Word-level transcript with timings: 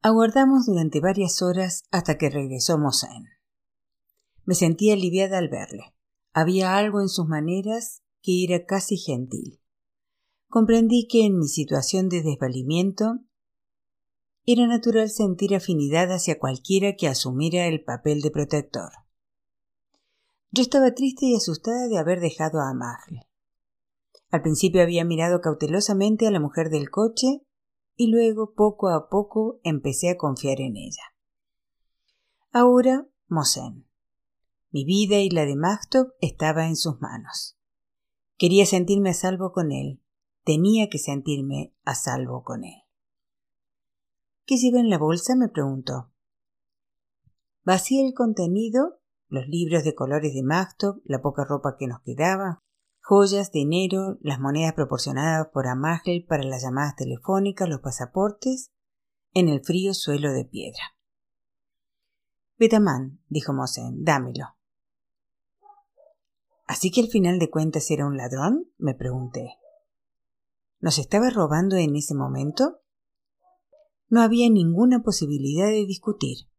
Aguardamos 0.00 0.66
durante 0.66 1.00
varias 1.00 1.42
horas 1.42 1.82
hasta 1.90 2.18
que 2.18 2.30
regresó 2.30 2.78
Mosen. 2.78 3.26
Me 4.44 4.54
sentí 4.54 4.92
aliviada 4.92 5.38
al 5.38 5.48
verle. 5.48 5.92
Había 6.32 6.76
algo 6.76 7.00
en 7.00 7.08
sus 7.08 7.26
maneras 7.26 8.02
que 8.22 8.44
era 8.44 8.64
casi 8.64 8.96
gentil. 8.96 9.60
Comprendí 10.48 11.08
que 11.08 11.26
en 11.26 11.38
mi 11.38 11.48
situación 11.48 12.08
de 12.08 12.22
desvalimiento 12.22 13.18
era 14.46 14.66
natural 14.66 15.10
sentir 15.10 15.54
afinidad 15.54 16.12
hacia 16.12 16.38
cualquiera 16.38 16.94
que 16.94 17.08
asumiera 17.08 17.66
el 17.66 17.82
papel 17.82 18.22
de 18.22 18.30
protector. 18.30 18.92
Yo 20.52 20.62
estaba 20.62 20.94
triste 20.94 21.26
y 21.26 21.34
asustada 21.34 21.88
de 21.88 21.98
haber 21.98 22.20
dejado 22.20 22.60
a 22.60 22.72
Magle. 22.72 23.28
Al 24.30 24.42
principio 24.42 24.80
había 24.80 25.04
mirado 25.04 25.40
cautelosamente 25.40 26.26
a 26.26 26.30
la 26.30 26.40
mujer 26.40 26.70
del 26.70 26.88
coche 26.88 27.42
y 27.98 28.06
luego 28.06 28.54
poco 28.54 28.88
a 28.88 29.08
poco 29.08 29.58
empecé 29.64 30.08
a 30.08 30.16
confiar 30.16 30.60
en 30.60 30.76
ella. 30.76 31.02
Ahora, 32.52 33.08
Mosen. 33.26 33.86
Mi 34.70 34.84
vida 34.84 35.18
y 35.18 35.30
la 35.30 35.44
de 35.44 35.56
Magtop 35.56 36.12
estaba 36.20 36.66
en 36.68 36.76
sus 36.76 37.00
manos. 37.00 37.58
Quería 38.36 38.66
sentirme 38.66 39.10
a 39.10 39.14
salvo 39.14 39.50
con 39.52 39.72
él. 39.72 40.00
Tenía 40.44 40.88
que 40.88 40.98
sentirme 40.98 41.74
a 41.84 41.96
salvo 41.96 42.44
con 42.44 42.62
él. 42.62 42.82
¿Qué 44.46 44.56
lleva 44.56 44.78
en 44.78 44.90
la 44.90 44.98
bolsa? 44.98 45.34
me 45.34 45.48
preguntó. 45.48 46.12
Vacié 47.64 48.06
el 48.06 48.14
contenido, 48.14 49.00
los 49.26 49.48
libros 49.48 49.82
de 49.82 49.96
colores 49.96 50.34
de 50.34 50.44
Magtop, 50.44 51.02
la 51.04 51.20
poca 51.20 51.44
ropa 51.44 51.74
que 51.76 51.88
nos 51.88 52.00
quedaba, 52.02 52.60
joyas, 53.08 53.52
dinero, 53.52 54.18
las 54.20 54.38
monedas 54.38 54.74
proporcionadas 54.74 55.48
por 55.48 55.66
Amagel 55.66 56.26
para 56.28 56.42
las 56.42 56.62
llamadas 56.62 56.94
telefónicas, 56.94 57.66
los 57.66 57.80
pasaportes, 57.80 58.70
en 59.32 59.48
el 59.48 59.64
frío 59.64 59.94
suelo 59.94 60.30
de 60.34 60.44
piedra. 60.44 60.94
Betamán, 62.58 63.18
dijo 63.30 63.54
Mosen, 63.54 64.04
dámelo. 64.04 64.44
¿Así 66.66 66.90
que 66.90 67.00
al 67.00 67.08
final 67.08 67.38
de 67.38 67.48
cuentas 67.48 67.90
era 67.90 68.06
un 68.06 68.18
ladrón? 68.18 68.70
me 68.76 68.94
pregunté. 68.94 69.54
¿Nos 70.78 70.98
estaba 70.98 71.30
robando 71.30 71.76
en 71.76 71.96
ese 71.96 72.14
momento? 72.14 72.82
No 74.10 74.20
había 74.20 74.50
ninguna 74.50 75.02
posibilidad 75.02 75.68
de 75.68 75.86
discutir. 75.86 76.50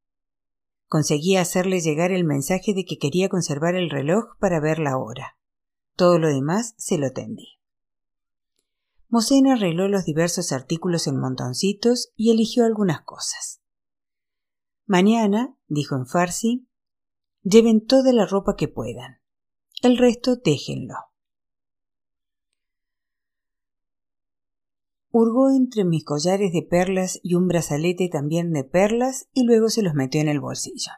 Conseguía 0.88 1.42
hacerle 1.42 1.80
llegar 1.80 2.12
el 2.12 2.24
mensaje 2.24 2.74
de 2.74 2.86
que 2.86 2.98
quería 2.98 3.30
conservar 3.30 3.76
el 3.76 3.92
reloj 3.92 4.36
para 4.40 4.60
ver 4.60 4.80
la 4.80 4.98
hora. 4.98 5.39
Todo 6.00 6.18
lo 6.18 6.30
demás 6.30 6.76
se 6.78 6.98
lo 6.98 7.12
tendí. 7.12 7.60
Mosén 9.10 9.48
arregló 9.48 9.90
los 9.90 10.06
diversos 10.06 10.54
artículos 10.54 11.08
en 11.08 11.20
montoncitos 11.20 12.14
y 12.16 12.32
eligió 12.32 12.64
algunas 12.64 13.02
cosas. 13.02 13.60
Mañana, 14.86 15.58
dijo 15.68 15.98
en 15.98 16.06
Farsi, 16.06 16.70
lleven 17.44 17.86
toda 17.86 18.14
la 18.14 18.26
ropa 18.26 18.56
que 18.56 18.70
puedan. 18.70 19.20
El 19.82 19.98
resto 19.98 20.38
déjenlo. 20.38 20.96
Hurgó 25.12 25.50
entre 25.50 25.84
mis 25.84 26.06
collares 26.06 26.54
de 26.54 26.62
perlas 26.62 27.20
y 27.24 27.36
un 27.36 27.50
brazalete 27.50 28.08
también 28.08 28.54
de 28.54 28.64
perlas 28.64 29.28
y 29.34 29.44
luego 29.44 29.68
se 29.68 29.82
los 29.82 29.96
metió 29.96 30.22
en 30.22 30.30
el 30.30 30.40
bolsillo. 30.40 30.94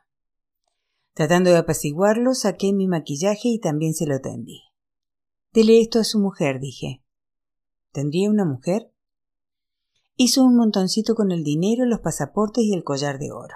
Tratando 1.15 1.49
de 1.49 1.57
apaciguarlo, 1.57 2.35
saqué 2.35 2.71
mi 2.71 2.87
maquillaje 2.87 3.47
y 3.47 3.59
también 3.59 3.95
se 3.95 4.05
lo 4.05 4.21
tendí. 4.21 4.70
Dele 5.53 5.81
esto 5.81 5.99
a 5.99 6.05
su 6.05 6.17
mujer, 6.17 6.61
dije. 6.61 7.03
¿Tendría 7.91 8.29
una 8.29 8.45
mujer? 8.45 8.93
Hizo 10.15 10.43
un 10.45 10.55
montoncito 10.55 11.13
con 11.13 11.31
el 11.31 11.43
dinero, 11.43 11.85
los 11.85 11.99
pasaportes 11.99 12.63
y 12.63 12.73
el 12.73 12.85
collar 12.85 13.19
de 13.19 13.31
oro. 13.31 13.55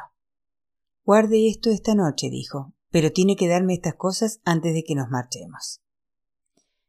Guarde 1.05 1.47
esto 1.47 1.69
esta 1.69 1.95
noche, 1.95 2.29
dijo, 2.29 2.73
pero 2.91 3.13
tiene 3.13 3.37
que 3.37 3.47
darme 3.47 3.75
estas 3.75 3.95
cosas 3.95 4.41
antes 4.43 4.73
de 4.73 4.83
que 4.83 4.95
nos 4.95 5.09
marchemos. 5.09 5.81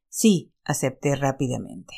Sí, 0.09 0.53
acepté 0.65 1.15
rápidamente. 1.15 1.95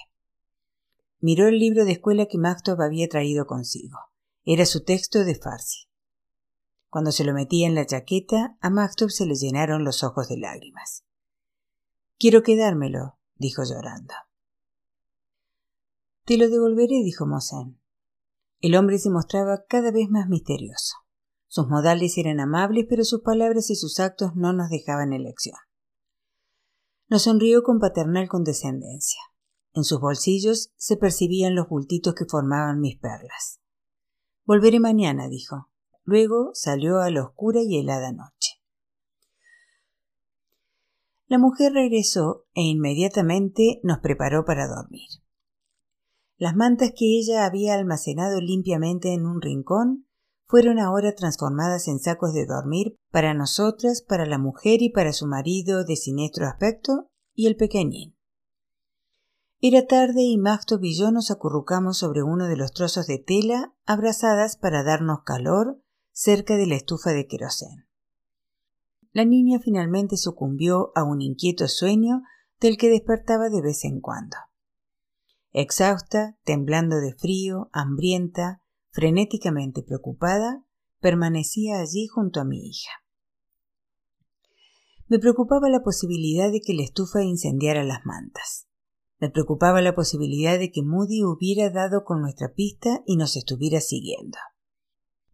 Miró 1.20 1.48
el 1.48 1.58
libro 1.58 1.86
de 1.86 1.92
escuela 1.92 2.26
que 2.26 2.36
Magtov 2.36 2.82
había 2.82 3.08
traído 3.08 3.46
consigo. 3.46 3.98
Era 4.44 4.66
su 4.66 4.84
texto 4.84 5.24
de 5.24 5.34
Farsi. 5.34 5.88
Cuando 6.90 7.10
se 7.10 7.24
lo 7.24 7.32
metía 7.32 7.66
en 7.66 7.74
la 7.74 7.86
chaqueta, 7.86 8.58
a 8.60 8.68
Magtov 8.70 9.10
se 9.10 9.24
le 9.24 9.34
llenaron 9.34 9.84
los 9.84 10.04
ojos 10.04 10.28
de 10.28 10.36
lágrimas. 10.36 11.04
Quiero 12.18 12.42
quedármelo, 12.42 13.16
dijo 13.36 13.62
llorando. 13.62 14.12
Te 16.24 16.36
lo 16.36 16.48
devolveré, 16.48 17.02
dijo 17.04 17.26
Mosén. 17.26 17.80
El 18.60 18.74
hombre 18.74 18.98
se 18.98 19.08
mostraba 19.08 19.64
cada 19.68 19.92
vez 19.92 20.10
más 20.10 20.28
misterioso. 20.28 20.96
Sus 21.46 21.68
modales 21.68 22.18
eran 22.18 22.40
amables, 22.40 22.86
pero 22.88 23.04
sus 23.04 23.22
palabras 23.22 23.70
y 23.70 23.76
sus 23.76 24.00
actos 24.00 24.32
no 24.34 24.52
nos 24.52 24.68
dejaban 24.68 25.12
elección. 25.12 25.56
Nos 27.08 27.22
sonrió 27.22 27.62
con 27.62 27.78
paternal 27.78 28.28
condescendencia. 28.28 29.20
En 29.72 29.84
sus 29.84 30.00
bolsillos 30.00 30.72
se 30.76 30.96
percibían 30.96 31.54
los 31.54 31.68
bultitos 31.68 32.14
que 32.14 32.24
formaban 32.24 32.80
mis 32.80 32.98
perlas. 32.98 33.60
Volveré 34.44 34.80
mañana, 34.80 35.28
dijo. 35.28 35.70
Luego 36.02 36.50
salió 36.52 36.98
a 36.98 37.10
la 37.10 37.22
oscura 37.22 37.60
y 37.62 37.78
helada 37.78 38.10
noche. 38.10 38.57
La 41.28 41.36
mujer 41.36 41.74
regresó 41.74 42.46
e 42.54 42.62
inmediatamente 42.62 43.80
nos 43.82 43.98
preparó 43.98 44.46
para 44.46 44.66
dormir. 44.66 45.08
Las 46.38 46.56
mantas 46.56 46.92
que 46.96 47.18
ella 47.18 47.44
había 47.44 47.74
almacenado 47.74 48.40
limpiamente 48.40 49.12
en 49.12 49.26
un 49.26 49.42
rincón 49.42 50.06
fueron 50.46 50.78
ahora 50.78 51.14
transformadas 51.14 51.86
en 51.88 51.98
sacos 51.98 52.32
de 52.32 52.46
dormir 52.46 52.96
para 53.10 53.34
nosotras, 53.34 54.00
para 54.00 54.24
la 54.24 54.38
mujer 54.38 54.80
y 54.80 54.88
para 54.88 55.12
su 55.12 55.26
marido 55.26 55.84
de 55.84 55.96
siniestro 55.96 56.46
aspecto 56.46 57.10
y 57.34 57.46
el 57.46 57.56
pequeñín. 57.56 58.16
Era 59.60 59.86
tarde 59.86 60.22
y 60.22 60.38
Magtov 60.38 60.82
y 60.82 60.96
yo 60.96 61.10
nos 61.10 61.30
acurrucamos 61.30 61.98
sobre 61.98 62.22
uno 62.22 62.46
de 62.46 62.56
los 62.56 62.72
trozos 62.72 63.06
de 63.06 63.18
tela 63.18 63.74
abrazadas 63.84 64.56
para 64.56 64.82
darnos 64.82 65.24
calor 65.26 65.82
cerca 66.10 66.56
de 66.56 66.68
la 66.68 66.76
estufa 66.76 67.10
de 67.10 67.26
querosén 67.26 67.87
la 69.18 69.24
niña 69.24 69.58
finalmente 69.58 70.16
sucumbió 70.16 70.92
a 70.94 71.02
un 71.02 71.20
inquieto 71.20 71.66
sueño 71.66 72.22
del 72.60 72.76
que 72.76 72.88
despertaba 72.88 73.48
de 73.48 73.60
vez 73.60 73.84
en 73.84 74.00
cuando. 74.00 74.36
Exhausta, 75.50 76.38
temblando 76.44 77.00
de 77.00 77.14
frío, 77.14 77.68
hambrienta, 77.72 78.62
frenéticamente 78.90 79.82
preocupada, 79.82 80.64
permanecía 81.00 81.80
allí 81.80 82.06
junto 82.06 82.40
a 82.40 82.44
mi 82.44 82.68
hija. 82.68 82.92
Me 85.08 85.18
preocupaba 85.18 85.68
la 85.68 85.82
posibilidad 85.82 86.52
de 86.52 86.60
que 86.60 86.74
la 86.74 86.84
estufa 86.84 87.24
incendiara 87.24 87.82
las 87.82 88.06
mantas. 88.06 88.68
Me 89.18 89.30
preocupaba 89.30 89.82
la 89.82 89.96
posibilidad 89.96 90.60
de 90.60 90.70
que 90.70 90.84
Moody 90.84 91.24
hubiera 91.24 91.70
dado 91.70 92.04
con 92.04 92.20
nuestra 92.20 92.54
pista 92.54 93.02
y 93.04 93.16
nos 93.16 93.34
estuviera 93.34 93.80
siguiendo. 93.80 94.38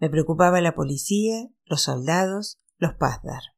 Me 0.01 0.09
preocupaba 0.09 0.63
la 0.63 0.75
policía, 0.75 1.51
los 1.67 1.83
soldados, 1.83 2.63
los 2.79 2.95
Pazdar. 2.95 3.54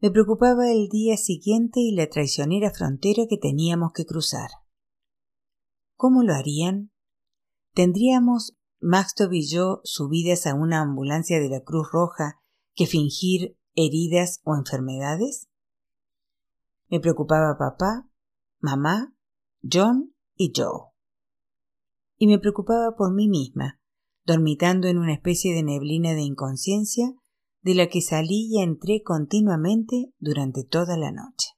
Me 0.00 0.12
preocupaba 0.12 0.70
el 0.70 0.88
día 0.88 1.16
siguiente 1.16 1.80
y 1.80 1.92
la 1.92 2.08
traicionera 2.08 2.70
frontera 2.70 3.24
que 3.28 3.36
teníamos 3.36 3.90
que 3.92 4.06
cruzar. 4.06 4.48
¿Cómo 5.96 6.22
lo 6.22 6.34
harían? 6.34 6.92
¿Tendríamos, 7.74 8.56
Maxtov 8.80 9.32
y 9.32 9.48
yo, 9.48 9.80
subidas 9.82 10.46
a 10.46 10.54
una 10.54 10.82
ambulancia 10.82 11.40
de 11.40 11.48
la 11.48 11.62
Cruz 11.64 11.88
Roja, 11.90 12.40
que 12.76 12.86
fingir 12.86 13.56
heridas 13.74 14.40
o 14.44 14.54
enfermedades? 14.54 15.48
Me 16.88 17.00
preocupaba 17.00 17.58
papá, 17.58 18.08
mamá, 18.60 19.16
John 19.68 20.14
y 20.36 20.52
Joe. 20.54 20.92
Y 22.18 22.28
me 22.28 22.38
preocupaba 22.38 22.94
por 22.96 23.12
mí 23.12 23.26
misma, 23.26 23.80
dormitando 24.24 24.86
en 24.86 24.98
una 24.98 25.14
especie 25.14 25.52
de 25.54 25.64
neblina 25.64 26.14
de 26.14 26.22
inconsciencia 26.22 27.17
de 27.62 27.74
la 27.74 27.88
que 27.88 28.00
salí 28.00 28.48
y 28.50 28.62
entré 28.62 29.02
continuamente 29.02 30.12
durante 30.18 30.64
toda 30.64 30.96
la 30.96 31.10
noche. 31.10 31.48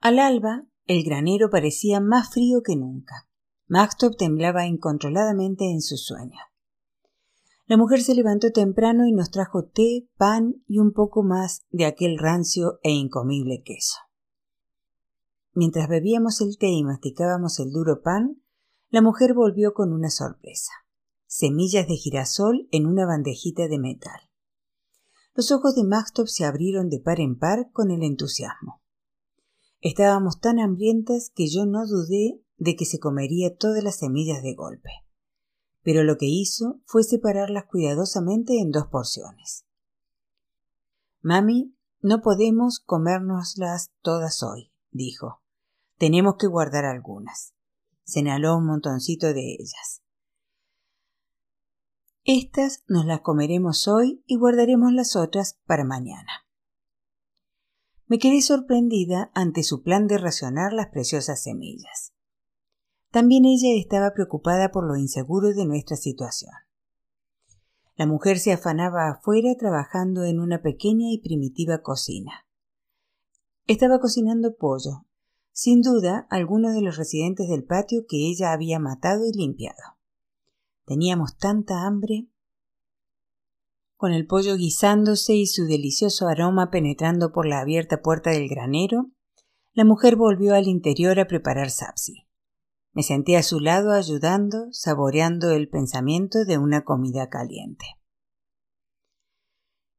Al 0.00 0.18
alba, 0.18 0.66
el 0.86 1.04
granero 1.04 1.50
parecía 1.50 2.00
más 2.00 2.30
frío 2.32 2.62
que 2.64 2.76
nunca. 2.76 3.28
Maxtop 3.68 4.16
temblaba 4.16 4.66
incontroladamente 4.66 5.70
en 5.70 5.80
su 5.80 5.96
sueño. 5.96 6.40
La 7.66 7.76
mujer 7.76 8.02
se 8.02 8.14
levantó 8.14 8.50
temprano 8.50 9.06
y 9.06 9.12
nos 9.12 9.30
trajo 9.30 9.64
té, 9.64 10.08
pan 10.16 10.56
y 10.66 10.78
un 10.78 10.92
poco 10.92 11.22
más 11.22 11.64
de 11.70 11.84
aquel 11.84 12.18
rancio 12.18 12.80
e 12.82 12.90
incomible 12.90 13.62
queso. 13.64 13.98
Mientras 15.52 15.88
bebíamos 15.88 16.40
el 16.40 16.58
té 16.58 16.68
y 16.68 16.82
masticábamos 16.82 17.60
el 17.60 17.70
duro 17.70 18.02
pan, 18.02 18.42
la 18.88 19.02
mujer 19.02 19.34
volvió 19.34 19.72
con 19.72 19.92
una 19.92 20.10
sorpresa 20.10 20.72
semillas 21.30 21.86
de 21.86 21.94
girasol 21.94 22.66
en 22.72 22.86
una 22.86 23.06
bandejita 23.06 23.68
de 23.68 23.78
metal. 23.78 24.20
Los 25.32 25.52
ojos 25.52 25.76
de 25.76 25.84
Maxtop 25.84 26.26
se 26.26 26.44
abrieron 26.44 26.90
de 26.90 26.98
par 26.98 27.20
en 27.20 27.38
par 27.38 27.70
con 27.70 27.92
el 27.92 28.02
entusiasmo. 28.02 28.82
Estábamos 29.80 30.40
tan 30.40 30.58
hambrientas 30.58 31.30
que 31.32 31.48
yo 31.48 31.66
no 31.66 31.86
dudé 31.86 32.42
de 32.56 32.74
que 32.74 32.84
se 32.84 32.98
comería 32.98 33.54
todas 33.56 33.84
las 33.84 33.98
semillas 33.98 34.42
de 34.42 34.54
golpe. 34.54 34.90
Pero 35.82 36.02
lo 36.02 36.16
que 36.18 36.26
hizo 36.26 36.80
fue 36.84 37.04
separarlas 37.04 37.66
cuidadosamente 37.66 38.58
en 38.58 38.72
dos 38.72 38.88
porciones. 38.88 39.64
Mami, 41.20 41.76
no 42.00 42.22
podemos 42.22 42.80
comérnoslas 42.80 43.92
todas 44.02 44.42
hoy, 44.42 44.72
dijo. 44.90 45.42
Tenemos 45.96 46.34
que 46.40 46.48
guardar 46.48 46.86
algunas. 46.86 47.54
Señaló 48.02 48.56
un 48.56 48.66
montoncito 48.66 49.32
de 49.32 49.52
ellas. 49.60 50.02
Estas 52.24 52.84
nos 52.86 53.06
las 53.06 53.22
comeremos 53.22 53.88
hoy 53.88 54.22
y 54.26 54.36
guardaremos 54.36 54.92
las 54.92 55.16
otras 55.16 55.58
para 55.66 55.84
mañana. 55.84 56.46
Me 58.06 58.18
quedé 58.18 58.42
sorprendida 58.42 59.30
ante 59.34 59.62
su 59.62 59.82
plan 59.82 60.06
de 60.06 60.18
racionar 60.18 60.74
las 60.74 60.88
preciosas 60.88 61.42
semillas. 61.42 62.12
También 63.10 63.46
ella 63.46 63.74
estaba 63.80 64.12
preocupada 64.12 64.70
por 64.70 64.86
lo 64.86 64.96
inseguro 64.96 65.54
de 65.54 65.64
nuestra 65.64 65.96
situación. 65.96 66.52
La 67.96 68.06
mujer 68.06 68.38
se 68.38 68.52
afanaba 68.52 69.08
afuera 69.08 69.54
trabajando 69.58 70.24
en 70.24 70.40
una 70.40 70.60
pequeña 70.60 71.10
y 71.10 71.18
primitiva 71.18 71.82
cocina. 71.82 72.46
Estaba 73.66 73.98
cocinando 73.98 74.56
pollo, 74.56 75.06
sin 75.52 75.80
duda 75.80 76.26
alguno 76.28 76.72
de 76.72 76.82
los 76.82 76.98
residentes 76.98 77.48
del 77.48 77.64
patio 77.64 78.04
que 78.06 78.28
ella 78.28 78.52
había 78.52 78.78
matado 78.78 79.24
y 79.24 79.32
limpiado. 79.32 79.99
Teníamos 80.90 81.36
tanta 81.36 81.86
hambre. 81.86 82.26
Con 83.94 84.10
el 84.10 84.26
pollo 84.26 84.56
guisándose 84.56 85.36
y 85.36 85.46
su 85.46 85.66
delicioso 85.66 86.26
aroma 86.26 86.72
penetrando 86.72 87.30
por 87.30 87.46
la 87.46 87.60
abierta 87.60 88.02
puerta 88.02 88.30
del 88.30 88.48
granero, 88.48 89.12
la 89.72 89.84
mujer 89.84 90.16
volvió 90.16 90.52
al 90.52 90.66
interior 90.66 91.20
a 91.20 91.28
preparar 91.28 91.70
sapsi. 91.70 92.26
Me 92.92 93.04
senté 93.04 93.36
a 93.36 93.44
su 93.44 93.60
lado 93.60 93.92
ayudando, 93.92 94.66
saboreando 94.72 95.52
el 95.52 95.68
pensamiento 95.68 96.44
de 96.44 96.58
una 96.58 96.82
comida 96.82 97.28
caliente. 97.28 97.84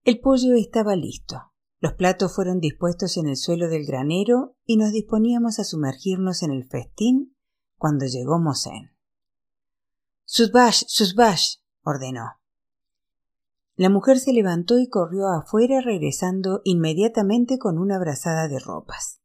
El 0.04 0.20
pollo 0.20 0.56
estaba 0.56 0.98
listo. 0.98 1.54
Los 1.80 1.94
platos 1.94 2.36
fueron 2.36 2.60
dispuestos 2.60 3.16
en 3.16 3.30
el 3.30 3.38
suelo 3.38 3.70
del 3.70 3.86
granero 3.86 4.58
y 4.66 4.76
nos 4.76 4.92
disponíamos 4.92 5.58
a 5.58 5.64
sumergirnos 5.64 6.44
en 6.44 6.52
el 6.52 6.66
festín 6.66 7.38
cuando 7.78 8.08
llegó 8.08 8.40
Mosén. 8.40 8.91
Susbash, 10.33 10.86
Susbash, 10.88 11.57
ordenó. 11.83 12.39
La 13.75 13.89
mujer 13.89 14.18
se 14.18 14.31
levantó 14.31 14.80
y 14.80 14.88
corrió 14.88 15.28
afuera 15.28 15.81
regresando 15.81 16.62
inmediatamente 16.63 17.60
con 17.60 17.78
una 17.78 18.00
brazada 18.00 18.48
de 18.48 18.57
ropas. 18.57 19.19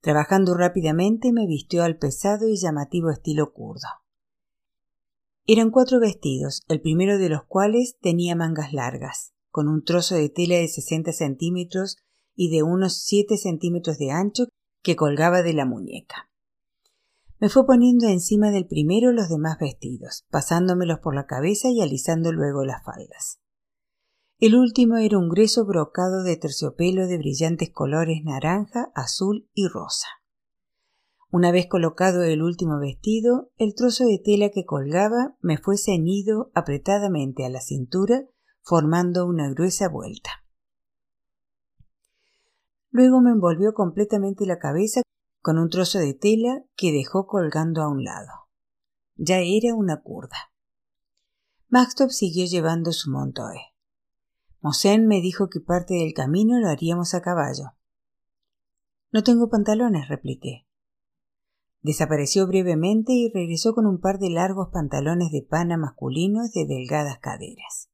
Trabajando 0.00 0.54
rápidamente 0.54 1.32
me 1.32 1.48
vistió 1.48 1.82
al 1.82 1.98
pesado 1.98 2.46
y 2.48 2.56
llamativo 2.56 3.10
estilo 3.10 3.52
kurdo. 3.52 3.88
Eran 5.46 5.72
cuatro 5.72 5.98
vestidos, 5.98 6.62
el 6.68 6.80
primero 6.80 7.18
de 7.18 7.30
los 7.30 7.42
cuales 7.42 7.96
tenía 8.00 8.36
mangas 8.36 8.72
largas, 8.72 9.32
con 9.50 9.66
un 9.66 9.82
trozo 9.82 10.14
de 10.14 10.28
tela 10.28 10.54
de 10.54 10.68
60 10.68 11.10
centímetros 11.10 11.96
y 12.36 12.56
de 12.56 12.62
unos 12.62 13.02
7 13.02 13.36
centímetros 13.36 13.98
de 13.98 14.12
ancho 14.12 14.44
que 14.80 14.94
colgaba 14.94 15.42
de 15.42 15.54
la 15.54 15.64
muñeca. 15.64 16.30
Me 17.44 17.50
fue 17.50 17.66
poniendo 17.66 18.06
encima 18.06 18.50
del 18.50 18.66
primero 18.66 19.12
los 19.12 19.28
demás 19.28 19.58
vestidos, 19.60 20.24
pasándomelos 20.30 21.00
por 21.00 21.14
la 21.14 21.26
cabeza 21.26 21.68
y 21.68 21.82
alisando 21.82 22.32
luego 22.32 22.64
las 22.64 22.82
faldas. 22.82 23.38
El 24.38 24.54
último 24.54 24.96
era 24.96 25.18
un 25.18 25.28
grueso 25.28 25.66
brocado 25.66 26.22
de 26.22 26.38
terciopelo 26.38 27.06
de 27.06 27.18
brillantes 27.18 27.68
colores 27.68 28.24
naranja, 28.24 28.90
azul 28.94 29.46
y 29.52 29.68
rosa. 29.68 30.06
Una 31.30 31.52
vez 31.52 31.66
colocado 31.66 32.22
el 32.22 32.40
último 32.42 32.78
vestido, 32.78 33.50
el 33.58 33.74
trozo 33.74 34.06
de 34.06 34.18
tela 34.24 34.48
que 34.48 34.64
colgaba 34.64 35.36
me 35.42 35.58
fue 35.58 35.76
ceñido 35.76 36.50
apretadamente 36.54 37.44
a 37.44 37.50
la 37.50 37.60
cintura, 37.60 38.24
formando 38.62 39.26
una 39.26 39.50
gruesa 39.50 39.90
vuelta. 39.90 40.30
Luego 42.88 43.20
me 43.20 43.32
envolvió 43.32 43.74
completamente 43.74 44.46
la 44.46 44.58
cabeza 44.58 45.02
con 45.44 45.58
un 45.58 45.68
trozo 45.68 45.98
de 45.98 46.14
tela 46.14 46.64
que 46.74 46.90
dejó 46.90 47.26
colgando 47.26 47.82
a 47.82 47.88
un 47.90 48.02
lado. 48.02 48.48
Ya 49.16 49.40
era 49.40 49.74
una 49.74 50.00
curda. 50.00 50.38
Maxtop 51.68 52.08
siguió 52.08 52.46
llevando 52.46 52.92
su 52.92 53.10
montoe. 53.10 53.60
Mosén 54.62 55.06
me 55.06 55.20
dijo 55.20 55.50
que 55.50 55.60
parte 55.60 55.92
del 55.92 56.14
camino 56.14 56.58
lo 56.58 56.70
haríamos 56.70 57.12
a 57.12 57.20
caballo. 57.20 57.74
No 59.12 59.22
tengo 59.22 59.50
pantalones, 59.50 60.08
repliqué. 60.08 60.66
Desapareció 61.82 62.46
brevemente 62.46 63.12
y 63.12 63.30
regresó 63.30 63.74
con 63.74 63.84
un 63.86 64.00
par 64.00 64.18
de 64.18 64.30
largos 64.30 64.70
pantalones 64.72 65.30
de 65.30 65.42
pana 65.42 65.76
masculinos 65.76 66.52
de 66.52 66.64
delgadas 66.64 67.18
caderas. 67.18 67.90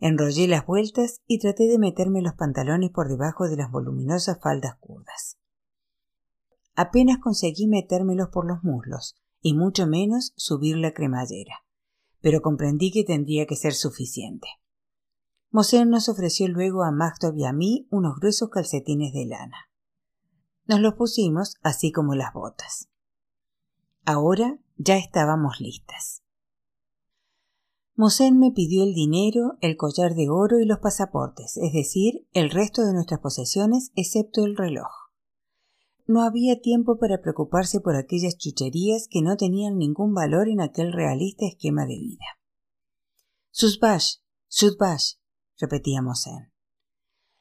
Enrollé 0.00 0.48
las 0.48 0.64
vueltas 0.64 1.20
y 1.26 1.38
traté 1.38 1.64
de 1.64 1.78
meterme 1.78 2.22
los 2.22 2.32
pantalones 2.32 2.90
por 2.92 3.08
debajo 3.08 3.46
de 3.46 3.56
las 3.56 3.70
voluminosas 3.70 4.40
faldas 4.40 4.76
curdas. 4.80 5.36
Apenas 6.74 7.18
conseguí 7.18 7.66
metérmelos 7.66 8.28
por 8.28 8.46
los 8.46 8.62
muslos, 8.62 9.16
y 9.42 9.54
mucho 9.54 9.86
menos 9.86 10.32
subir 10.36 10.76
la 10.76 10.94
cremallera, 10.94 11.64
pero 12.20 12.40
comprendí 12.40 12.90
que 12.92 13.04
tendría 13.04 13.46
que 13.46 13.56
ser 13.56 13.74
suficiente. 13.74 14.48
Mosén 15.50 15.90
nos 15.90 16.08
ofreció 16.08 16.48
luego 16.48 16.82
a 16.82 16.92
Magdob 16.92 17.36
y 17.36 17.44
a 17.44 17.52
mí 17.52 17.86
unos 17.90 18.16
gruesos 18.16 18.48
calcetines 18.48 19.12
de 19.12 19.26
lana. 19.26 19.68
Nos 20.66 20.80
los 20.80 20.94
pusimos, 20.94 21.56
así 21.62 21.92
como 21.92 22.14
las 22.14 22.32
botas. 22.32 22.88
Ahora 24.04 24.58
ya 24.76 24.96
estábamos 24.96 25.60
listas. 25.60 26.22
Mosén 27.94 28.38
me 28.38 28.52
pidió 28.52 28.84
el 28.84 28.94
dinero, 28.94 29.58
el 29.60 29.76
collar 29.76 30.14
de 30.14 30.30
oro 30.30 30.58
y 30.58 30.64
los 30.64 30.78
pasaportes, 30.78 31.58
es 31.58 31.72
decir, 31.74 32.26
el 32.32 32.50
resto 32.50 32.82
de 32.86 32.94
nuestras 32.94 33.20
posesiones 33.20 33.92
excepto 33.94 34.44
el 34.44 34.56
reloj. 34.56 35.01
No 36.06 36.22
había 36.22 36.60
tiempo 36.60 36.98
para 36.98 37.20
preocuparse 37.20 37.80
por 37.80 37.96
aquellas 37.96 38.36
chucherías 38.36 39.06
que 39.08 39.22
no 39.22 39.36
tenían 39.36 39.78
ningún 39.78 40.14
valor 40.14 40.48
en 40.48 40.60
aquel 40.60 40.92
realista 40.92 41.46
esquema 41.46 41.86
de 41.86 41.98
vida. 41.98 42.26
Susbash, 43.50 44.16
Susbash, 44.48 45.14
repetíamos 45.58 46.26
en. 46.26 46.52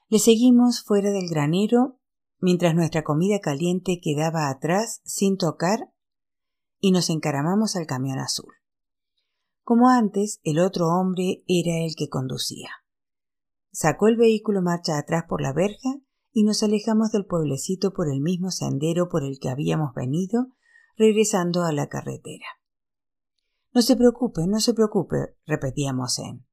Le 0.09 0.19
seguimos 0.19 0.83
fuera 0.83 1.11
del 1.11 1.29
granero 1.29 1.99
mientras 2.39 2.75
nuestra 2.75 3.03
comida 3.03 3.39
caliente 3.39 3.99
quedaba 4.01 4.49
atrás 4.49 5.01
sin 5.05 5.37
tocar 5.37 5.91
y 6.79 6.91
nos 6.91 7.09
encaramamos 7.09 7.75
al 7.75 7.85
camión 7.85 8.19
azul. 8.19 8.53
Como 9.63 9.89
antes, 9.89 10.39
el 10.43 10.59
otro 10.59 10.87
hombre 10.87 11.43
era 11.47 11.85
el 11.85 11.95
que 11.95 12.09
conducía. 12.09 12.69
Sacó 13.71 14.07
el 14.07 14.17
vehículo 14.17 14.61
marcha 14.61 14.97
atrás 14.97 15.23
por 15.29 15.41
la 15.41 15.53
verja 15.53 15.89
y 16.33 16.43
nos 16.43 16.63
alejamos 16.63 17.11
del 17.11 17.25
pueblecito 17.25 17.93
por 17.93 18.09
el 18.09 18.21
mismo 18.21 18.51
sendero 18.51 19.09
por 19.09 19.23
el 19.23 19.39
que 19.39 19.49
habíamos 19.49 19.93
venido, 19.93 20.47
regresando 20.95 21.63
a 21.63 21.71
la 21.71 21.87
carretera. 21.87 22.45
No 23.73 23.81
se 23.81 23.95
preocupe, 23.95 24.47
no 24.47 24.59
se 24.59 24.73
preocupe, 24.73 25.35
repetíamos 25.45 26.19
en. 26.19 26.45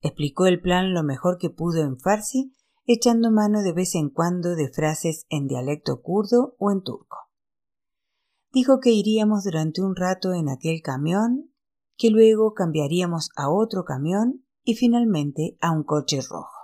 Explicó 0.00 0.46
el 0.46 0.60
plan 0.60 0.94
lo 0.94 1.02
mejor 1.02 1.38
que 1.38 1.50
pudo 1.50 1.82
en 1.82 1.98
farsi, 1.98 2.54
echando 2.84 3.30
mano 3.30 3.62
de 3.62 3.72
vez 3.72 3.94
en 3.94 4.10
cuando 4.10 4.54
de 4.54 4.68
frases 4.68 5.26
en 5.28 5.46
dialecto 5.46 6.02
kurdo 6.02 6.54
o 6.58 6.70
en 6.70 6.82
turco. 6.82 7.16
Dijo 8.52 8.80
que 8.80 8.90
iríamos 8.90 9.44
durante 9.44 9.82
un 9.82 9.96
rato 9.96 10.32
en 10.32 10.48
aquel 10.48 10.82
camión, 10.82 11.52
que 11.96 12.10
luego 12.10 12.54
cambiaríamos 12.54 13.30
a 13.36 13.50
otro 13.50 13.84
camión 13.84 14.44
y 14.62 14.74
finalmente 14.74 15.56
a 15.60 15.72
un 15.72 15.82
coche 15.82 16.20
rojo. 16.20 16.55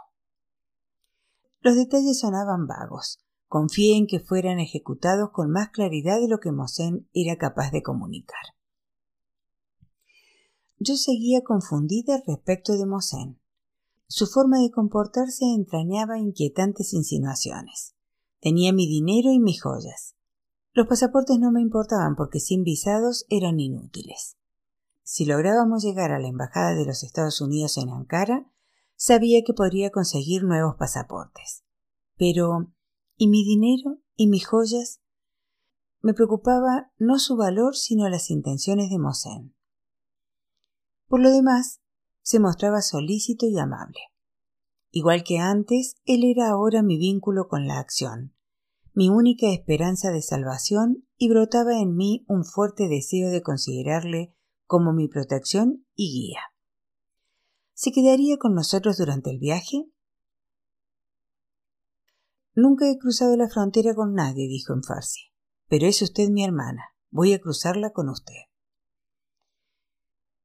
Los 1.63 1.77
detalles 1.77 2.19
sonaban 2.19 2.67
vagos. 2.67 3.19
Confié 3.47 3.97
en 3.97 4.07
que 4.07 4.19
fueran 4.19 4.59
ejecutados 4.59 5.31
con 5.33 5.51
más 5.51 5.71
claridad 5.71 6.21
de 6.21 6.29
lo 6.29 6.39
que 6.39 6.53
Mosén 6.53 7.09
era 7.13 7.37
capaz 7.37 7.71
de 7.71 7.83
comunicar. 7.83 8.41
Yo 10.79 10.97
seguía 10.97 11.43
confundida 11.45 12.21
respecto 12.27 12.77
de 12.77 12.87
Mosén. 12.87 13.39
Su 14.09 14.27
forma 14.27 14.59
de 14.59 14.71
comportarse 14.71 15.45
entrañaba 15.45 16.19
inquietantes 16.19 16.93
insinuaciones. 16.93 17.95
Tenía 18.41 18.73
mi 18.73 18.89
dinero 18.89 19.31
y 19.31 19.39
mis 19.39 19.63
joyas. 19.63 20.17
Los 20.73 20.89
pasaportes 20.89 21.39
no 21.39 21.53
me 21.53 21.61
importaban 21.61 22.17
porque 22.17 22.41
sin 22.41 22.65
visados 22.65 23.25
eran 23.29 23.61
inútiles. 23.61 24.37
Si 25.05 25.27
lográbamos 25.27 25.85
llegar 25.85 26.11
a 26.11 26.19
la 26.19 26.29
Embajada 26.29 26.75
de 26.75 26.87
los 26.87 27.05
Estados 27.05 27.41
Unidos 27.41 27.77
en 27.77 27.91
Ankara, 27.91 28.51
sabía 28.97 29.43
que 29.45 29.55
podría 29.55 29.91
conseguir 29.91 30.45
nuevos 30.45 30.77
pasaportes. 30.77 31.65
Pero, 32.17 32.73
¿y 33.17 33.29
mi 33.29 33.45
dinero? 33.45 34.01
¿Y 34.17 34.29
mis 34.29 34.47
joyas? 34.47 35.01
Me 36.01 36.15
preocupaba 36.15 36.93
no 36.99 37.19
su 37.19 37.37
valor, 37.37 37.77
sino 37.77 38.09
las 38.09 38.31
intenciones 38.31 38.91
de 38.91 38.99
Mosén. 38.99 39.55
Por 41.07 41.21
lo 41.21 41.31
demás, 41.31 41.81
se 42.23 42.41
mostraba 42.41 42.83
solícito 42.83 43.47
y 43.47 43.59
amable. 43.59 44.01
Igual 44.91 45.25
que 45.25 45.39
antes, 45.39 45.95
él 46.05 46.25
era 46.25 46.51
ahora 46.51 46.83
mi 46.83 46.99
vínculo 46.99 47.49
con 47.49 47.67
la 47.67 47.79
acción, 47.79 48.35
mi 48.95 49.09
única 49.09 49.51
esperanza 49.51 50.11
de 50.11 50.21
salvación 50.21 51.07
y 51.17 51.31
brotaba 51.31 51.79
en 51.81 51.97
mí 51.97 52.25
un 52.29 52.45
fuerte 52.45 52.89
deseo 52.89 53.31
de 53.31 53.43
considerarle 53.43 54.35
como 54.67 54.93
mi 54.93 55.09
protección 55.09 55.87
y 55.95 56.13
guía. 56.13 56.41
¿Se 57.83 57.91
quedaría 57.91 58.37
con 58.39 58.55
nosotros 58.55 58.99
durante 58.99 59.31
el 59.31 59.41
viaje? 59.41 59.91
Nunca 62.55 62.89
he 62.89 62.97
cruzado 62.97 63.37
la 63.37 63.49
frontera 63.49 63.93
con 63.97 64.15
nadie, 64.15 64.47
dijo 64.47 64.73
en 64.73 64.85
farsi. 64.85 65.33
Pero 65.67 65.89
es 65.89 66.01
usted 66.01 66.29
mi 66.29 66.45
hermana. 66.45 66.95
Voy 67.11 67.33
a 67.33 67.41
cruzarla 67.41 67.91
con 67.91 68.09
usted. 68.09 68.37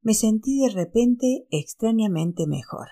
Me 0.01 0.15
sentí 0.15 0.59
de 0.61 0.71
repente 0.71 1.45
extrañamente 1.51 2.47
mejor. 2.47 2.87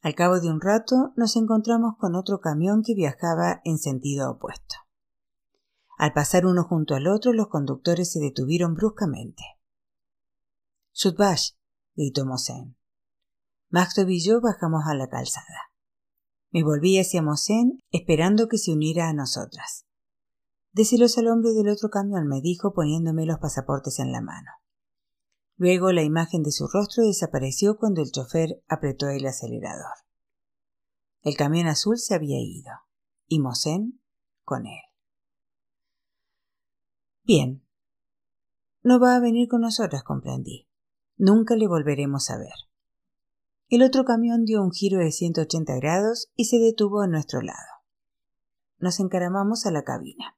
Al 0.00 0.14
cabo 0.14 0.40
de 0.40 0.48
un 0.48 0.62
rato 0.62 1.12
nos 1.16 1.36
encontramos 1.36 1.98
con 1.98 2.14
otro 2.14 2.40
camión 2.40 2.80
que 2.82 2.94
viajaba 2.94 3.60
en 3.66 3.76
sentido 3.76 4.30
opuesto. 4.30 4.76
Al 5.98 6.14
pasar 6.14 6.46
uno 6.46 6.64
junto 6.64 6.94
al 6.94 7.06
otro, 7.06 7.34
los 7.34 7.48
conductores 7.48 8.12
se 8.12 8.18
detuvieron 8.18 8.72
bruscamente. 8.72 9.42
Sudbash, 10.92 11.50
gritó 11.94 12.24
Mosén. 12.24 12.78
Maxtov 13.72 14.10
y 14.10 14.22
yo 14.22 14.42
bajamos 14.42 14.82
a 14.86 14.94
la 14.94 15.08
calzada. 15.08 15.72
Me 16.50 16.62
volví 16.62 16.98
hacia 16.98 17.22
Mosén, 17.22 17.80
esperando 17.90 18.46
que 18.46 18.58
se 18.58 18.70
uniera 18.70 19.08
a 19.08 19.14
nosotras. 19.14 19.86
Déselos 20.72 21.16
al 21.16 21.28
hombre 21.28 21.52
del 21.52 21.70
otro 21.70 21.88
camión, 21.88 22.28
me 22.28 22.42
dijo, 22.42 22.74
poniéndome 22.74 23.24
los 23.24 23.38
pasaportes 23.38 23.98
en 23.98 24.12
la 24.12 24.20
mano. 24.20 24.50
Luego 25.56 25.90
la 25.90 26.02
imagen 26.02 26.42
de 26.42 26.52
su 26.52 26.68
rostro 26.68 27.02
desapareció 27.02 27.78
cuando 27.78 28.02
el 28.02 28.12
chofer 28.12 28.62
apretó 28.68 29.08
el 29.08 29.26
acelerador. 29.26 29.94
El 31.22 31.34
camión 31.38 31.66
azul 31.66 31.96
se 31.96 32.14
había 32.14 32.38
ido, 32.40 32.72
y 33.26 33.40
Mosén 33.40 34.02
con 34.44 34.66
él. 34.66 34.82
Bien. 37.24 37.66
No 38.82 39.00
va 39.00 39.16
a 39.16 39.20
venir 39.20 39.48
con 39.48 39.62
nosotras, 39.62 40.02
comprendí. 40.02 40.68
Nunca 41.16 41.56
le 41.56 41.68
volveremos 41.68 42.28
a 42.28 42.36
ver. 42.36 42.52
El 43.72 43.82
otro 43.82 44.04
camión 44.04 44.44
dio 44.44 44.62
un 44.62 44.70
giro 44.70 44.98
de 44.98 45.10
180 45.10 45.76
grados 45.76 46.30
y 46.36 46.44
se 46.44 46.58
detuvo 46.58 47.00
a 47.00 47.06
nuestro 47.06 47.40
lado. 47.40 47.56
Nos 48.78 49.00
encaramamos 49.00 49.64
a 49.64 49.70
la 49.70 49.82
cabina. 49.82 50.36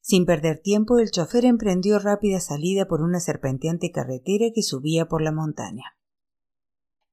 Sin 0.00 0.26
perder 0.26 0.58
tiempo, 0.58 0.98
el 0.98 1.12
chofer 1.12 1.44
emprendió 1.44 2.00
rápida 2.00 2.40
salida 2.40 2.88
por 2.88 3.00
una 3.00 3.20
serpenteante 3.20 3.92
carretera 3.92 4.46
que 4.52 4.64
subía 4.64 5.06
por 5.06 5.22
la 5.22 5.30
montaña. 5.30 5.84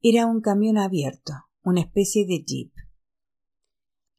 Era 0.02 0.26
un 0.26 0.42
camión 0.42 0.80
abierto, 0.80 1.34
una 1.62 1.82
especie 1.82 2.26
de 2.26 2.44
jeep. 2.44 2.74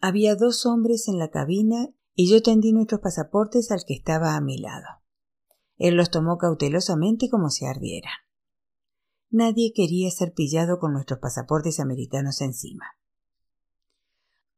Había 0.01 0.37
dos 0.37 0.65
hombres 0.65 1.09
en 1.09 1.19
la 1.19 1.31
cabina 1.31 1.89
y 2.15 2.31
yo 2.31 2.41
tendí 2.41 2.73
nuestros 2.73 3.01
pasaportes 3.01 3.73
al 3.73 3.81
que 3.85 3.95
estaba 3.95 4.37
a 4.37 4.41
mi 4.41 4.59
lado. 4.59 5.03
Él 5.77 5.97
los 5.97 6.13
tomó 6.13 6.39
cautelosamente 6.39 7.29
como 7.29 7.51
si 7.51 7.67
ardieran. 7.67 8.13
Nadie 9.31 9.73
quería 9.75 10.11
ser 10.11 10.33
pillado 10.33 10.79
con 10.79 10.93
nuestros 10.93 11.19
pasaportes 11.19 11.81
americanos 11.81 12.41
encima. 12.41 12.87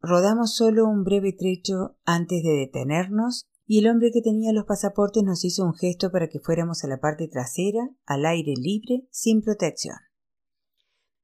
Rodamos 0.00 0.54
solo 0.54 0.86
un 0.86 1.04
breve 1.04 1.32
trecho 1.32 1.96
antes 2.04 2.42
de 2.42 2.50
detenernos 2.50 3.46
y 3.66 3.78
el 3.78 3.88
hombre 3.88 4.10
que 4.12 4.22
tenía 4.22 4.52
los 4.52 4.64
pasaportes 4.64 5.22
nos 5.22 5.44
hizo 5.44 5.64
un 5.64 5.74
gesto 5.74 6.10
para 6.10 6.28
que 6.28 6.40
fuéramos 6.40 6.84
a 6.84 6.88
la 6.88 7.00
parte 7.00 7.28
trasera, 7.28 7.90
al 8.06 8.24
aire 8.24 8.54
libre, 8.56 9.06
sin 9.10 9.42
protección. 9.42 9.96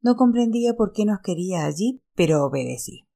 No 0.03 0.17
comprendía 0.17 0.75
por 0.75 0.93
qué 0.93 1.07
nos 1.07 1.21
quería 1.21 1.65
allí, 1.65 2.03
pero 2.15 2.45
obedecí. 2.45 3.07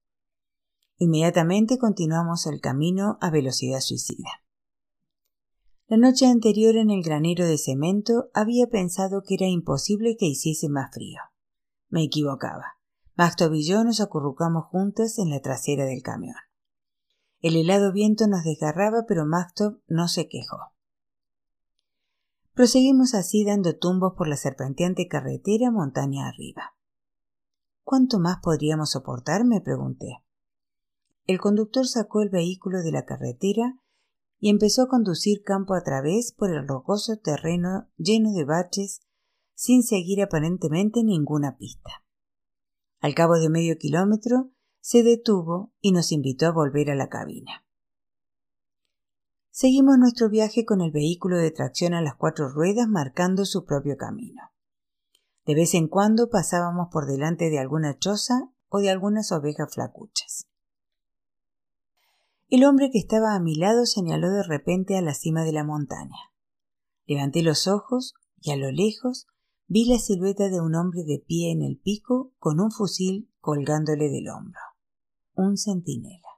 Inmediatamente 0.96 1.78
continuamos 1.78 2.46
el 2.46 2.60
camino 2.60 3.18
a 3.20 3.30
velocidad 3.30 3.80
suicida. 3.80 4.28
La 5.90 5.96
noche 5.96 6.26
anterior 6.26 6.76
en 6.76 6.90
el 6.90 7.02
granero 7.02 7.46
de 7.46 7.56
cemento 7.56 8.28
había 8.34 8.66
pensado 8.66 9.22
que 9.22 9.36
era 9.36 9.46
imposible 9.46 10.18
que 10.18 10.26
hiciese 10.26 10.68
más 10.68 10.92
frío. 10.92 11.18
Me 11.88 12.02
equivocaba. 12.02 12.76
Maxtov 13.16 13.54
y 13.54 13.66
yo 13.66 13.82
nos 13.84 14.02
acurrucamos 14.02 14.66
juntas 14.66 15.18
en 15.18 15.30
la 15.30 15.40
trasera 15.40 15.86
del 15.86 16.02
camión. 16.02 16.34
El 17.40 17.56
helado 17.56 17.90
viento 17.90 18.26
nos 18.28 18.44
desgarraba, 18.44 19.06
pero 19.08 19.24
Maxtop 19.24 19.80
no 19.86 20.08
se 20.08 20.28
quejó. 20.28 20.58
Proseguimos 22.52 23.14
así 23.14 23.42
dando 23.46 23.78
tumbos 23.78 24.12
por 24.14 24.28
la 24.28 24.36
serpenteante 24.36 25.08
carretera 25.08 25.70
montaña 25.70 26.28
arriba. 26.28 26.74
¿Cuánto 27.82 28.18
más 28.18 28.40
podríamos 28.42 28.90
soportar? 28.90 29.46
me 29.46 29.62
pregunté. 29.62 30.22
El 31.24 31.40
conductor 31.40 31.86
sacó 31.86 32.20
el 32.20 32.28
vehículo 32.28 32.82
de 32.82 32.92
la 32.92 33.06
carretera 33.06 33.78
y 34.40 34.50
empezó 34.50 34.82
a 34.82 34.88
conducir 34.88 35.42
campo 35.42 35.74
a 35.74 35.82
través 35.82 36.32
por 36.32 36.50
el 36.50 36.66
rocoso 36.66 37.18
terreno 37.18 37.88
lleno 37.96 38.32
de 38.32 38.44
baches 38.44 39.00
sin 39.54 39.82
seguir 39.82 40.22
aparentemente 40.22 41.02
ninguna 41.02 41.56
pista. 41.56 42.04
Al 43.00 43.14
cabo 43.14 43.38
de 43.38 43.48
medio 43.48 43.76
kilómetro 43.76 44.50
se 44.80 45.02
detuvo 45.02 45.72
y 45.80 45.92
nos 45.92 46.12
invitó 46.12 46.46
a 46.46 46.52
volver 46.52 46.90
a 46.90 46.94
la 46.94 47.08
cabina. 47.08 47.64
Seguimos 49.50 49.98
nuestro 49.98 50.28
viaje 50.30 50.64
con 50.64 50.80
el 50.80 50.92
vehículo 50.92 51.36
de 51.36 51.50
tracción 51.50 51.92
a 51.94 52.00
las 52.00 52.14
cuatro 52.14 52.48
ruedas 52.48 52.88
marcando 52.88 53.44
su 53.44 53.64
propio 53.64 53.96
camino. 53.96 54.42
De 55.44 55.54
vez 55.54 55.74
en 55.74 55.88
cuando 55.88 56.30
pasábamos 56.30 56.88
por 56.92 57.06
delante 57.06 57.50
de 57.50 57.58
alguna 57.58 57.98
choza 57.98 58.52
o 58.68 58.78
de 58.78 58.90
algunas 58.90 59.32
ovejas 59.32 59.74
flacuchas. 59.74 60.47
El 62.48 62.64
hombre 62.64 62.90
que 62.90 62.98
estaba 62.98 63.34
a 63.34 63.40
mi 63.40 63.54
lado 63.54 63.86
señaló 63.86 64.30
de 64.30 64.42
repente 64.42 64.96
a 64.96 65.02
la 65.02 65.14
cima 65.14 65.44
de 65.44 65.52
la 65.52 65.64
montaña. 65.64 66.32
Levanté 67.06 67.42
los 67.42 67.66
ojos 67.66 68.14
y 68.40 68.50
a 68.50 68.56
lo 68.56 68.70
lejos 68.70 69.26
vi 69.66 69.84
la 69.86 69.98
silueta 69.98 70.48
de 70.48 70.60
un 70.60 70.74
hombre 70.74 71.04
de 71.04 71.18
pie 71.18 71.52
en 71.52 71.62
el 71.62 71.78
pico 71.78 72.32
con 72.38 72.60
un 72.60 72.70
fusil 72.70 73.30
colgándole 73.40 74.08
del 74.08 74.28
hombro 74.28 74.60
un 75.38 75.56
centinela. 75.56 76.28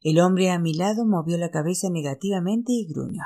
El 0.00 0.18
hombre 0.20 0.50
a 0.50 0.58
mi 0.58 0.74
lado 0.74 1.04
movió 1.04 1.36
la 1.36 1.50
cabeza 1.50 1.90
negativamente 1.90 2.72
y 2.72 2.86
gruñó. 2.86 3.22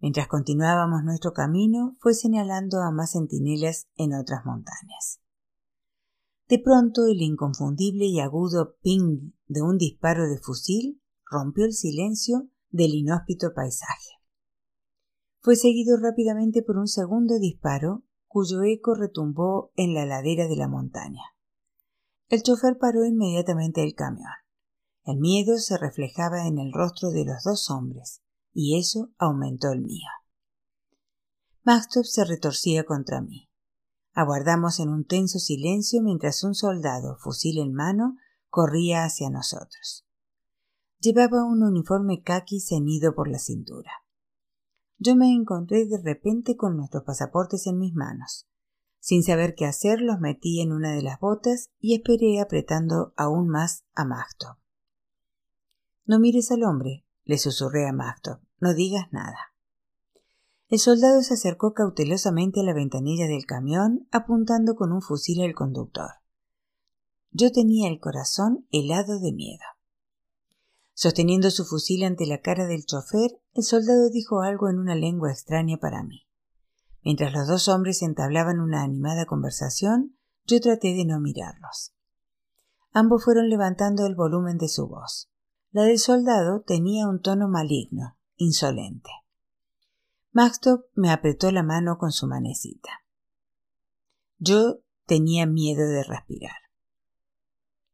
Mientras 0.00 0.28
continuábamos 0.28 1.02
nuestro 1.02 1.32
camino, 1.32 1.96
fue 2.00 2.14
señalando 2.14 2.80
a 2.80 2.92
más 2.92 3.12
centinelas 3.12 3.88
en 3.96 4.14
otras 4.14 4.44
montañas. 4.44 5.20
De 6.48 6.58
pronto 6.58 7.06
el 7.06 7.20
inconfundible 7.20 8.06
y 8.06 8.20
agudo 8.20 8.76
ping 8.80 9.32
de 9.46 9.60
un 9.60 9.76
disparo 9.76 10.26
de 10.28 10.38
fusil 10.38 11.02
rompió 11.30 11.66
el 11.66 11.74
silencio 11.74 12.48
del 12.70 12.94
inhóspito 12.94 13.52
paisaje. 13.54 14.18
Fue 15.40 15.56
seguido 15.56 15.98
rápidamente 15.98 16.62
por 16.62 16.78
un 16.78 16.88
segundo 16.88 17.38
disparo 17.38 18.04
cuyo 18.26 18.62
eco 18.62 18.94
retumbó 18.94 19.72
en 19.76 19.94
la 19.94 20.06
ladera 20.06 20.48
de 20.48 20.56
la 20.56 20.68
montaña. 20.68 21.22
El 22.28 22.42
chofer 22.42 22.78
paró 22.78 23.04
inmediatamente 23.04 23.82
el 23.82 23.94
camión. 23.94 24.32
El 25.04 25.18
miedo 25.18 25.56
se 25.58 25.78
reflejaba 25.78 26.46
en 26.46 26.58
el 26.58 26.72
rostro 26.72 27.10
de 27.10 27.24
los 27.24 27.42
dos 27.44 27.70
hombres, 27.70 28.22
y 28.52 28.78
eso 28.78 29.10
aumentó 29.16 29.72
el 29.72 29.80
mío. 29.80 30.08
Maxtop 31.62 32.04
se 32.04 32.24
retorcía 32.24 32.84
contra 32.84 33.22
mí. 33.22 33.47
Aguardamos 34.20 34.80
en 34.80 34.88
un 34.88 35.04
tenso 35.04 35.38
silencio 35.38 36.02
mientras 36.02 36.42
un 36.42 36.52
soldado, 36.52 37.18
fusil 37.18 37.60
en 37.60 37.72
mano, 37.72 38.16
corría 38.48 39.04
hacia 39.04 39.30
nosotros. 39.30 40.08
Llevaba 40.98 41.44
un 41.44 41.62
uniforme 41.62 42.24
caqui 42.24 42.58
ceñido 42.58 43.14
por 43.14 43.28
la 43.28 43.38
cintura. 43.38 43.92
Yo 44.98 45.14
me 45.14 45.32
encontré 45.32 45.86
de 45.86 46.02
repente 46.02 46.56
con 46.56 46.76
nuestros 46.76 47.04
pasaportes 47.04 47.68
en 47.68 47.78
mis 47.78 47.94
manos. 47.94 48.48
Sin 48.98 49.22
saber 49.22 49.54
qué 49.54 49.66
hacer, 49.66 50.00
los 50.00 50.18
metí 50.18 50.60
en 50.62 50.72
una 50.72 50.96
de 50.96 51.02
las 51.02 51.20
botas 51.20 51.70
y 51.78 51.94
esperé 51.94 52.40
apretando 52.40 53.14
aún 53.16 53.48
más 53.48 53.84
a 53.94 54.04
Magtop. 54.04 54.58
No 56.06 56.18
mires 56.18 56.50
al 56.50 56.64
hombre, 56.64 57.06
le 57.22 57.38
susurré 57.38 57.86
a 57.86 57.92
Magtop. 57.92 58.40
No 58.58 58.74
digas 58.74 59.12
nada. 59.12 59.38
El 60.68 60.78
soldado 60.78 61.22
se 61.22 61.34
acercó 61.34 61.72
cautelosamente 61.72 62.60
a 62.60 62.62
la 62.62 62.74
ventanilla 62.74 63.26
del 63.26 63.46
camión, 63.46 64.06
apuntando 64.10 64.74
con 64.74 64.92
un 64.92 65.00
fusil 65.00 65.42
al 65.42 65.54
conductor. 65.54 66.10
Yo 67.30 67.50
tenía 67.52 67.88
el 67.88 68.00
corazón 68.00 68.66
helado 68.70 69.18
de 69.18 69.32
miedo. 69.32 69.64
Sosteniendo 70.92 71.50
su 71.50 71.64
fusil 71.64 72.04
ante 72.04 72.26
la 72.26 72.42
cara 72.42 72.66
del 72.66 72.84
chofer, 72.84 73.40
el 73.54 73.62
soldado 73.62 74.10
dijo 74.10 74.42
algo 74.42 74.68
en 74.68 74.78
una 74.78 74.94
lengua 74.94 75.30
extraña 75.30 75.78
para 75.78 76.02
mí. 76.02 76.26
Mientras 77.02 77.32
los 77.32 77.48
dos 77.48 77.68
hombres 77.68 78.02
entablaban 78.02 78.60
una 78.60 78.82
animada 78.82 79.24
conversación, 79.24 80.18
yo 80.46 80.60
traté 80.60 80.94
de 80.94 81.06
no 81.06 81.18
mirarlos. 81.18 81.94
Ambos 82.92 83.24
fueron 83.24 83.48
levantando 83.48 84.04
el 84.04 84.14
volumen 84.14 84.58
de 84.58 84.68
su 84.68 84.86
voz. 84.86 85.30
La 85.70 85.84
del 85.84 85.98
soldado 85.98 86.62
tenía 86.66 87.06
un 87.06 87.22
tono 87.22 87.48
maligno, 87.48 88.18
insolente. 88.36 89.10
Maxtop 90.32 90.84
me 90.94 91.10
apretó 91.10 91.50
la 91.50 91.62
mano 91.62 91.98
con 91.98 92.12
su 92.12 92.26
manecita. 92.26 92.90
Yo 94.38 94.80
tenía 95.06 95.46
miedo 95.46 95.88
de 95.88 96.04
respirar. 96.04 96.56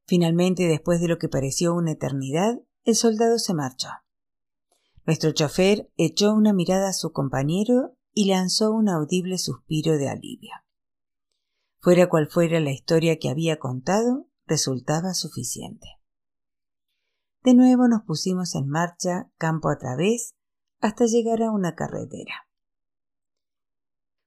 Finalmente, 0.07 0.64
después 0.64 1.00
de 1.00 1.09
lo 1.09 1.19
que 1.19 1.29
pareció 1.29 1.75
una 1.75 1.93
eternidad, 1.93 2.61
el 2.85 2.95
soldado 2.97 3.38
se 3.38 3.55
marchó. 3.55 3.88
Nuestro 5.07 5.33
chofer 5.33 5.91
echó 5.97 6.35
una 6.35 6.53
mirada 6.53 6.88
a 6.88 6.93
su 6.93 7.12
compañero 7.12 7.97
y 8.12 8.26
lanzó 8.26 8.73
un 8.73 8.88
audible 8.88 9.38
suspiro 9.38 9.97
de 9.97 10.09
alivio. 10.09 10.53
Fuera 11.81 12.09
cual 12.09 12.29
fuera 12.29 12.61
la 12.61 12.73
historia 12.73 13.19
que 13.19 13.29
había 13.29 13.59
contado, 13.59 14.29
resultaba 14.47 15.14
suficiente. 15.14 15.87
De 17.43 17.55
nuevo 17.55 17.88
nos 17.88 18.03
pusimos 18.03 18.55
en 18.55 18.69
marcha 18.69 19.31
campo 19.37 19.69
a 19.69 19.76
través 19.76 20.35
hasta 20.85 21.07
llegar 21.07 21.43
a 21.43 21.50
una 21.50 21.75
carretera. 21.75 22.47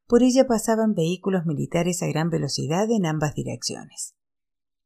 Por 0.07 0.23
ella 0.23 0.47
pasaban 0.47 0.95
vehículos 0.95 1.45
militares 1.45 2.01
a 2.01 2.07
gran 2.07 2.31
velocidad 2.31 2.89
en 2.89 3.05
ambas 3.05 3.35
direcciones. 3.35 4.15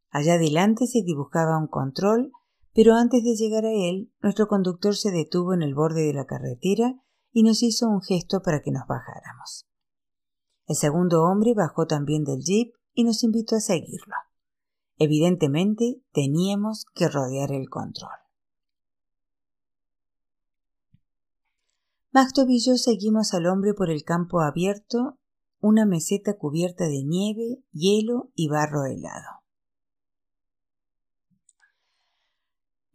Allá 0.10 0.34
adelante 0.34 0.86
se 0.86 1.01
dibujaba 1.01 1.58
un 1.58 1.68
control, 1.68 2.34
pero 2.74 2.96
antes 2.96 3.24
de 3.24 3.36
llegar 3.38 3.63
a 3.63 3.72
él, 3.72 4.12
nuestro 4.22 4.50
conductor 4.50 4.98
se 4.98 5.12
detuvo 5.12 5.54
en 5.54 5.62
el 5.62 5.74
borde 5.74 6.01
de 6.06 6.13
la 6.13 6.25
carretera 6.25 7.01
y 7.32 7.44
nos 7.44 7.63
hizo 7.63 7.88
un 7.88 8.01
gesto 8.01 8.42
para 8.42 8.62
que 8.62 8.72
nos 8.72 8.86
bajáramos. 8.86 9.66
El 10.68 10.75
segundo 10.75 11.24
hombre 11.24 11.54
bajó 11.56 11.88
también 11.88 12.25
del 12.25 12.42
jeep 12.42 12.74
y 12.94 13.06
nos 13.06 13.24
invitó 13.24 13.56
a 13.56 13.62
seguirlo. 13.62 14.16
Evidentemente 14.98 16.01
teníamos 16.12 16.86
que 16.94 17.08
rodear 17.08 17.54
el 17.54 17.70
control. 17.70 18.21
Maxtop 22.13 22.50
y 22.50 22.60
yo 22.60 22.75
seguimos 22.75 23.34
al 23.34 23.48
hombre 23.48 23.74
por 23.74 23.89
el 23.89 24.03
campo 24.03 24.41
abierto, 24.41 25.18
una 25.62 25.86
meseta 25.86 26.34
cubierta 26.34 26.89
de 26.89 27.03
nieve, 27.06 27.63
hielo 27.72 28.32
y 28.36 28.50
barro 28.50 28.86
helado. 28.86 29.41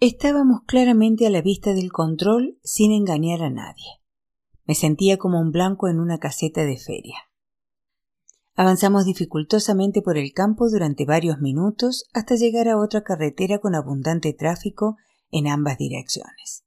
Estábamos 0.01 0.61
claramente 0.67 1.27
a 1.27 1.31
la 1.31 1.41
vista 1.41 1.73
del 1.73 1.91
control 1.91 2.59
sin 2.63 2.93
engañar 2.93 3.43
a 3.43 3.49
nadie. 3.49 4.03
Me 4.67 4.75
sentía 4.75 5.17
como 5.17 5.41
un 5.41 5.51
blanco 5.51 5.89
en 5.89 5.99
una 5.99 6.19
caseta 6.19 6.65
de 6.65 6.77
feria. 6.77 7.17
Avanzamos 8.55 9.07
dificultosamente 9.07 10.03
por 10.03 10.19
el 10.19 10.35
campo 10.35 10.69
durante 10.69 11.07
varios 11.07 11.39
minutos 11.39 12.05
hasta 12.13 12.35
llegar 12.35 12.69
a 12.69 12.79
otra 12.79 13.03
carretera 13.03 13.61
con 13.61 13.75
abundante 13.75 14.35
tráfico 14.35 14.99
en 15.31 15.47
ambas 15.47 15.79
direcciones. 15.79 16.66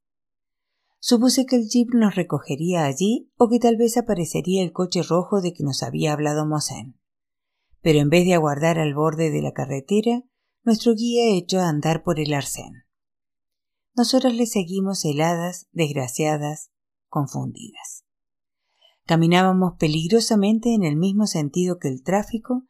Supuse 1.00 1.46
que 1.46 1.56
el 1.56 1.70
jeep 1.70 1.94
nos 1.94 2.16
recogería 2.16 2.86
allí 2.86 3.32
o 3.38 3.48
que 3.48 3.60
tal 3.60 3.78
vez 3.78 3.96
aparecería 3.98 4.62
el 4.64 4.74
coche 4.74 5.02
rojo 5.02 5.42
de 5.42 5.54
que 5.54 5.64
nos 5.64 5.82
había 5.82 6.12
hablado 6.12 6.46
Mosén. 6.46 7.00
Pero 7.82 8.00
en 8.00 8.10
vez 8.10 8.26
de 8.26 8.34
aguardar 8.34 8.78
al 8.80 8.94
borde 8.94 9.32
de 9.32 9.42
la 9.42 9.54
carretera, 9.54 10.24
nuestro 10.64 10.94
guía 10.96 11.38
echó 11.38 11.60
a 11.60 11.70
andar 11.70 12.04
por 12.04 12.20
el 12.20 12.34
arcén. 12.34 12.84
Nosotras 13.96 14.34
le 14.34 14.46
seguimos 14.46 15.06
heladas, 15.06 15.68
desgraciadas, 15.72 16.72
confundidas. 17.08 18.06
Caminábamos 19.06 19.74
peligrosamente 19.80 20.74
en 20.74 20.84
el 20.84 20.96
mismo 20.98 21.26
sentido 21.26 21.80
que 21.80 21.88
el 21.88 22.04
tráfico, 22.04 22.68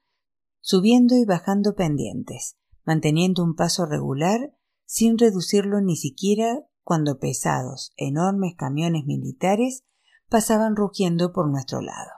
subiendo 0.62 1.18
y 1.18 1.26
bajando 1.26 1.76
pendientes, 1.76 2.58
manteniendo 2.86 3.44
un 3.44 3.56
paso 3.56 3.86
regular 3.86 4.56
sin 4.86 5.18
reducirlo 5.18 5.82
ni 5.82 5.98
siquiera 5.98 6.66
cuando 6.90 7.20
pesados, 7.20 7.94
enormes 7.98 8.56
camiones 8.58 9.06
militares 9.06 9.84
pasaban 10.28 10.76
rugiendo 10.76 11.34
por 11.34 11.48
nuestro 11.48 11.82
lado. 11.82 12.10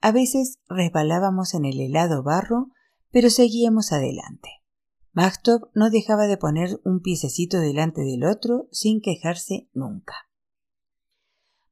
A 0.00 0.12
veces 0.12 0.60
resbalábamos 0.68 1.52
en 1.52 1.64
el 1.64 1.80
helado 1.80 2.22
barro, 2.22 2.68
pero 3.10 3.28
seguíamos 3.28 3.90
adelante. 3.90 4.50
Magstop 5.14 5.64
no 5.74 5.90
dejaba 5.90 6.28
de 6.28 6.36
poner 6.36 6.80
un 6.84 7.00
piececito 7.00 7.58
delante 7.58 8.02
del 8.02 8.22
otro 8.22 8.68
sin 8.70 9.00
quejarse 9.00 9.68
nunca. 9.72 10.14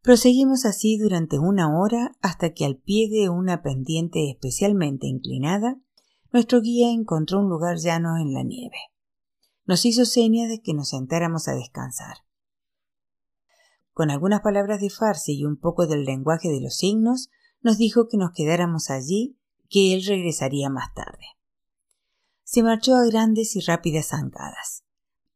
Proseguimos 0.03 0.65
así 0.65 0.99
durante 0.99 1.39
una 1.39 1.79
hora 1.79 2.11
hasta 2.23 2.55
que 2.55 2.65
al 2.65 2.77
pie 2.77 3.09
de 3.09 3.29
una 3.29 3.63
pendiente 3.63 4.33
especialmente 4.33 5.07
inclinada, 5.07 5.81
nuestro 6.33 6.61
guía 6.61 6.91
encontró 6.91 7.39
un 7.39 7.49
lugar 7.49 7.77
llano 7.77 8.17
en 8.17 8.35
la 8.35 8.43
nieve. 8.43 8.79
Nos 9.67 9.85
hizo 9.85 10.05
señas 10.05 10.49
de 10.49 10.61
que 10.61 10.75
nos 10.75 10.91
sentáramos 10.91 11.49
a 11.49 11.55
descansar. 11.55 12.19
Con 13.93 14.11
algunas 14.11 14.41
palabras 14.41 14.81
de 14.81 14.91
farsa 14.91 15.33
y 15.33 15.45
un 15.45 15.57
poco 15.57 15.87
del 15.87 16.05
lenguaje 16.05 16.51
de 16.51 16.61
los 16.61 16.77
signos, 16.77 17.31
nos 17.63 17.79
dijo 17.79 18.09
que 18.09 18.17
nos 18.17 18.33
quedáramos 18.33 18.91
allí, 18.91 19.39
que 19.71 19.95
él 19.95 20.05
regresaría 20.05 20.69
más 20.69 20.93
tarde. 20.95 21.25
Se 22.43 22.63
marchó 22.63 22.95
a 22.95 23.07
grandes 23.07 23.57
y 23.57 23.61
rápidas 23.61 24.09
zancadas. 24.09 24.85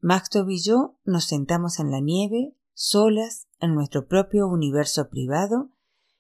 Maxtov 0.01 0.49
y 0.51 0.62
yo 0.62 0.99
nos 1.05 1.25
sentamos 1.25 1.81
en 1.81 1.91
la 1.91 2.01
nieve, 2.01 2.55
solas, 2.75 3.49
en 3.61 3.75
nuestro 3.75 4.07
propio 4.07 4.47
universo 4.47 5.09
privado 5.09 5.71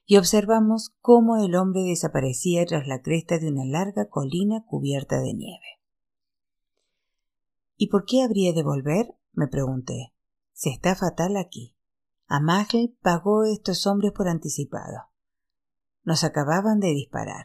y 0.06 0.16
observamos 0.16 0.94
cómo 1.00 1.36
el 1.36 1.54
hombre 1.54 1.82
desaparecía 1.82 2.64
tras 2.64 2.88
la 2.88 3.02
cresta 3.02 3.38
de 3.38 3.48
una 3.48 3.66
larga 3.66 4.08
colina 4.08 4.64
cubierta 4.64 5.20
de 5.20 5.34
nieve. 5.34 5.77
¿Y 7.78 7.88
por 7.88 8.04
qué 8.04 8.22
habría 8.22 8.52
de 8.52 8.64
volver? 8.64 9.14
me 9.32 9.46
pregunté. 9.46 10.12
Se 10.52 10.68
está 10.70 10.96
fatal 10.96 11.36
aquí. 11.36 11.76
Amagel 12.26 12.98
pagó 13.00 13.42
a 13.42 13.50
estos 13.52 13.86
hombres 13.86 14.12
por 14.12 14.28
anticipado. 14.28 15.12
Nos 16.02 16.24
acababan 16.24 16.80
de 16.80 16.88
disparar. 16.88 17.44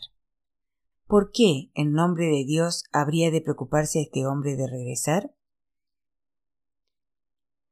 ¿Por 1.06 1.30
qué, 1.32 1.69
en 1.76 1.93
nombre 1.93 2.26
de 2.26 2.46
Dios, 2.46 2.84
habría 2.91 3.30
de 3.30 3.41
preocuparse 3.41 4.00
a 4.00 4.02
este 4.02 4.26
hombre 4.26 4.56
de 4.56 4.67
regresar? 4.67 5.36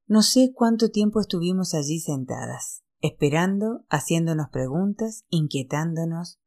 No 0.05 0.21
sé 0.21 0.53
cuánto 0.53 0.91
tiempo 0.91 1.19
estuvimos 1.19 1.73
allí 1.73 1.99
sentadas, 1.99 2.83
esperando, 2.99 3.85
haciéndonos 3.89 4.49
preguntas, 4.49 5.25
inquietándonos, 5.29 6.39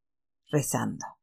rezando. 0.49 1.14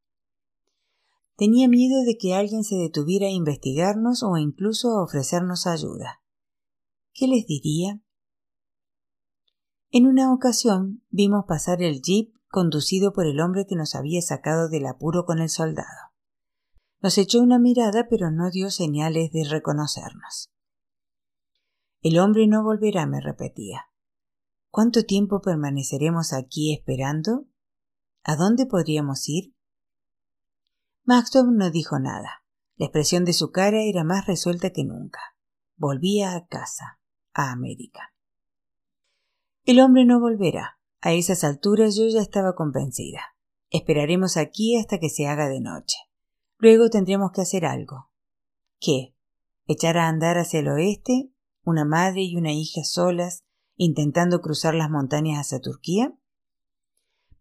Tenía 1.43 1.67
miedo 1.67 2.03
de 2.05 2.17
que 2.17 2.33
alguien 2.33 2.63
se 2.63 2.77
detuviera 2.77 3.27
a 3.27 3.29
investigarnos 3.29 4.23
o 4.23 4.37
incluso 4.37 4.91
a 4.91 5.03
ofrecernos 5.03 5.67
ayuda. 5.67 6.21
¿Qué 7.11 7.27
les 7.27 7.45
diría? 7.45 7.99
En 9.91 10.07
una 10.07 10.33
ocasión 10.33 11.03
vimos 11.09 11.43
pasar 11.45 11.81
el 11.81 12.01
jeep 12.01 12.33
conducido 12.47 13.11
por 13.11 13.27
el 13.27 13.41
hombre 13.41 13.65
que 13.67 13.75
nos 13.75 13.93
había 13.93 14.21
sacado 14.21 14.69
del 14.69 14.85
apuro 14.85 15.25
con 15.25 15.39
el 15.39 15.49
soldado. 15.49 16.13
Nos 17.01 17.17
echó 17.17 17.41
una 17.41 17.59
mirada 17.59 18.07
pero 18.09 18.31
no 18.31 18.49
dio 18.49 18.71
señales 18.71 19.29
de 19.33 19.43
reconocernos. 19.43 20.49
El 21.99 22.19
hombre 22.19 22.47
no 22.47 22.63
volverá, 22.63 23.05
me 23.05 23.19
repetía. 23.19 23.87
¿Cuánto 24.69 25.03
tiempo 25.03 25.41
permaneceremos 25.41 26.31
aquí 26.31 26.73
esperando? 26.73 27.47
¿A 28.23 28.37
dónde 28.37 28.65
podríamos 28.65 29.27
ir? 29.27 29.52
Maxton 31.05 31.57
no 31.57 31.69
dijo 31.69 31.99
nada. 31.99 32.43
La 32.75 32.85
expresión 32.85 33.25
de 33.25 33.33
su 33.33 33.51
cara 33.51 33.83
era 33.83 34.03
más 34.03 34.25
resuelta 34.25 34.71
que 34.71 34.83
nunca. 34.83 35.19
Volvía 35.75 36.35
a 36.35 36.47
casa, 36.47 36.99
a 37.33 37.51
América. 37.51 38.13
El 39.65 39.79
hombre 39.79 40.05
no 40.05 40.19
volverá. 40.19 40.79
A 41.01 41.11
esas 41.11 41.43
alturas 41.43 41.95
yo 41.97 42.07
ya 42.07 42.21
estaba 42.21 42.55
convencida. 42.55 43.21
Esperaremos 43.69 44.37
aquí 44.37 44.77
hasta 44.77 44.99
que 44.99 45.09
se 45.09 45.27
haga 45.27 45.49
de 45.49 45.59
noche. 45.59 45.97
Luego 46.57 46.89
tendremos 46.89 47.31
que 47.31 47.41
hacer 47.41 47.65
algo. 47.65 48.09
¿Qué? 48.79 49.15
¿Echar 49.65 49.97
a 49.97 50.07
andar 50.07 50.37
hacia 50.37 50.61
el 50.61 50.69
oeste 50.69 51.33
una 51.65 51.85
madre 51.85 52.21
y 52.23 52.35
una 52.35 52.51
hija 52.51 52.83
solas 52.83 53.43
intentando 53.75 54.41
cruzar 54.41 54.75
las 54.75 54.89
montañas 54.89 55.39
hacia 55.39 55.59
Turquía? 55.59 56.13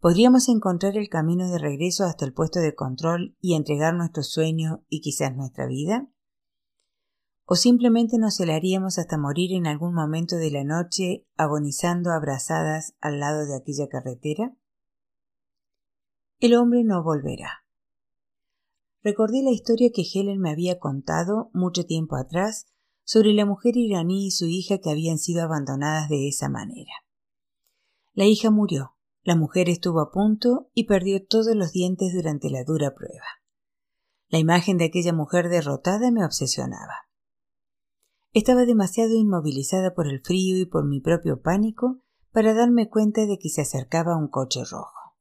¿Podríamos 0.03 0.49
encontrar 0.49 0.97
el 0.97 1.09
camino 1.09 1.49
de 1.49 1.59
regreso 1.59 2.03
hasta 2.03 2.25
el 2.25 2.33
puesto 2.33 2.59
de 2.59 2.75
control 2.75 3.37
y 3.41 3.55
entregar 3.55 3.95
nuestro 3.95 4.25
sueño 4.25 4.85
y 4.89 5.01
quizás 5.01 5.37
nuestra 5.37 5.69
vida? 5.69 6.09
¿O 7.45 7.55
simplemente 7.55 8.19
nos 8.19 8.41
helaríamos 8.41 8.99
hasta 8.99 9.17
morir 9.17 9.53
en 9.53 9.69
algún 9.69 9.95
momento 9.95 10.39
de 10.39 10.51
la 10.51 10.65
noche 10.65 11.25
agonizando 11.37 12.11
abrazadas 12.11 12.97
al 13.01 13.21
lado 13.21 13.47
de 13.47 13.55
aquella 13.55 13.87
carretera? 13.89 14.57
El 16.41 16.57
hombre 16.57 16.83
no 16.83 17.05
volverá. 17.05 17.65
Recordé 19.05 19.45
la 19.45 19.53
historia 19.53 19.93
que 19.95 20.03
Helen 20.03 20.41
me 20.41 20.51
había 20.51 20.81
contado 20.81 21.49
mucho 21.53 21.87
tiempo 21.87 22.17
atrás 22.17 22.67
sobre 23.05 23.35
la 23.35 23.47
mujer 23.47 23.77
iraní 23.77 24.27
y 24.27 24.31
su 24.33 24.47
hija 24.47 24.79
que 24.79 24.91
habían 24.91 25.19
sido 25.19 25.45
abandonadas 25.45 26.09
de 26.09 26.27
esa 26.27 26.49
manera. 26.49 26.91
La 28.15 28.25
hija 28.25 28.51
murió, 28.51 28.92
la 29.23 29.37
mujer 29.37 29.69
estuvo 29.69 30.01
a 30.01 30.11
punto 30.11 30.71
y 30.75 30.85
perdió 30.85 31.25
todos 31.25 31.55
los 31.55 31.73
dientes 31.73 32.13
durante 32.13 32.51
la 32.51 32.65
dura 32.65 32.95
prueba. 32.95 33.25
La 34.29 34.39
imagen 34.39 34.79
de 34.79 34.87
aquella 34.87 35.13
mujer 35.13 35.49
derrotada 35.49 36.11
me 36.11 36.25
obsesionaba. 36.25 37.07
Estaba 38.33 38.65
demasiado 38.65 39.15
inmovilizada 39.15 39.95
por 39.95 40.09
el 40.09 40.21
frío 40.23 40.59
y 40.59 40.67
por 40.67 40.87
mi 40.87 41.01
propio 41.01 41.41
pánico 41.41 42.03
para 42.33 42.55
darme 42.55 42.89
cuenta 42.89 43.27
de 43.27 43.39
que 43.39 43.51
se 43.51 43.61
acercaba 43.61 44.17
un 44.17 44.29
coche 44.29 44.65
rojo. 44.65 45.17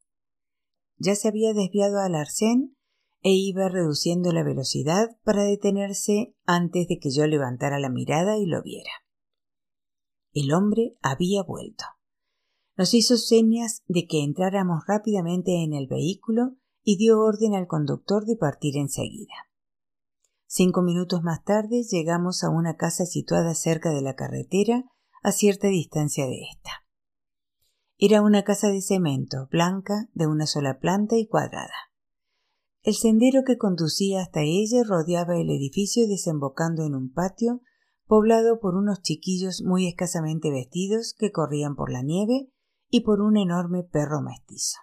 Ya 0.96 1.14
se 1.14 1.28
había 1.28 1.52
desviado 1.52 2.00
al 2.00 2.14
arcén 2.14 2.76
e 3.20 3.32
iba 3.32 3.68
reduciendo 3.68 4.32
la 4.32 4.42
velocidad 4.42 5.10
para 5.24 5.44
detenerse 5.44 6.34
antes 6.44 6.88
de 6.88 6.98
que 6.98 7.10
yo 7.10 7.26
levantara 7.26 7.78
la 7.78 7.90
mirada 7.90 8.38
y 8.38 8.46
lo 8.46 8.62
viera. 8.62 8.90
El 10.32 10.52
hombre 10.52 10.96
había 11.02 11.42
vuelto. 11.42 11.84
Nos 12.76 12.94
hizo 12.94 13.16
señas 13.18 13.82
de 13.86 14.06
que 14.06 14.24
entráramos 14.24 14.84
rápidamente 14.86 15.62
en 15.62 15.74
el 15.74 15.86
vehículo 15.86 16.56
y 16.82 16.96
dio 16.96 17.20
orden 17.20 17.54
al 17.54 17.66
conductor 17.66 18.24
de 18.24 18.36
partir 18.36 18.76
enseguida. 18.76 19.34
Cinco 20.46 20.82
minutos 20.82 21.22
más 21.22 21.44
tarde 21.44 21.82
llegamos 21.90 22.42
a 22.44 22.50
una 22.50 22.76
casa 22.76 23.04
situada 23.04 23.54
cerca 23.54 23.90
de 23.90 24.02
la 24.02 24.14
carretera, 24.14 24.84
a 25.22 25.32
cierta 25.32 25.68
distancia 25.68 26.26
de 26.26 26.40
esta. 26.50 26.70
Era 27.98 28.22
una 28.22 28.42
casa 28.42 28.68
de 28.68 28.80
cemento, 28.80 29.48
blanca, 29.50 30.08
de 30.14 30.26
una 30.26 30.46
sola 30.46 30.80
planta 30.80 31.16
y 31.16 31.26
cuadrada. 31.26 31.92
El 32.82 32.94
sendero 32.94 33.44
que 33.46 33.58
conducía 33.58 34.22
hasta 34.22 34.40
ella 34.40 34.82
rodeaba 34.84 35.36
el 35.36 35.50
edificio 35.50 36.08
desembocando 36.08 36.84
en 36.84 36.96
un 36.96 37.12
patio 37.12 37.60
poblado 38.06 38.58
por 38.58 38.74
unos 38.74 39.02
chiquillos 39.02 39.62
muy 39.62 39.86
escasamente 39.86 40.50
vestidos 40.50 41.14
que 41.16 41.30
corrían 41.30 41.76
por 41.76 41.92
la 41.92 42.02
nieve 42.02 42.50
y 42.92 43.00
por 43.00 43.22
un 43.22 43.38
enorme 43.38 43.84
perro 43.84 44.20
mestizo. 44.20 44.76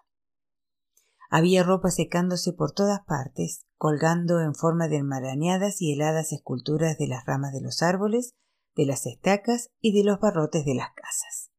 Había 1.30 1.62
ropa 1.64 1.92
secándose 1.92 2.54
por 2.54 2.72
todas 2.72 3.02
partes, 3.06 3.68
colgando 3.78 4.42
en 4.42 4.56
forma 4.56 4.88
de 4.88 4.98
enmarañadas 4.98 5.80
y 5.80 5.94
heladas 5.94 6.34
esculturas 6.34 6.98
de 6.98 7.08
las 7.08 7.24
ramas 7.28 7.54
de 7.54 7.62
los 7.62 7.84
árboles, 7.84 8.34
de 8.76 8.88
las 8.88 9.06
estacas 9.06 9.70
y 9.80 9.94
de 9.96 10.04
los 10.04 10.20
barrotes 10.20 10.66
de 10.66 10.74
las 10.74 10.90
casas. 10.96 11.52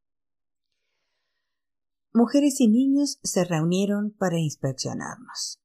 Mujeres 2.13 2.59
y 2.59 2.67
niños 2.67 3.19
se 3.23 3.45
reunieron 3.45 4.11
para 4.11 4.37
inspeccionarnos. 4.37 5.61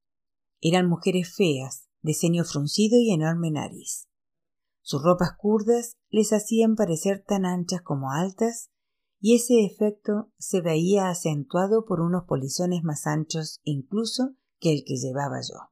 Eran 0.61 0.87
mujeres 0.87 1.35
feas, 1.35 1.89
de 2.01 2.13
ceño 2.13 2.45
fruncido 2.45 2.97
y 2.97 3.11
enorme 3.11 3.51
nariz. 3.51 4.07
Sus 4.81 5.03
ropas 5.03 5.31
curdas 5.37 5.97
les 6.07 6.31
hacían 6.31 6.75
parecer 6.77 7.25
tan 7.27 7.45
anchas 7.45 7.81
como 7.81 8.13
altas 8.13 8.71
y 9.19 9.35
ese 9.35 9.65
efecto 9.65 10.31
se 10.37 10.61
veía 10.61 11.09
acentuado 11.09 11.85
por 11.85 12.01
unos 12.01 12.25
polizones 12.25 12.83
más 12.83 13.07
anchos 13.07 13.61
incluso 13.63 14.35
que 14.59 14.73
el 14.73 14.83
que 14.85 14.97
llevaba 14.97 15.41
yo. 15.41 15.71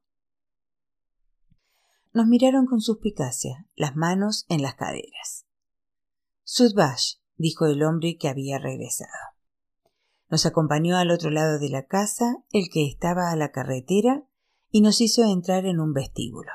Nos 2.12 2.26
miraron 2.26 2.66
con 2.66 2.80
suspicacia, 2.80 3.66
las 3.74 3.94
manos 3.94 4.46
en 4.48 4.62
las 4.62 4.74
caderas. 4.74 5.46
Sudbash, 6.44 7.16
dijo 7.36 7.66
el 7.66 7.82
hombre 7.82 8.16
que 8.16 8.28
había 8.28 8.58
regresado. 8.58 9.10
Nos 10.28 10.46
acompañó 10.46 10.96
al 10.96 11.10
otro 11.10 11.30
lado 11.30 11.58
de 11.58 11.68
la 11.68 11.86
casa, 11.86 12.42
el 12.50 12.68
que 12.72 12.86
estaba 12.86 13.30
a 13.30 13.36
la 13.36 13.52
carretera, 13.52 14.24
y 14.70 14.80
nos 14.80 15.00
hizo 15.00 15.24
entrar 15.24 15.66
en 15.66 15.78
un 15.78 15.92
vestíbulo. 15.92 16.50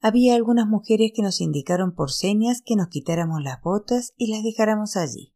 Había 0.00 0.34
algunas 0.34 0.66
mujeres 0.66 1.12
que 1.14 1.22
nos 1.22 1.40
indicaron 1.40 1.94
por 1.94 2.12
señas 2.12 2.62
que 2.64 2.76
nos 2.76 2.88
quitáramos 2.88 3.42
las 3.42 3.60
botas 3.62 4.12
y 4.16 4.30
las 4.30 4.42
dejáramos 4.42 4.96
allí. 4.96 5.33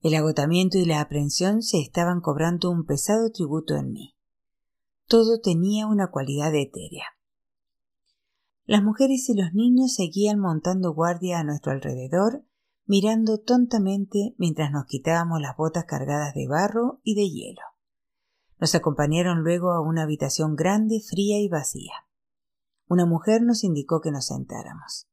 El 0.00 0.14
agotamiento 0.14 0.78
y 0.78 0.84
la 0.84 1.00
aprensión 1.00 1.62
se 1.62 1.80
estaban 1.80 2.20
cobrando 2.20 2.70
un 2.70 2.84
pesado 2.84 3.32
tributo 3.32 3.74
en 3.74 3.90
mí. 3.90 4.14
Todo 5.06 5.40
tenía 5.40 5.86
una 5.88 6.12
cualidad 6.12 6.54
etérea. 6.54 7.06
Las 8.64 8.84
mujeres 8.84 9.28
y 9.28 9.34
los 9.34 9.54
niños 9.54 9.94
seguían 9.94 10.38
montando 10.38 10.92
guardia 10.92 11.40
a 11.40 11.44
nuestro 11.44 11.72
alrededor, 11.72 12.44
mirando 12.86 13.38
tontamente 13.38 14.34
mientras 14.38 14.70
nos 14.70 14.84
quitábamos 14.84 15.40
las 15.40 15.56
botas 15.56 15.84
cargadas 15.86 16.32
de 16.34 16.46
barro 16.46 17.00
y 17.02 17.14
de 17.16 17.28
hielo. 17.28 17.62
Nos 18.60 18.74
acompañaron 18.74 19.42
luego 19.42 19.72
a 19.72 19.80
una 19.80 20.02
habitación 20.02 20.54
grande, 20.54 21.00
fría 21.00 21.40
y 21.40 21.48
vacía. 21.48 21.94
Una 22.86 23.04
mujer 23.04 23.42
nos 23.42 23.64
indicó 23.64 24.00
que 24.00 24.12
nos 24.12 24.26
sentáramos. 24.26 25.08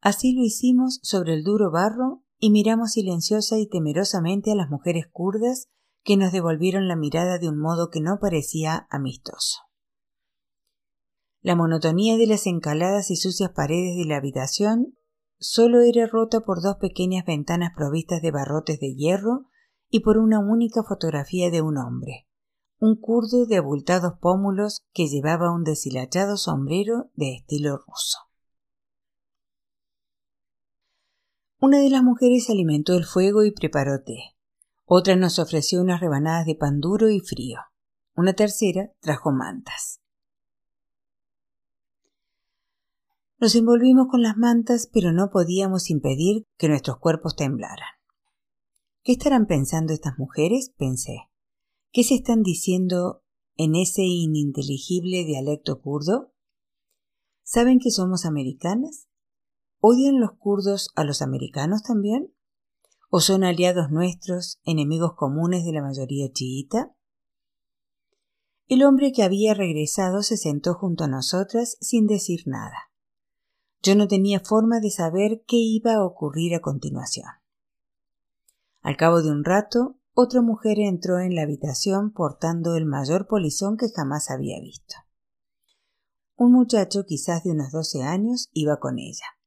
Así 0.00 0.34
lo 0.34 0.42
hicimos 0.42 1.00
sobre 1.02 1.34
el 1.34 1.44
duro 1.44 1.70
barro 1.70 2.24
y 2.40 2.50
miramos 2.50 2.92
silenciosa 2.92 3.58
y 3.58 3.68
temerosamente 3.68 4.50
a 4.50 4.54
las 4.54 4.70
mujeres 4.70 5.06
kurdas 5.12 5.68
que 6.02 6.16
nos 6.16 6.32
devolvieron 6.32 6.88
la 6.88 6.96
mirada 6.96 7.38
de 7.38 7.50
un 7.50 7.58
modo 7.58 7.90
que 7.90 8.00
no 8.00 8.18
parecía 8.18 8.86
amistoso. 8.90 9.58
La 11.42 11.54
monotonía 11.54 12.16
de 12.16 12.26
las 12.26 12.46
encaladas 12.46 13.10
y 13.10 13.16
sucias 13.16 13.50
paredes 13.50 13.96
de 13.96 14.06
la 14.06 14.16
habitación 14.16 14.94
solo 15.38 15.80
era 15.80 16.06
rota 16.06 16.40
por 16.40 16.62
dos 16.62 16.76
pequeñas 16.76 17.24
ventanas 17.26 17.72
provistas 17.76 18.22
de 18.22 18.30
barrotes 18.30 18.80
de 18.80 18.94
hierro 18.94 19.46
y 19.90 20.00
por 20.00 20.16
una 20.16 20.38
única 20.38 20.82
fotografía 20.82 21.50
de 21.50 21.60
un 21.60 21.76
hombre, 21.76 22.26
un 22.78 22.96
kurdo 22.96 23.44
de 23.44 23.56
abultados 23.56 24.14
pómulos 24.20 24.80
que 24.92 25.08
llevaba 25.08 25.52
un 25.52 25.64
deshilachado 25.64 26.36
sombrero 26.38 27.10
de 27.14 27.34
estilo 27.34 27.76
ruso. 27.76 28.29
Una 31.62 31.78
de 31.78 31.90
las 31.90 32.02
mujeres 32.02 32.48
alimentó 32.48 32.96
el 32.96 33.04
fuego 33.04 33.44
y 33.44 33.50
preparó 33.50 34.02
té. 34.02 34.34
Otra 34.86 35.14
nos 35.14 35.38
ofreció 35.38 35.82
unas 35.82 36.00
rebanadas 36.00 36.46
de 36.46 36.54
pan 36.54 36.80
duro 36.80 37.10
y 37.10 37.20
frío. 37.20 37.58
Una 38.16 38.32
tercera 38.32 38.90
trajo 39.00 39.30
mantas. 39.30 40.00
Nos 43.38 43.54
envolvimos 43.56 44.06
con 44.10 44.22
las 44.22 44.38
mantas, 44.38 44.88
pero 44.90 45.12
no 45.12 45.30
podíamos 45.30 45.90
impedir 45.90 46.46
que 46.56 46.68
nuestros 46.68 46.98
cuerpos 46.98 47.36
temblaran. 47.36 47.90
¿Qué 49.02 49.12
estarán 49.12 49.46
pensando 49.46 49.92
estas 49.92 50.18
mujeres? 50.18 50.72
pensé. 50.78 51.28
¿Qué 51.92 52.04
se 52.04 52.14
están 52.14 52.42
diciendo 52.42 53.22
en 53.56 53.74
ese 53.74 54.02
ininteligible 54.02 55.24
dialecto 55.26 55.82
kurdo? 55.82 56.32
¿Saben 57.42 57.80
que 57.80 57.90
somos 57.90 58.24
americanas? 58.24 59.09
¿Odian 59.80 60.20
los 60.20 60.32
kurdos 60.32 60.90
a 60.94 61.04
los 61.04 61.22
americanos 61.22 61.82
también? 61.82 62.34
¿O 63.08 63.20
son 63.20 63.44
aliados 63.44 63.90
nuestros, 63.90 64.60
enemigos 64.64 65.14
comunes 65.14 65.64
de 65.64 65.72
la 65.72 65.80
mayoría 65.80 66.30
chiita? 66.30 66.94
El 68.68 68.84
hombre 68.84 69.10
que 69.10 69.22
había 69.22 69.54
regresado 69.54 70.22
se 70.22 70.36
sentó 70.36 70.74
junto 70.74 71.04
a 71.04 71.08
nosotras 71.08 71.78
sin 71.80 72.06
decir 72.06 72.42
nada. 72.44 72.90
Yo 73.82 73.94
no 73.96 74.06
tenía 74.06 74.40
forma 74.40 74.80
de 74.80 74.90
saber 74.90 75.42
qué 75.46 75.56
iba 75.56 75.94
a 75.94 76.04
ocurrir 76.04 76.54
a 76.54 76.60
continuación. 76.60 77.26
Al 78.82 78.98
cabo 78.98 79.22
de 79.22 79.30
un 79.30 79.44
rato, 79.44 79.96
otra 80.12 80.42
mujer 80.42 80.78
entró 80.78 81.18
en 81.20 81.34
la 81.34 81.42
habitación 81.42 82.12
portando 82.12 82.76
el 82.76 82.84
mayor 82.84 83.26
polizón 83.26 83.78
que 83.78 83.88
jamás 83.88 84.30
había 84.30 84.60
visto. 84.60 84.94
Un 86.36 86.52
muchacho, 86.52 87.04
quizás 87.06 87.44
de 87.44 87.52
unos 87.52 87.72
doce 87.72 88.02
años, 88.02 88.50
iba 88.52 88.78
con 88.78 88.98
ella. 88.98 89.39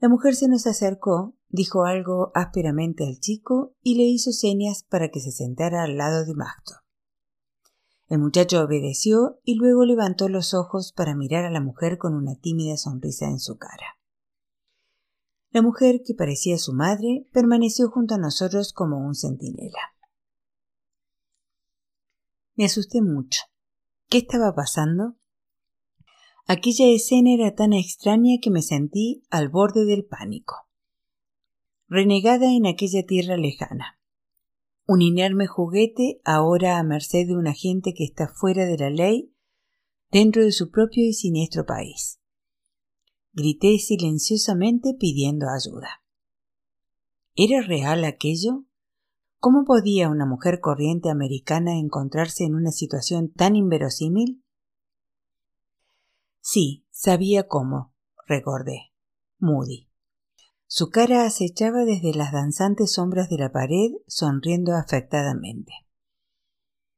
La 0.00 0.08
mujer 0.08 0.34
se 0.34 0.48
nos 0.48 0.66
acercó, 0.66 1.36
dijo 1.50 1.84
algo 1.84 2.32
ásperamente 2.34 3.06
al 3.06 3.20
chico 3.20 3.76
y 3.82 3.96
le 3.96 4.04
hizo 4.04 4.32
señas 4.32 4.82
para 4.82 5.10
que 5.10 5.20
se 5.20 5.30
sentara 5.30 5.82
al 5.82 5.98
lado 5.98 6.24
de 6.24 6.34
Magdo. 6.34 6.76
El 8.08 8.18
muchacho 8.18 8.62
obedeció 8.62 9.40
y 9.44 9.56
luego 9.56 9.84
levantó 9.84 10.30
los 10.30 10.54
ojos 10.54 10.92
para 10.92 11.14
mirar 11.14 11.44
a 11.44 11.50
la 11.50 11.60
mujer 11.60 11.98
con 11.98 12.14
una 12.14 12.34
tímida 12.34 12.78
sonrisa 12.78 13.26
en 13.26 13.38
su 13.38 13.58
cara. 13.58 13.98
La 15.50 15.60
mujer, 15.62 16.00
que 16.04 16.14
parecía 16.14 16.56
su 16.58 16.72
madre, 16.72 17.28
permaneció 17.32 17.90
junto 17.90 18.14
a 18.14 18.18
nosotros 18.18 18.72
como 18.72 18.98
un 18.98 19.14
centinela. 19.14 19.94
Me 22.54 22.64
asusté 22.64 23.02
mucho. 23.02 23.42
¿Qué 24.08 24.18
estaba 24.18 24.54
pasando? 24.54 25.19
Aquella 26.52 26.88
escena 26.88 27.32
era 27.32 27.54
tan 27.54 27.72
extraña 27.72 28.38
que 28.42 28.50
me 28.50 28.60
sentí 28.60 29.22
al 29.30 29.50
borde 29.50 29.84
del 29.84 30.04
pánico. 30.04 30.56
Renegada 31.86 32.52
en 32.52 32.66
aquella 32.66 33.06
tierra 33.06 33.36
lejana. 33.36 34.00
Un 34.84 35.00
inerme 35.00 35.46
juguete 35.46 36.20
ahora 36.24 36.80
a 36.80 36.82
merced 36.82 37.28
de 37.28 37.36
un 37.36 37.46
agente 37.46 37.94
que 37.94 38.02
está 38.02 38.26
fuera 38.26 38.66
de 38.66 38.76
la 38.78 38.90
ley 38.90 39.32
dentro 40.10 40.42
de 40.42 40.50
su 40.50 40.72
propio 40.72 41.04
y 41.04 41.12
siniestro 41.12 41.66
país. 41.66 42.18
Grité 43.32 43.78
silenciosamente 43.78 44.96
pidiendo 44.98 45.46
ayuda. 45.48 46.02
¿Era 47.36 47.62
real 47.62 48.04
aquello? 48.04 48.64
¿Cómo 49.38 49.64
podía 49.64 50.08
una 50.08 50.26
mujer 50.26 50.58
corriente 50.58 51.10
americana 51.10 51.78
encontrarse 51.78 52.42
en 52.42 52.56
una 52.56 52.72
situación 52.72 53.30
tan 53.32 53.54
inverosímil? 53.54 54.42
Sí, 56.52 56.84
sabía 56.90 57.46
cómo, 57.46 57.94
recordé. 58.26 58.90
Moody. 59.38 59.88
Su 60.66 60.90
cara 60.90 61.24
acechaba 61.24 61.84
desde 61.84 62.12
las 62.12 62.32
danzantes 62.32 62.94
sombras 62.94 63.28
de 63.28 63.38
la 63.38 63.52
pared, 63.52 63.92
sonriendo 64.08 64.74
afectadamente. 64.74 65.72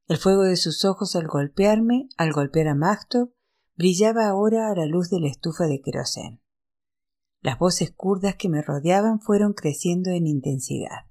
El 0.07 0.17
fuego 0.17 0.45
de 0.45 0.57
sus 0.57 0.87
ojos 0.87 1.17
al 1.17 1.27
golpearme, 1.27 2.09
al 2.17 2.33
golpear 2.33 2.69
a 2.69 2.75
Magtov, 2.75 3.35
brillaba 3.77 4.27
ahora 4.27 4.71
a 4.71 4.75
la 4.75 4.87
luz 4.87 5.11
de 5.11 5.21
la 5.21 5.29
estufa 5.29 5.67
de 5.67 5.83
querosén. 5.83 6.41
Las 7.43 7.59
voces 7.59 7.93
kurdas 7.95 8.37
que 8.37 8.49
me 8.49 8.63
rodeaban 8.63 9.21
fueron 9.21 9.53
creciendo 9.53 10.13
en 10.13 10.27
intensidad, 10.27 11.11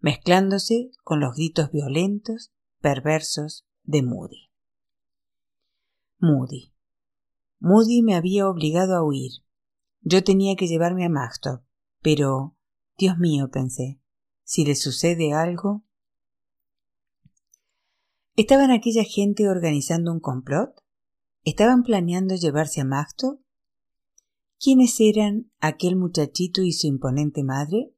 mezclándose 0.00 0.90
con 1.02 1.18
los 1.18 1.34
gritos 1.34 1.72
violentos, 1.72 2.52
perversos 2.82 3.66
de 3.84 4.02
Moody. 4.02 4.50
Moody. 6.18 6.73
Moody 7.66 8.02
me 8.02 8.14
había 8.14 8.46
obligado 8.46 8.94
a 8.94 9.02
huir. 9.02 9.30
Yo 10.02 10.22
tenía 10.22 10.54
que 10.54 10.66
llevarme 10.66 11.06
a 11.06 11.08
Magstop, 11.08 11.64
pero 12.02 12.58
Dios 12.98 13.16
mío, 13.16 13.48
pensé, 13.50 13.98
si 14.42 14.66
le 14.66 14.74
sucede 14.74 15.32
algo. 15.32 15.82
¿Estaban 18.36 18.70
aquella 18.70 19.02
gente 19.02 19.48
organizando 19.48 20.12
un 20.12 20.20
complot? 20.20 20.78
¿Estaban 21.42 21.84
planeando 21.84 22.34
llevarse 22.34 22.82
a 22.82 22.84
Magto? 22.84 23.40
¿Quiénes 24.60 25.00
eran 25.00 25.50
aquel 25.58 25.96
muchachito 25.96 26.60
y 26.60 26.72
su 26.72 26.86
imponente 26.86 27.44
madre? 27.44 27.94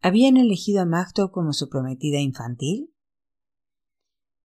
¿Habían 0.00 0.38
elegido 0.38 0.80
a 0.80 0.86
Magto 0.86 1.30
como 1.30 1.52
su 1.52 1.68
prometida 1.68 2.20
infantil? 2.20 2.90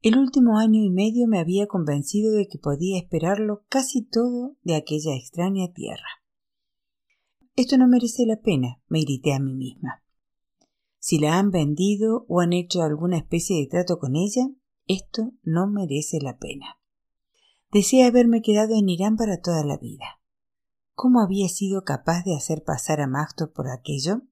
El 0.02 0.18
último 0.18 0.58
año 0.58 0.82
y 0.84 0.90
medio 0.90 1.28
me 1.28 1.40
había 1.40 1.68
convencido 1.68 2.34
de 2.34 2.48
que 2.48 2.58
podía 2.58 2.98
esperarlo 2.98 3.66
casi 3.70 4.02
todo 4.02 4.58
de 4.64 4.76
aquella 4.76 5.16
extraña 5.16 5.72
tierra. 5.74 6.24
Esto 7.56 7.78
no 7.78 7.88
merece 7.88 8.26
la 8.26 8.38
pena, 8.38 8.82
me 8.88 9.02
grité 9.02 9.34
a 9.34 9.40
mí 9.40 9.54
misma. 9.54 10.04
Si 10.98 11.20
la 11.20 11.38
han 11.38 11.52
vendido 11.52 12.26
o 12.28 12.40
han 12.40 12.52
hecho 12.52 12.82
alguna 12.82 13.18
especie 13.18 13.60
de 13.60 13.68
trato 13.68 14.00
con 14.00 14.16
ella, 14.16 14.50
esto 14.88 15.34
no 15.44 15.68
merece 15.68 16.20
la 16.20 16.40
pena. 16.40 16.80
Deseé 17.72 18.04
haberme 18.06 18.42
quedado 18.42 18.76
en 18.76 18.90
Irán 18.90 19.18
para 19.18 19.40
toda 19.40 19.64
la 19.64 19.78
vida. 19.78 20.20
¿Cómo 20.96 21.22
había 21.22 21.48
sido 21.48 21.84
capaz 21.84 22.24
de 22.24 22.36
hacer 22.36 22.64
pasar 22.64 23.02
a 23.02 23.08
Magto 23.08 23.54
por 23.54 23.70
aquello? 23.70 24.24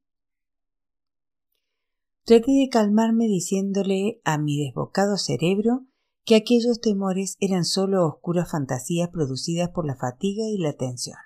Traté 2.26 2.52
de 2.52 2.70
calmarme 2.70 3.26
diciéndole 3.26 4.22
a 4.24 4.38
mi 4.38 4.64
desbocado 4.64 5.18
cerebro 5.18 5.88
que 6.26 6.36
aquellos 6.36 6.80
temores 6.80 7.38
eran 7.40 7.66
sólo 7.66 8.06
oscuras 8.06 8.52
fantasías 8.52 9.10
producidas 9.10 9.70
por 9.70 9.88
la 9.88 9.96
fatiga 9.96 10.44
y 10.48 10.58
la 10.58 10.74
tensión. 10.74 11.18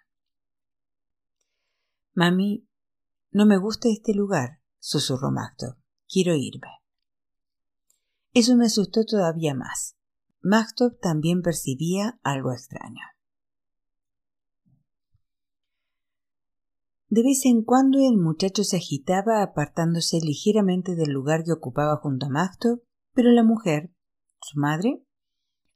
Mami, 2.14 2.68
no 3.32 3.46
me 3.46 3.58
gusta 3.58 3.90
este 3.90 4.14
lugar, 4.14 4.62
susurró 4.80 5.32
Magdo. 5.32 5.78
Quiero 6.08 6.36
irme. 6.36 6.70
Eso 8.34 8.56
me 8.56 8.68
asustó 8.68 9.04
todavía 9.04 9.56
más. 9.56 9.98
Magdo 10.42 10.92
también 10.92 11.42
percibía 11.42 12.20
algo 12.24 12.52
extraño. 12.52 13.02
De 17.14 17.22
vez 17.22 17.46
en 17.46 17.62
cuando 17.62 18.00
el 18.00 18.18
muchacho 18.18 18.64
se 18.64 18.78
agitaba 18.78 19.44
apartándose 19.44 20.20
ligeramente 20.20 20.96
del 20.96 21.12
lugar 21.12 21.44
que 21.44 21.52
ocupaba 21.52 21.98
junto 21.98 22.26
a 22.26 22.30
Magdo, 22.30 22.82
pero 23.14 23.30
la 23.30 23.44
mujer, 23.44 23.92
su 24.42 24.60
madre, 24.60 25.04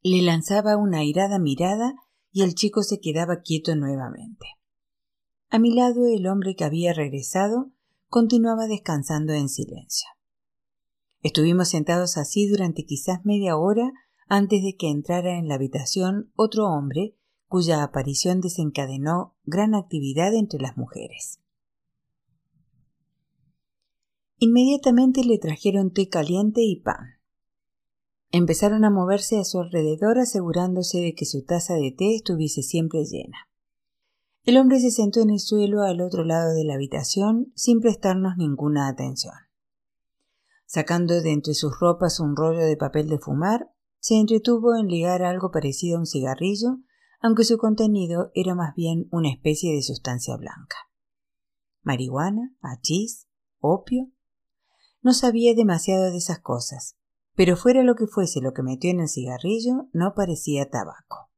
le 0.02 0.20
lanzaba 0.22 0.76
una 0.76 0.98
airada 0.98 1.38
mirada 1.38 1.94
y 2.32 2.42
el 2.42 2.56
chico 2.56 2.82
se 2.82 2.98
quedaba 2.98 3.42
quieto 3.42 3.76
nuevamente. 3.76 4.46
A 5.48 5.60
mi 5.60 5.72
lado 5.72 6.08
el 6.08 6.26
hombre 6.26 6.56
que 6.56 6.64
había 6.64 6.92
regresado 6.92 7.70
continuaba 8.08 8.66
descansando 8.66 9.32
en 9.32 9.48
silencio. 9.48 10.08
Estuvimos 11.22 11.68
sentados 11.68 12.16
así 12.16 12.48
durante 12.48 12.84
quizás 12.84 13.24
media 13.24 13.56
hora 13.56 13.92
antes 14.26 14.60
de 14.64 14.74
que 14.76 14.90
entrara 14.90 15.38
en 15.38 15.46
la 15.46 15.54
habitación 15.54 16.32
otro 16.34 16.66
hombre 16.66 17.14
cuya 17.48 17.82
aparición 17.82 18.40
desencadenó 18.40 19.34
gran 19.44 19.74
actividad 19.74 20.34
entre 20.34 20.60
las 20.60 20.76
mujeres. 20.76 21.40
Inmediatamente 24.38 25.24
le 25.24 25.38
trajeron 25.38 25.92
té 25.92 26.08
caliente 26.08 26.62
y 26.62 26.76
pan. 26.76 27.18
Empezaron 28.30 28.84
a 28.84 28.90
moverse 28.90 29.38
a 29.38 29.44
su 29.44 29.58
alrededor 29.58 30.18
asegurándose 30.18 31.00
de 31.00 31.14
que 31.14 31.24
su 31.24 31.44
taza 31.44 31.74
de 31.74 31.90
té 31.90 32.14
estuviese 32.14 32.62
siempre 32.62 33.04
llena. 33.04 33.48
El 34.44 34.58
hombre 34.58 34.80
se 34.80 34.90
sentó 34.90 35.20
en 35.20 35.30
el 35.30 35.40
suelo 35.40 35.82
al 35.82 36.00
otro 36.00 36.24
lado 36.24 36.54
de 36.54 36.64
la 36.64 36.74
habitación 36.74 37.52
sin 37.56 37.80
prestarnos 37.80 38.36
ninguna 38.36 38.88
atención. 38.88 39.34
Sacando 40.66 41.20
de 41.20 41.32
entre 41.32 41.54
sus 41.54 41.80
ropas 41.80 42.20
un 42.20 42.36
rollo 42.36 42.60
de 42.60 42.76
papel 42.76 43.08
de 43.08 43.18
fumar, 43.18 43.72
se 43.98 44.16
entretuvo 44.16 44.76
en 44.76 44.86
ligar 44.86 45.22
algo 45.22 45.50
parecido 45.50 45.96
a 45.96 46.00
un 46.00 46.06
cigarrillo 46.06 46.78
aunque 47.20 47.44
su 47.44 47.58
contenido 47.58 48.30
era 48.34 48.54
más 48.54 48.74
bien 48.74 49.08
una 49.10 49.30
especie 49.30 49.74
de 49.74 49.82
sustancia 49.82 50.36
blanca. 50.36 50.76
Marihuana, 51.82 52.54
hachís, 52.60 53.26
opio. 53.60 54.10
No 55.02 55.12
sabía 55.12 55.54
demasiado 55.54 56.10
de 56.10 56.18
esas 56.18 56.40
cosas, 56.40 56.96
pero 57.34 57.56
fuera 57.56 57.82
lo 57.82 57.94
que 57.94 58.06
fuese 58.06 58.40
lo 58.40 58.52
que 58.52 58.62
metió 58.62 58.90
en 58.90 59.00
el 59.00 59.08
cigarrillo, 59.08 59.88
no 59.92 60.14
parecía 60.14 60.70
tabaco. 60.70 61.30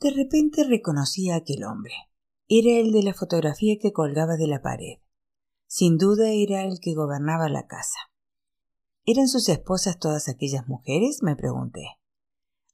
De 0.00 0.10
repente 0.10 0.64
reconocí 0.64 1.30
a 1.30 1.36
aquel 1.36 1.64
hombre. 1.64 1.94
Era 2.48 2.72
el 2.78 2.92
de 2.92 3.02
la 3.02 3.14
fotografía 3.14 3.76
que 3.80 3.92
colgaba 3.92 4.36
de 4.36 4.46
la 4.46 4.60
pared. 4.60 4.98
Sin 5.66 5.96
duda 5.96 6.28
era 6.30 6.62
el 6.64 6.78
que 6.80 6.94
gobernaba 6.94 7.48
la 7.48 7.66
casa. 7.66 7.98
¿Eran 9.06 9.28
sus 9.28 9.48
esposas 9.48 9.98
todas 9.98 10.28
aquellas 10.28 10.68
mujeres? 10.68 11.22
me 11.22 11.36
pregunté. 11.36 11.98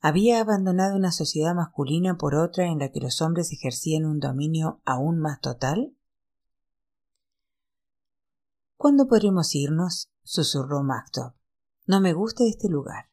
¿Había 0.02 0.40
abandonado 0.40 0.96
una 0.96 1.12
sociedad 1.12 1.54
masculina 1.54 2.16
por 2.16 2.34
otra 2.34 2.66
en 2.66 2.78
la 2.78 2.90
que 2.90 3.00
los 3.00 3.20
hombres 3.20 3.52
ejercían 3.52 4.06
un 4.06 4.18
dominio 4.18 4.80
aún 4.86 5.18
más 5.18 5.40
total? 5.40 5.94
¿Cuándo 8.76 9.06
podremos 9.08 9.54
irnos? 9.54 10.10
susurró 10.22 10.82
Mactop. 10.82 11.34
No 11.86 12.00
me 12.00 12.14
gusta 12.14 12.44
este 12.44 12.70
lugar. 12.70 13.10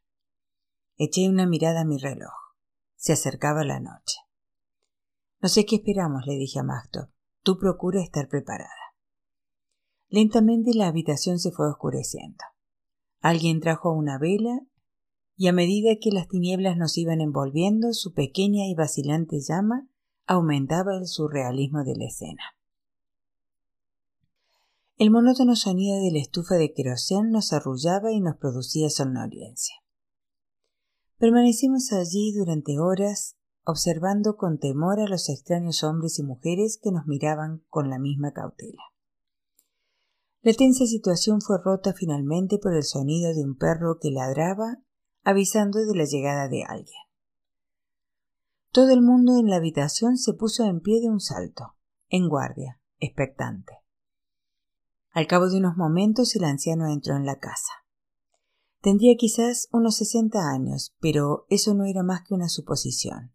Eché 0.96 1.28
una 1.28 1.46
mirada 1.46 1.82
a 1.82 1.86
mi 1.86 1.98
reloj. 1.98 2.34
Se 2.96 3.12
acercaba 3.12 3.66
la 3.66 3.82
noche. 3.82 4.20
No 5.42 5.50
sé 5.50 5.66
qué 5.66 5.76
esperamos, 5.76 6.26
le 6.26 6.36
dije 6.38 6.60
a 6.60 6.64
Mactop. 6.64 7.10
Tú 7.44 7.58
procura 7.58 8.02
estar 8.02 8.30
preparada. 8.30 8.70
Lentamente 10.08 10.74
la 10.74 10.88
habitación 10.88 11.38
se 11.38 11.52
fue 11.52 11.70
oscureciendo. 11.70 12.46
Alguien 13.20 13.60
trajo 13.60 13.92
una 13.92 14.18
vela 14.18 14.62
y 15.38 15.48
a 15.48 15.54
medida 15.54 15.98
que 16.02 16.12
las 16.12 16.28
tinieblas 16.28 16.78
nos 16.78 16.98
iban 16.98 17.22
envolviendo, 17.22 17.94
su 17.94 18.14
pequeña 18.14 18.66
y 18.68 18.74
vacilante 18.74 19.40
llama 19.40 19.88
aumentaba 20.26 20.98
el 20.98 21.06
surrealismo 21.06 21.84
de 21.84 21.96
la 21.96 22.06
escena. 22.06 22.42
El 24.98 25.12
monótono 25.12 25.56
sonido 25.56 26.02
de 26.02 26.12
la 26.12 26.20
estufa 26.20 26.56
de 26.56 26.74
querosén 26.74 27.30
nos 27.30 27.54
arrullaba 27.54 28.12
y 28.12 28.20
nos 28.20 28.36
producía 28.38 28.90
somnolencia. 28.90 29.76
Permanecimos 31.20 31.94
allí 31.94 32.34
durante 32.34 32.80
horas, 32.80 33.38
observando 33.64 34.38
con 34.38 34.58
temor 34.58 35.00
a 35.00 35.08
los 35.08 35.30
extraños 35.30 35.84
hombres 35.84 36.18
y 36.18 36.24
mujeres 36.24 36.80
que 36.82 36.92
nos 36.92 37.06
miraban 37.06 37.64
con 37.70 37.92
la 37.92 38.00
misma 38.00 38.34
cautela. 38.34 38.82
La 40.42 40.54
tensa 40.54 40.88
situación 40.88 41.42
fue 41.42 41.58
rota 41.64 41.94
finalmente 41.94 42.58
por 42.58 42.74
el 42.74 42.84
sonido 42.84 43.36
de 43.36 43.44
un 43.44 43.56
perro 43.56 44.00
que 44.02 44.10
ladraba 44.10 44.82
avisando 45.28 45.86
de 45.86 45.94
la 45.94 46.06
llegada 46.06 46.48
de 46.48 46.64
alguien. 46.64 47.02
Todo 48.72 48.92
el 48.92 49.02
mundo 49.02 49.38
en 49.38 49.50
la 49.50 49.58
habitación 49.58 50.16
se 50.16 50.34
puso 50.34 50.64
en 50.64 50.80
pie 50.80 51.02
de 51.02 51.10
un 51.10 51.20
salto, 51.20 51.76
en 52.08 52.30
guardia, 52.30 52.80
expectante. 53.00 53.74
Al 55.12 55.28
cabo 55.28 55.50
de 55.50 55.58
unos 55.58 55.76
momentos 55.76 56.34
el 56.38 56.46
anciano 56.46 56.88
entró 56.88 57.18
en 57.18 57.26
la 57.26 57.40
casa. 57.40 57.74
Tendría 58.80 59.18
quizás 59.18 59.68
unos 59.74 59.98
sesenta 59.98 60.50
años, 60.50 60.96
pero 61.02 61.46
eso 61.50 61.74
no 61.74 61.84
era 61.84 62.04
más 62.04 62.22
que 62.26 62.34
una 62.34 62.48
suposición. 62.48 63.34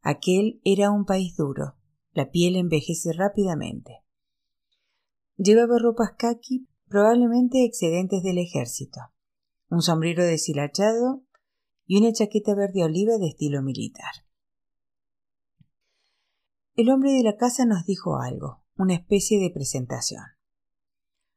Aquel 0.00 0.62
era 0.64 0.90
un 0.90 1.04
país 1.04 1.36
duro, 1.36 1.74
la 2.12 2.30
piel 2.30 2.56
envejece 2.56 3.12
rápidamente. 3.12 4.02
Llevaba 5.36 5.78
ropas 5.78 6.12
kaki, 6.16 6.66
probablemente 6.88 7.66
excedentes 7.66 8.22
del 8.22 8.38
ejército, 8.38 9.00
un 9.68 9.82
sombrero 9.82 10.24
deshilachado 10.24 11.25
y 11.86 11.98
una 11.98 12.12
chaqueta 12.12 12.54
verde 12.54 12.84
oliva 12.84 13.18
de 13.18 13.28
estilo 13.28 13.62
militar. 13.62 14.12
El 16.74 16.90
hombre 16.90 17.12
de 17.12 17.22
la 17.22 17.36
casa 17.36 17.64
nos 17.64 17.86
dijo 17.86 18.18
algo, 18.18 18.62
una 18.76 18.94
especie 18.94 19.40
de 19.40 19.50
presentación. 19.50 20.24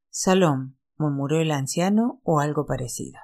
Salón, 0.09 0.77
murmuró 0.97 1.39
el 1.39 1.51
anciano 1.51 2.19
o 2.23 2.39
algo 2.39 2.65
parecido. 2.65 3.19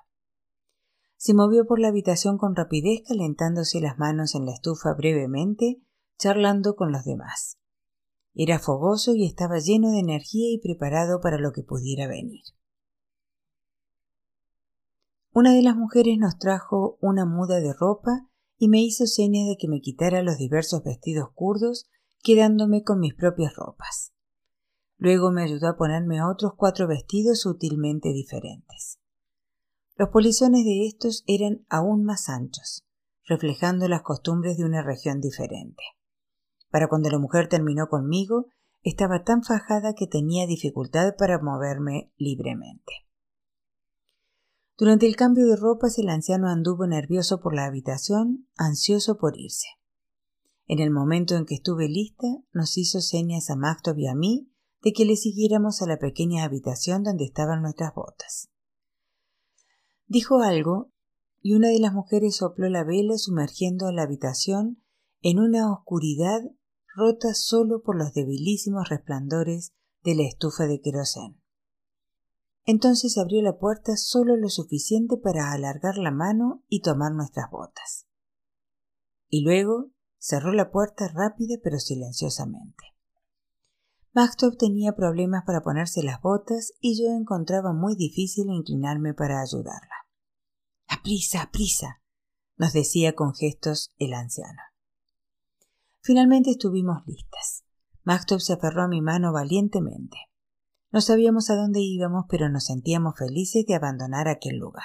Se 1.18 1.34
movió 1.34 1.66
por 1.66 1.80
la 1.80 1.90
habitación 1.90 2.38
con 2.38 2.56
rapidez, 2.56 3.02
calentándose 3.08 3.82
las 3.82 3.98
manos 3.98 4.36
en 4.36 4.46
la 4.46 4.54
estufa 4.54 4.94
brevemente, 4.94 5.82
charlando 6.18 6.76
con 6.76 6.92
los 6.92 7.04
demás. 7.04 7.58
Era 8.34 8.60
fogoso 8.60 9.14
y 9.16 9.26
estaba 9.26 9.60
lleno 9.60 9.92
de 9.92 10.00
energía 10.00 10.54
y 10.54 10.60
preparado 10.60 11.20
para 11.22 11.38
lo 11.38 11.52
que 11.52 11.64
pudiera 11.64 12.08
venir. 12.08 12.44
Una 15.38 15.54
de 15.54 15.62
las 15.62 15.76
mujeres 15.76 16.18
nos 16.18 16.38
trajo 16.38 16.98
una 17.02 17.26
muda 17.26 17.60
de 17.60 17.74
ropa 17.74 18.26
y 18.58 18.70
me 18.70 18.82
hizo 18.82 19.06
señas 19.06 19.50
de 19.50 19.58
que 19.60 19.68
me 19.68 19.82
quitara 19.82 20.24
los 20.24 20.38
diversos 20.38 20.82
vestidos 20.82 21.28
kurdos, 21.36 21.90
quedándome 22.24 22.84
con 22.84 23.02
mis 23.02 23.16
propias 23.16 23.54
ropas. 23.54 24.14
Luego 24.96 25.32
me 25.32 25.44
ayudó 25.44 25.68
a 25.68 25.76
ponerme 25.76 26.24
otros 26.24 26.54
cuatro 26.56 26.88
vestidos 26.88 27.42
sutilmente 27.42 28.14
diferentes. 28.14 29.02
Los 29.98 30.08
polizones 30.08 30.64
de 30.64 30.88
estos 30.88 31.26
eran 31.28 31.66
aún 31.68 32.06
más 32.06 32.30
anchos, 32.30 32.86
reflejando 33.28 33.90
las 33.90 34.04
costumbres 34.04 34.56
de 34.58 34.64
una 34.64 34.84
región 34.84 35.20
diferente. 35.20 35.84
Para 36.72 36.88
cuando 36.88 37.10
la 37.10 37.20
mujer 37.20 37.50
terminó 37.50 37.90
conmigo, 37.90 38.46
estaba 38.84 39.26
tan 39.26 39.44
fajada 39.44 39.96
que 39.96 40.08
tenía 40.08 40.48
dificultad 40.48 41.18
para 41.18 41.42
moverme 41.42 42.14
libremente. 42.16 43.06
Durante 44.78 45.06
el 45.06 45.16
cambio 45.16 45.48
de 45.48 45.56
ropas 45.56 45.98
el 46.00 46.10
anciano 46.10 46.50
anduvo 46.50 46.86
nervioso 46.86 47.40
por 47.40 47.56
la 47.56 47.66
habitación, 47.66 48.50
ansioso 48.58 49.18
por 49.18 49.38
irse. 49.40 49.68
En 50.68 50.80
el 50.80 50.92
momento 50.92 51.36
en 51.36 51.46
que 51.46 51.56
estuve 51.56 51.88
lista, 51.88 52.28
nos 52.52 52.78
hizo 52.78 53.00
señas 53.00 53.50
a 53.50 53.56
Mactov 53.56 53.98
y 53.98 54.08
a 54.08 54.16
mí 54.16 54.52
de 54.82 54.92
que 54.92 55.06
le 55.06 55.16
siguiéramos 55.16 55.82
a 55.82 55.88
la 55.88 55.98
pequeña 55.98 56.44
habitación 56.44 57.04
donde 57.04 57.24
estaban 57.24 57.62
nuestras 57.62 57.94
botas. 57.96 58.50
Dijo 60.08 60.42
algo 60.42 60.92
y 61.42 61.54
una 61.54 61.70
de 61.70 61.80
las 61.80 61.94
mujeres 61.94 62.36
sopló 62.36 62.68
la 62.68 62.84
vela 62.84 63.18
sumergiendo 63.18 63.88
a 63.88 63.94
la 63.94 64.04
habitación 64.04 64.84
en 65.22 65.40
una 65.40 65.72
oscuridad 65.72 66.42
rota 66.94 67.34
solo 67.34 67.82
por 67.82 67.98
los 67.98 68.14
debilísimos 68.14 68.90
resplandores 68.90 69.74
de 70.04 70.16
la 70.16 70.24
estufa 70.24 70.66
de 70.66 70.82
querosén. 70.82 71.45
Entonces 72.66 73.18
abrió 73.18 73.42
la 73.44 73.58
puerta 73.58 73.96
solo 73.96 74.36
lo 74.36 74.50
suficiente 74.50 75.18
para 75.18 75.52
alargar 75.52 75.98
la 75.98 76.12
mano 76.12 76.64
y 76.68 76.82
tomar 76.82 77.12
nuestras 77.12 77.50
botas. 77.52 78.08
Y 79.30 79.44
luego 79.44 79.92
cerró 80.18 80.52
la 80.52 80.72
puerta 80.72 81.08
rápida 81.08 81.56
pero 81.64 81.78
silenciosamente. 81.78 82.84
Maxtop 84.14 84.58
tenía 84.58 84.94
problemas 84.94 85.44
para 85.46 85.62
ponerse 85.62 86.02
las 86.02 86.22
botas 86.22 86.72
y 86.80 86.98
yo 86.98 87.10
encontraba 87.12 87.74
muy 87.74 87.96
difícil 87.96 88.50
inclinarme 88.50 89.14
para 89.14 89.42
ayudarla. 89.42 90.08
Aprisa, 90.88 91.42
aprisa, 91.42 92.02
nos 92.58 92.74
decía 92.74 93.14
con 93.14 93.36
gestos 93.36 93.94
el 93.98 94.14
anciano. 94.14 94.62
Finalmente 96.00 96.52
estuvimos 96.52 97.06
listas. 97.06 97.66
Maxtop 98.04 98.40
se 98.40 98.54
aferró 98.54 98.84
a 98.84 98.88
mi 98.88 99.02
mano 99.02 99.34
valientemente. 99.34 100.18
No 100.92 101.02
sabíamos 101.02 101.50
a 101.50 101.56
dónde 101.56 101.82
íbamos, 101.82 102.26
pero 102.30 102.50
nos 102.50 102.66
sentíamos 102.66 103.18
felices 103.18 103.66
de 103.66 103.76
abandonar 103.76 104.28
aquel 104.28 104.58
lugar. 104.58 104.84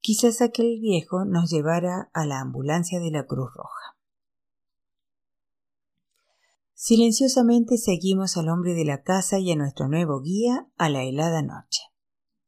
Quizás 0.00 0.40
aquel 0.40 0.78
viejo 0.80 1.24
nos 1.24 1.50
llevara 1.50 2.10
a 2.14 2.24
la 2.24 2.40
ambulancia 2.40 3.00
de 3.00 3.10
la 3.10 3.26
Cruz 3.26 3.50
Roja. 3.54 3.96
Silenciosamente 6.74 7.76
seguimos 7.76 8.36
al 8.36 8.48
hombre 8.48 8.72
de 8.74 8.84
la 8.84 9.02
casa 9.02 9.38
y 9.38 9.50
a 9.50 9.56
nuestro 9.56 9.88
nuevo 9.88 10.20
guía 10.20 10.68
a 10.78 10.88
la 10.88 11.02
helada 11.02 11.42
noche. 11.42 11.82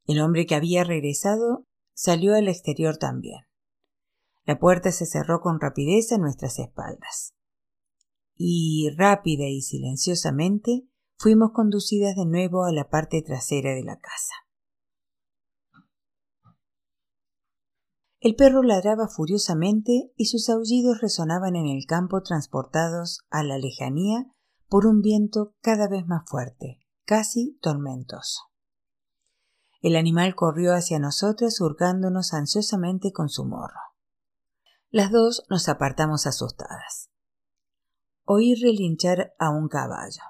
El 0.07 0.21
hombre 0.21 0.47
que 0.47 0.55
había 0.55 0.85
regresado 0.85 1.67
salió 1.93 2.35
al 2.35 2.49
exterior 2.49 2.97
también. 2.97 3.45
La 4.45 4.59
puerta 4.59 4.93
se 4.93 5.05
cerró 5.05 5.41
con 5.41 5.61
rapidez 5.61 6.13
a 6.13 6.19
nuestras 6.19 6.59
espaldas 6.59 7.35
y 8.43 8.89
rápida 8.97 9.45
y 9.45 9.61
silenciosamente 9.61 10.89
fuimos 11.19 11.51
conducidas 11.53 12.17
de 12.17 12.25
nuevo 12.25 12.65
a 12.65 12.73
la 12.73 12.89
parte 12.89 13.21
trasera 13.21 13.75
de 13.75 13.85
la 13.85 13.99
casa. 13.99 14.33
El 18.19 18.37
perro 18.37 18.63
ladraba 18.63 19.09
furiosamente 19.09 20.13
y 20.17 20.25
sus 20.27 20.49
aullidos 20.49 21.03
resonaban 21.03 21.55
en 21.55 21.67
el 21.67 21.85
campo 21.87 22.23
transportados 22.23 23.21
a 23.29 23.43
la 23.43 23.59
lejanía 23.59 24.25
por 24.69 24.87
un 24.87 25.03
viento 25.03 25.55
cada 25.61 25.87
vez 25.87 26.07
más 26.07 26.23
fuerte, 26.27 26.81
casi 27.05 27.59
tormentoso. 27.61 28.41
El 29.83 29.97
animal 29.97 30.35
corrió 30.35 30.73
hacia 30.73 30.99
nosotras 30.99 31.61
hurgándonos 31.61 32.33
ansiosamente 32.33 33.13
con 33.13 33.29
su 33.29 33.45
morro. 33.45 33.81
Las 34.89 35.11
dos 35.11 35.45
nos 35.51 35.69
apartamos 35.69 36.27
asustadas 36.27 37.10
oí 38.33 38.55
relinchar 38.55 39.35
a 39.41 39.51
un 39.51 39.67
caballo. 39.67 40.23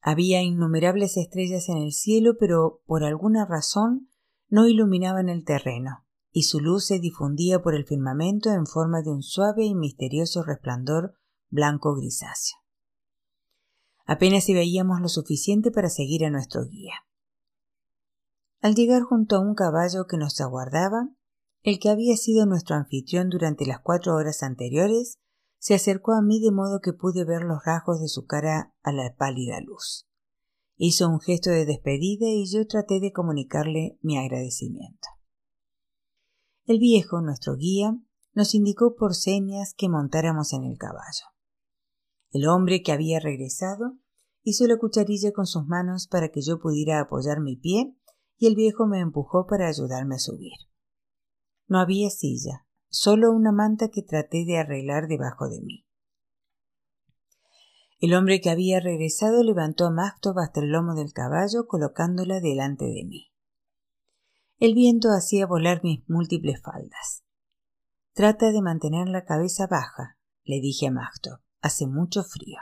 Había 0.00 0.42
innumerables 0.42 1.16
estrellas 1.16 1.68
en 1.68 1.78
el 1.78 1.92
cielo, 1.92 2.36
pero 2.36 2.82
por 2.84 3.04
alguna 3.04 3.46
razón 3.46 4.10
no 4.48 4.66
iluminaban 4.66 5.28
el 5.28 5.44
terreno, 5.44 6.04
y 6.32 6.42
su 6.42 6.58
luz 6.58 6.86
se 6.86 6.98
difundía 6.98 7.62
por 7.62 7.76
el 7.76 7.86
firmamento 7.86 8.50
en 8.50 8.66
forma 8.66 9.02
de 9.02 9.10
un 9.10 9.22
suave 9.22 9.64
y 9.64 9.76
misterioso 9.76 10.42
resplandor 10.42 11.14
blanco 11.48 11.94
grisáceo. 11.94 12.58
Apenas 14.04 14.42
si 14.42 14.54
veíamos 14.54 15.00
lo 15.00 15.08
suficiente 15.08 15.70
para 15.70 15.90
seguir 15.90 16.24
a 16.24 16.30
nuestro 16.30 16.64
guía. 16.64 16.94
Al 18.60 18.74
llegar 18.74 19.02
junto 19.02 19.36
a 19.36 19.40
un 19.40 19.54
caballo 19.54 20.08
que 20.08 20.16
nos 20.16 20.40
aguardaba, 20.40 21.10
el 21.62 21.78
que 21.78 21.88
había 21.88 22.16
sido 22.16 22.46
nuestro 22.46 22.74
anfitrión 22.74 23.28
durante 23.30 23.64
las 23.64 23.78
cuatro 23.78 24.16
horas 24.16 24.42
anteriores 24.42 25.20
se 25.66 25.74
acercó 25.74 26.12
a 26.12 26.22
mí 26.22 26.38
de 26.38 26.52
modo 26.52 26.78
que 26.80 26.92
pude 26.92 27.24
ver 27.24 27.42
los 27.42 27.64
rasgos 27.64 28.00
de 28.00 28.06
su 28.06 28.24
cara 28.24 28.72
a 28.84 28.92
la 28.92 29.16
pálida 29.16 29.60
luz. 29.60 30.06
Hizo 30.76 31.08
un 31.08 31.18
gesto 31.18 31.50
de 31.50 31.66
despedida 31.66 32.28
y 32.28 32.46
yo 32.48 32.68
traté 32.68 33.00
de 33.00 33.10
comunicarle 33.10 33.98
mi 34.00 34.16
agradecimiento. 34.16 35.08
El 36.66 36.78
viejo, 36.78 37.20
nuestro 37.20 37.56
guía, 37.56 37.98
nos 38.32 38.54
indicó 38.54 38.94
por 38.94 39.16
señas 39.16 39.74
que 39.76 39.88
montáramos 39.88 40.52
en 40.52 40.62
el 40.62 40.78
caballo. 40.78 41.26
El 42.30 42.46
hombre 42.46 42.84
que 42.84 42.92
había 42.92 43.18
regresado 43.18 43.98
hizo 44.44 44.68
la 44.68 44.78
cucharilla 44.78 45.32
con 45.32 45.46
sus 45.46 45.66
manos 45.66 46.06
para 46.06 46.28
que 46.28 46.42
yo 46.42 46.60
pudiera 46.60 47.00
apoyar 47.00 47.40
mi 47.40 47.56
pie 47.56 47.92
y 48.36 48.46
el 48.46 48.54
viejo 48.54 48.86
me 48.86 49.00
empujó 49.00 49.48
para 49.48 49.66
ayudarme 49.66 50.14
a 50.14 50.20
subir. 50.20 50.52
No 51.66 51.80
había 51.80 52.08
silla, 52.10 52.65
solo 52.96 53.32
una 53.32 53.52
manta 53.52 53.88
que 53.88 54.02
traté 54.02 54.44
de 54.44 54.58
arreglar 54.58 55.06
debajo 55.06 55.48
de 55.48 55.60
mí. 55.60 55.86
El 57.98 58.14
hombre 58.14 58.40
que 58.40 58.50
había 58.50 58.80
regresado 58.80 59.42
levantó 59.42 59.86
a 59.86 59.90
Mactov 59.90 60.38
hasta 60.38 60.60
el 60.60 60.70
lomo 60.70 60.94
del 60.94 61.12
caballo 61.12 61.66
colocándola 61.66 62.40
delante 62.40 62.84
de 62.86 63.04
mí. 63.04 63.32
El 64.58 64.74
viento 64.74 65.10
hacía 65.10 65.46
volar 65.46 65.82
mis 65.84 66.08
múltiples 66.08 66.62
faldas. 66.62 67.24
Trata 68.14 68.50
de 68.50 68.62
mantener 68.62 69.08
la 69.08 69.24
cabeza 69.24 69.66
baja, 69.66 70.16
le 70.44 70.60
dije 70.60 70.86
a 70.86 70.90
Mactov. 70.90 71.40
Hace 71.60 71.86
mucho 71.86 72.22
frío. 72.22 72.58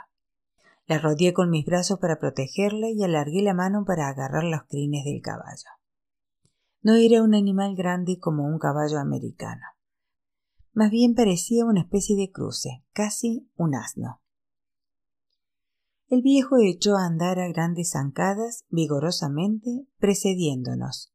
La 0.87 0.99
rodeé 0.99 1.33
con 1.33 1.49
mis 1.49 1.65
brazos 1.65 1.99
para 1.99 2.19
protegerla 2.19 2.89
y 2.89 3.03
alargué 3.03 3.41
la 3.41 3.53
mano 3.53 3.85
para 3.85 4.07
agarrar 4.07 4.43
los 4.43 4.63
crines 4.63 5.05
del 5.05 5.21
caballo. 5.21 5.69
No 6.81 6.95
era 6.95 7.23
un 7.23 7.33
animal 7.33 7.75
grande 7.75 8.19
como 8.19 8.45
un 8.45 8.59
caballo 8.59 8.99
americano. 8.99 9.74
Más 10.75 10.91
bien 10.91 11.15
parecía 11.15 11.63
una 11.63 11.79
especie 11.79 12.17
de 12.17 12.31
cruce, 12.31 12.83
casi 12.91 13.49
un 13.55 13.75
asno. 13.75 14.21
El 16.09 16.21
viejo 16.21 16.57
echó 16.57 16.97
a 16.97 17.05
andar 17.05 17.39
a 17.39 17.47
grandes 17.47 17.91
zancadas, 17.91 18.65
vigorosamente, 18.67 19.87
precediéndonos. 19.99 21.13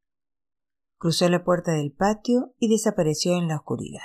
Cruzó 0.96 1.28
la 1.28 1.44
puerta 1.44 1.72
del 1.72 1.92
patio 1.92 2.54
y 2.58 2.68
desapareció 2.68 3.36
en 3.36 3.48
la 3.48 3.56
oscuridad. 3.56 4.00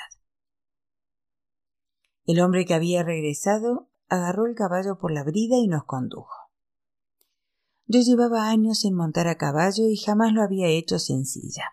El 2.25 2.41
hombre 2.41 2.65
que 2.65 2.73
había 2.73 3.03
regresado 3.03 3.89
agarró 4.09 4.47
el 4.47 4.55
caballo 4.55 4.97
por 4.97 5.11
la 5.13 5.23
brida 5.23 5.55
y 5.55 5.69
nos 5.69 5.85
condujo. 5.85 6.35
Yo 7.85 8.01
llevaba 8.01 8.49
años 8.49 8.79
sin 8.79 8.93
montar 8.93 9.29
a 9.29 9.37
caballo 9.37 9.87
y 9.87 9.95
jamás 9.95 10.33
lo 10.33 10.41
había 10.41 10.67
hecho 10.67 10.99
sin 10.99 11.25
silla. 11.25 11.63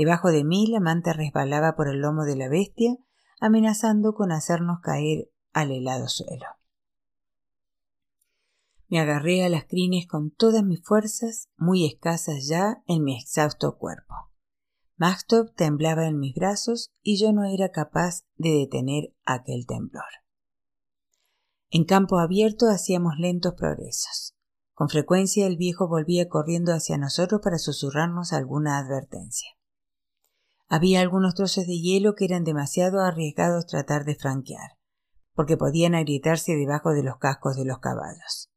Debajo 0.00 0.32
de 0.32 0.44
mí 0.44 0.66
la 0.66 0.80
manta 0.80 1.12
resbalaba 1.12 1.76
por 1.76 1.86
el 1.86 2.00
lomo 2.00 2.24
de 2.24 2.34
la 2.34 2.48
bestia, 2.48 2.96
amenazando 3.38 4.14
con 4.14 4.32
hacernos 4.32 4.80
caer 4.80 5.30
al 5.52 5.72
helado 5.72 6.08
suelo. 6.08 6.46
Me 8.88 8.98
agarré 8.98 9.44
a 9.44 9.50
las 9.50 9.66
crines 9.66 10.06
con 10.06 10.30
todas 10.30 10.64
mis 10.64 10.82
fuerzas, 10.82 11.50
muy 11.58 11.84
escasas 11.84 12.48
ya 12.48 12.82
en 12.86 13.04
mi 13.04 13.14
exhausto 13.14 13.76
cuerpo. 13.76 14.14
Maxtop 14.96 15.54
temblaba 15.54 16.06
en 16.06 16.18
mis 16.18 16.34
brazos 16.34 16.94
y 17.02 17.20
yo 17.20 17.34
no 17.34 17.44
era 17.44 17.68
capaz 17.68 18.22
de 18.36 18.52
detener 18.54 19.14
aquel 19.26 19.66
temblor. 19.66 20.08
En 21.68 21.84
campo 21.84 22.18
abierto 22.18 22.70
hacíamos 22.70 23.18
lentos 23.18 23.52
progresos. 23.52 24.34
Con 24.72 24.88
frecuencia 24.88 25.46
el 25.46 25.58
viejo 25.58 25.88
volvía 25.88 26.26
corriendo 26.30 26.72
hacia 26.72 26.96
nosotros 26.96 27.42
para 27.44 27.58
susurrarnos 27.58 28.32
alguna 28.32 28.78
advertencia. 28.78 29.59
Había 30.72 31.00
algunos 31.00 31.34
trozos 31.34 31.66
de 31.66 31.80
hielo 31.80 32.14
que 32.14 32.24
eran 32.24 32.44
demasiado 32.44 33.00
arriesgados 33.00 33.66
tratar 33.66 34.04
de 34.04 34.14
franquear, 34.14 34.78
porque 35.34 35.56
podían 35.56 35.96
agrietarse 35.96 36.52
debajo 36.52 36.92
de 36.92 37.02
los 37.02 37.16
cascos 37.16 37.56
de 37.56 37.64
los 37.64 37.80
caballos. 37.80 38.52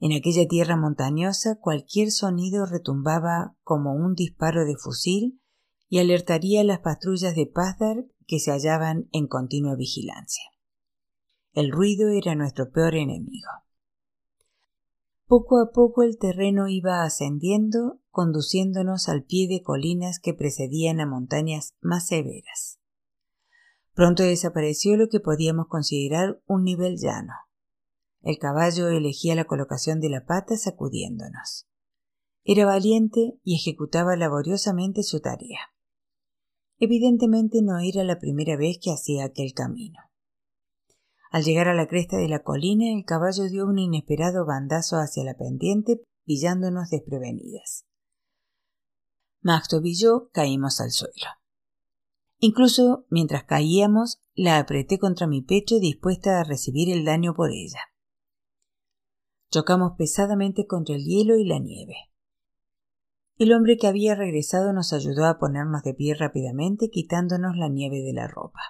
En 0.00 0.12
aquella 0.12 0.48
tierra 0.48 0.76
montañosa 0.76 1.60
cualquier 1.60 2.10
sonido 2.10 2.66
retumbaba 2.66 3.54
como 3.62 3.94
un 3.94 4.16
disparo 4.16 4.64
de 4.64 4.74
fusil 4.74 5.40
y 5.88 6.00
alertaría 6.00 6.62
a 6.62 6.64
las 6.64 6.80
patrullas 6.80 7.36
de 7.36 7.46
Pazdar 7.46 8.04
que 8.26 8.40
se 8.40 8.50
hallaban 8.50 9.08
en 9.12 9.28
continua 9.28 9.76
vigilancia. 9.76 10.42
El 11.52 11.70
ruido 11.70 12.08
era 12.08 12.34
nuestro 12.34 12.72
peor 12.72 12.96
enemigo. 12.96 13.48
Poco 15.26 15.60
a 15.60 15.70
poco 15.70 16.02
el 16.02 16.18
terreno 16.18 16.66
iba 16.66 17.04
ascendiendo, 17.04 18.00
conduciéndonos 18.18 19.08
al 19.08 19.22
pie 19.22 19.46
de 19.46 19.62
colinas 19.62 20.18
que 20.18 20.34
precedían 20.34 20.98
a 20.98 21.06
montañas 21.06 21.76
más 21.80 22.08
severas. 22.08 22.80
Pronto 23.94 24.24
desapareció 24.24 24.96
lo 24.96 25.08
que 25.08 25.20
podíamos 25.20 25.68
considerar 25.68 26.42
un 26.44 26.64
nivel 26.64 26.96
llano, 26.96 27.34
El 28.20 28.36
caballo 28.38 28.88
elegía 28.88 29.36
la 29.36 29.44
colocación 29.44 30.00
de 30.00 30.08
la 30.08 30.26
pata 30.26 30.56
sacudiéndonos. 30.56 31.68
Era 32.42 32.66
valiente 32.66 33.38
y 33.44 33.54
ejecutaba 33.54 34.16
laboriosamente 34.16 35.04
su 35.04 35.20
tarea. 35.20 35.60
Evidentemente 36.80 37.62
no 37.62 37.78
era 37.78 38.02
la 38.02 38.18
primera 38.18 38.56
vez 38.56 38.80
que 38.82 38.90
hacía 38.90 39.26
aquel 39.26 39.52
camino. 39.54 40.00
Al 41.30 41.44
llegar 41.44 41.68
a 41.68 41.74
la 41.74 41.86
cresta 41.86 42.16
de 42.16 42.28
la 42.28 42.42
colina, 42.42 42.92
el 42.92 43.04
caballo 43.04 43.44
dio 43.44 43.64
un 43.64 43.78
inesperado 43.78 44.44
bandazo 44.44 44.96
hacia 44.96 45.22
la 45.22 45.36
pendiente, 45.36 46.00
pillándonos 46.24 46.90
desprevenidas. 46.90 47.84
Maxtov 49.40 49.84
y 49.84 49.94
yo 49.94 50.30
caímos 50.32 50.80
al 50.80 50.90
suelo. 50.90 51.26
Incluso 52.38 53.06
mientras 53.10 53.44
caíamos, 53.44 54.20
la 54.34 54.58
apreté 54.58 54.98
contra 54.98 55.26
mi 55.26 55.42
pecho 55.42 55.78
dispuesta 55.80 56.40
a 56.40 56.44
recibir 56.44 56.90
el 56.90 57.04
daño 57.04 57.34
por 57.34 57.50
ella. 57.50 57.80
Chocamos 59.50 59.92
pesadamente 59.96 60.66
contra 60.66 60.94
el 60.94 61.04
hielo 61.04 61.36
y 61.36 61.44
la 61.44 61.58
nieve. 61.58 61.96
El 63.38 63.52
hombre 63.52 63.76
que 63.76 63.86
había 63.86 64.14
regresado 64.14 64.72
nos 64.72 64.92
ayudó 64.92 65.24
a 65.26 65.38
ponernos 65.38 65.82
de 65.82 65.94
pie 65.94 66.14
rápidamente, 66.14 66.90
quitándonos 66.90 67.56
la 67.56 67.68
nieve 67.68 68.02
de 68.02 68.12
la 68.12 68.26
ropa. 68.26 68.60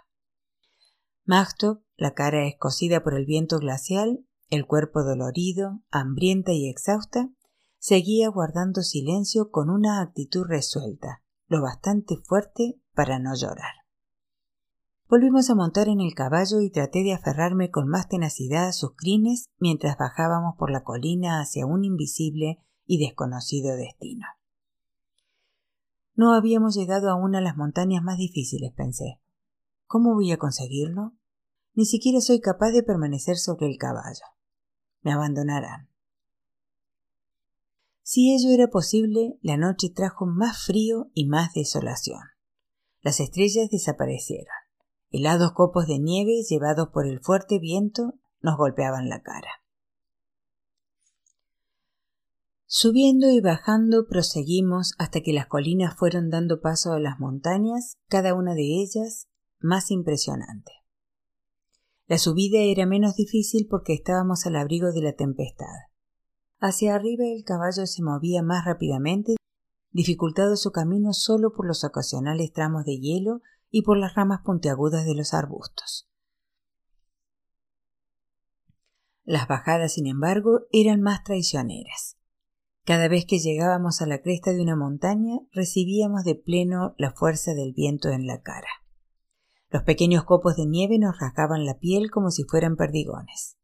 Magto, 1.25 1.83
la 1.97 2.15
cara 2.15 2.47
escocida 2.47 3.03
por 3.03 3.15
el 3.15 3.27
viento 3.27 3.59
glacial, 3.59 4.25
el 4.51 4.67
cuerpo 4.67 5.05
dolorido, 5.05 5.83
hambrienta 5.91 6.53
y 6.53 6.69
exhausta, 6.69 7.31
seguía 7.79 8.29
guardando 8.29 8.83
silencio 8.83 9.51
con 9.51 9.71
una 9.71 10.01
actitud 10.01 10.45
resuelta, 10.47 11.23
lo 11.47 11.63
bastante 11.63 12.17
fuerte 12.17 12.81
para 12.95 13.19
no 13.19 13.35
llorar. 13.35 13.73
Volvimos 15.09 15.49
a 15.49 15.55
montar 15.55 15.89
en 15.89 16.01
el 16.01 16.15
caballo 16.15 16.61
y 16.61 16.71
traté 16.71 17.03
de 17.03 17.15
aferrarme 17.15 17.71
con 17.71 17.89
más 17.89 18.09
tenacidad 18.09 18.69
a 18.69 18.73
sus 18.73 18.95
crines 18.95 19.49
mientras 19.59 19.97
bajábamos 19.97 20.57
por 20.59 20.71
la 20.71 20.85
colina 20.85 21.41
hacia 21.41 21.65
un 21.65 21.85
invisible 21.85 22.63
y 22.85 22.99
desconocido 22.99 23.75
destino. 23.75 24.27
No 26.15 26.35
habíamos 26.35 26.75
llegado 26.75 27.11
aún 27.11 27.37
a 27.37 27.41
las 27.41 27.57
montañas 27.57 28.03
más 28.03 28.19
difíciles, 28.19 28.73
pensé. 28.73 29.21
¿Cómo 29.87 30.15
voy 30.15 30.33
a 30.33 30.37
conseguirlo? 30.37 31.15
Ni 31.75 31.87
siquiera 31.87 32.21
soy 32.21 32.41
capaz 32.41 32.73
de 32.73 32.83
permanecer 32.83 33.37
sobre 33.37 33.67
el 33.67 33.79
caballo. 33.79 34.25
Me 35.03 35.13
abandonarán. 35.13 35.89
Si 38.11 38.35
ello 38.35 38.55
era 38.55 38.69
posible, 38.69 39.39
la 39.43 39.59
noche 39.59 39.91
trajo 39.95 40.25
más 40.25 40.65
frío 40.65 41.11
y 41.13 41.27
más 41.27 41.53
desolación. 41.53 42.23
Las 43.03 43.21
estrellas 43.21 43.69
desaparecieron. 43.71 44.55
Helados 45.11 45.53
copos 45.53 45.87
de 45.87 45.99
nieve 45.99 46.43
llevados 46.49 46.89
por 46.89 47.07
el 47.07 47.21
fuerte 47.21 47.59
viento 47.59 48.15
nos 48.41 48.57
golpeaban 48.57 49.11
la 49.11 49.21
cara. 49.21 49.51
Subiendo 52.65 53.31
y 53.31 53.43
bajando 53.43 54.07
proseguimos 54.09 54.95
hasta 54.97 55.21
que 55.21 55.35
las 55.35 55.47
colinas 55.47 55.95
fueron 55.95 56.31
dando 56.31 56.63
paso 56.63 56.93
a 56.93 57.01
las 57.01 57.21
montañas, 57.21 57.99
cada 58.09 58.33
una 58.33 58.55
de 58.55 58.81
ellas 58.81 59.29
más 59.59 59.91
impresionante. 59.91 60.73
La 62.07 62.17
subida 62.17 62.61
era 62.61 62.87
menos 62.87 63.17
difícil 63.17 63.67
porque 63.69 63.93
estábamos 63.93 64.47
al 64.47 64.57
abrigo 64.57 64.93
de 64.93 65.03
la 65.03 65.13
tempestad. 65.13 65.88
Hacia 66.61 66.97
arriba 66.97 67.25
el 67.25 67.45
caballo 67.45 67.87
se 67.87 68.03
movía 68.03 68.43
más 68.43 68.65
rápidamente, 68.65 69.37
dificultado 69.93 70.57
su 70.57 70.73
camino 70.73 71.13
solo 71.13 71.53
por 71.53 71.67
los 71.67 71.85
ocasionales 71.85 72.53
tramos 72.53 72.85
de 72.85 72.99
hielo 72.99 73.43
y 73.71 73.83
por 73.83 73.97
las 73.97 74.15
ramas 74.15 74.41
puntiagudas 74.45 75.07
de 75.07 75.15
los 75.15 75.35
arbustos. 75.35 76.09
Las 79.25 79.47
bajadas, 79.47 79.93
sin 79.93 80.07
embargo, 80.07 80.61
eran 80.73 81.01
más 81.01 81.23
traicioneras. 81.23 82.17
Cada 82.85 83.09
vez 83.09 83.27
que 83.27 83.39
llegábamos 83.39 84.01
a 84.01 84.07
la 84.07 84.23
cresta 84.23 84.53
de 84.53 84.63
una 84.63 84.75
montaña, 84.75 85.41
recibíamos 85.53 86.25
de 86.25 86.35
pleno 86.35 86.95
la 86.97 87.13
fuerza 87.13 87.53
del 87.53 87.75
viento 87.75 88.09
en 88.09 88.27
la 88.27 88.41
cara. 88.41 88.71
Los 89.69 89.83
pequeños 89.83 90.25
copos 90.25 90.57
de 90.57 90.65
nieve 90.65 90.99
nos 90.99 91.21
rasgaban 91.21 91.67
la 91.67 91.79
piel 91.79 92.11
como 92.11 92.31
si 92.31 92.45
fueran 92.45 92.77
perdigones. 92.77 93.58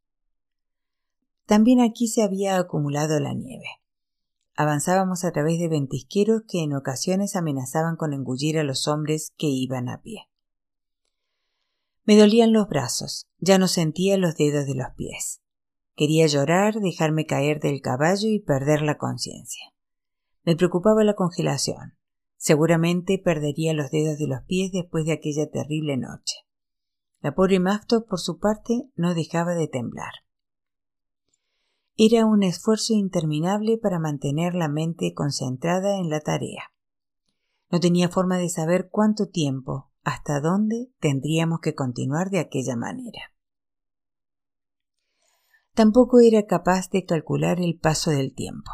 También 1.47 1.81
aquí 1.81 2.09
se 2.09 2.23
había 2.23 2.57
acumulado 2.57 3.21
la 3.21 3.35
nieve. 3.35 3.67
Avanzábamos 4.57 5.25
a 5.25 5.33
través 5.33 5.59
de 5.59 5.69
ventisqueros 5.69 6.43
que 6.49 6.63
en 6.63 6.75
ocasiones 6.75 7.37
amenazaban 7.37 7.97
con 7.97 8.13
engullir 8.13 8.59
a 8.59 8.65
los 8.65 8.87
hombres 8.87 9.33
que 9.37 9.49
iban 9.49 9.89
a 9.89 10.01
pie. 10.01 10.29
Me 12.05 12.17
dolían 12.17 12.53
los 12.53 12.69
brazos, 12.69 13.27
ya 13.39 13.59
no 13.59 13.67
sentía 13.67 14.17
los 14.17 14.37
dedos 14.37 14.67
de 14.67 14.75
los 14.75 14.89
pies. 14.97 15.41
Quería 15.97 16.27
llorar, 16.27 16.75
dejarme 16.81 17.27
caer 17.27 17.61
del 17.61 17.81
caballo 17.81 18.29
y 18.29 18.41
perder 18.41 18.83
la 18.83 18.99
conciencia. 18.99 19.73
Me 20.45 20.57
preocupaba 20.57 21.05
la 21.05 21.15
congelación. 21.15 21.97
Seguramente 22.37 23.19
perdería 23.19 23.73
los 23.73 23.91
dedos 23.91 24.19
de 24.19 24.27
los 24.27 24.43
pies 24.43 24.71
después 24.73 25.07
de 25.07 25.13
aquella 25.13 25.51
terrible 25.51 25.97
noche. 25.97 26.37
La 27.21 27.35
pobre 27.35 27.59
Macto, 27.59 28.05
por 28.05 28.21
su 28.21 28.39
parte, 28.39 28.91
no 28.97 29.15
dejaba 29.15 29.55
de 29.55 29.69
temblar. 29.69 30.24
Era 31.97 32.27
un 32.27 32.43
esfuerzo 32.43 32.93
interminable 32.93 33.79
para 33.79 34.01
mantener 34.01 34.55
la 34.55 34.69
mente 34.69 35.15
concentrada 35.15 35.97
en 35.99 36.11
la 36.11 36.21
tarea. 36.21 36.73
No 37.71 37.79
tenía 37.79 38.09
forma 38.09 38.37
de 38.39 38.49
saber 38.49 38.89
cuánto 38.91 39.29
tiempo, 39.29 39.91
hasta 40.03 40.41
dónde 40.41 40.91
tendríamos 40.99 41.61
que 41.61 41.75
continuar 41.75 42.31
de 42.31 42.41
aquella 42.41 42.75
manera. 42.75 43.33
Tampoco 45.75 46.19
era 46.21 46.47
capaz 46.47 46.91
de 46.91 47.05
calcular 47.05 47.61
el 47.61 47.79
paso 47.79 48.11
del 48.11 48.35
tiempo. 48.35 48.71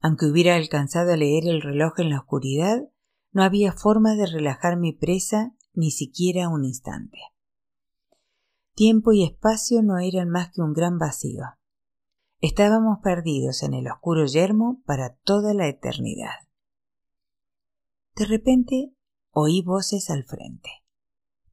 Aunque 0.00 0.26
hubiera 0.26 0.56
alcanzado 0.56 1.12
a 1.12 1.16
leer 1.16 1.46
el 1.46 1.60
reloj 1.60 2.00
en 2.00 2.10
la 2.10 2.18
oscuridad, 2.18 2.82
no 3.30 3.42
había 3.42 3.72
forma 3.72 4.14
de 4.14 4.26
relajar 4.26 4.78
mi 4.78 4.92
presa 4.92 5.54
ni 5.74 5.90
siquiera 5.90 6.48
un 6.48 6.64
instante. 6.64 7.18
Tiempo 8.74 9.12
y 9.12 9.22
espacio 9.22 9.82
no 9.82 9.98
eran 9.98 10.30
más 10.30 10.50
que 10.50 10.62
un 10.62 10.72
gran 10.72 10.98
vacío. 10.98 11.44
Estábamos 12.42 12.98
perdidos 13.04 13.62
en 13.62 13.72
el 13.72 13.86
oscuro 13.86 14.26
yermo 14.26 14.82
para 14.84 15.14
toda 15.14 15.54
la 15.54 15.68
eternidad. 15.68 16.34
De 18.16 18.24
repente 18.24 18.96
oí 19.30 19.62
voces 19.62 20.10
al 20.10 20.24
frente. 20.24 20.68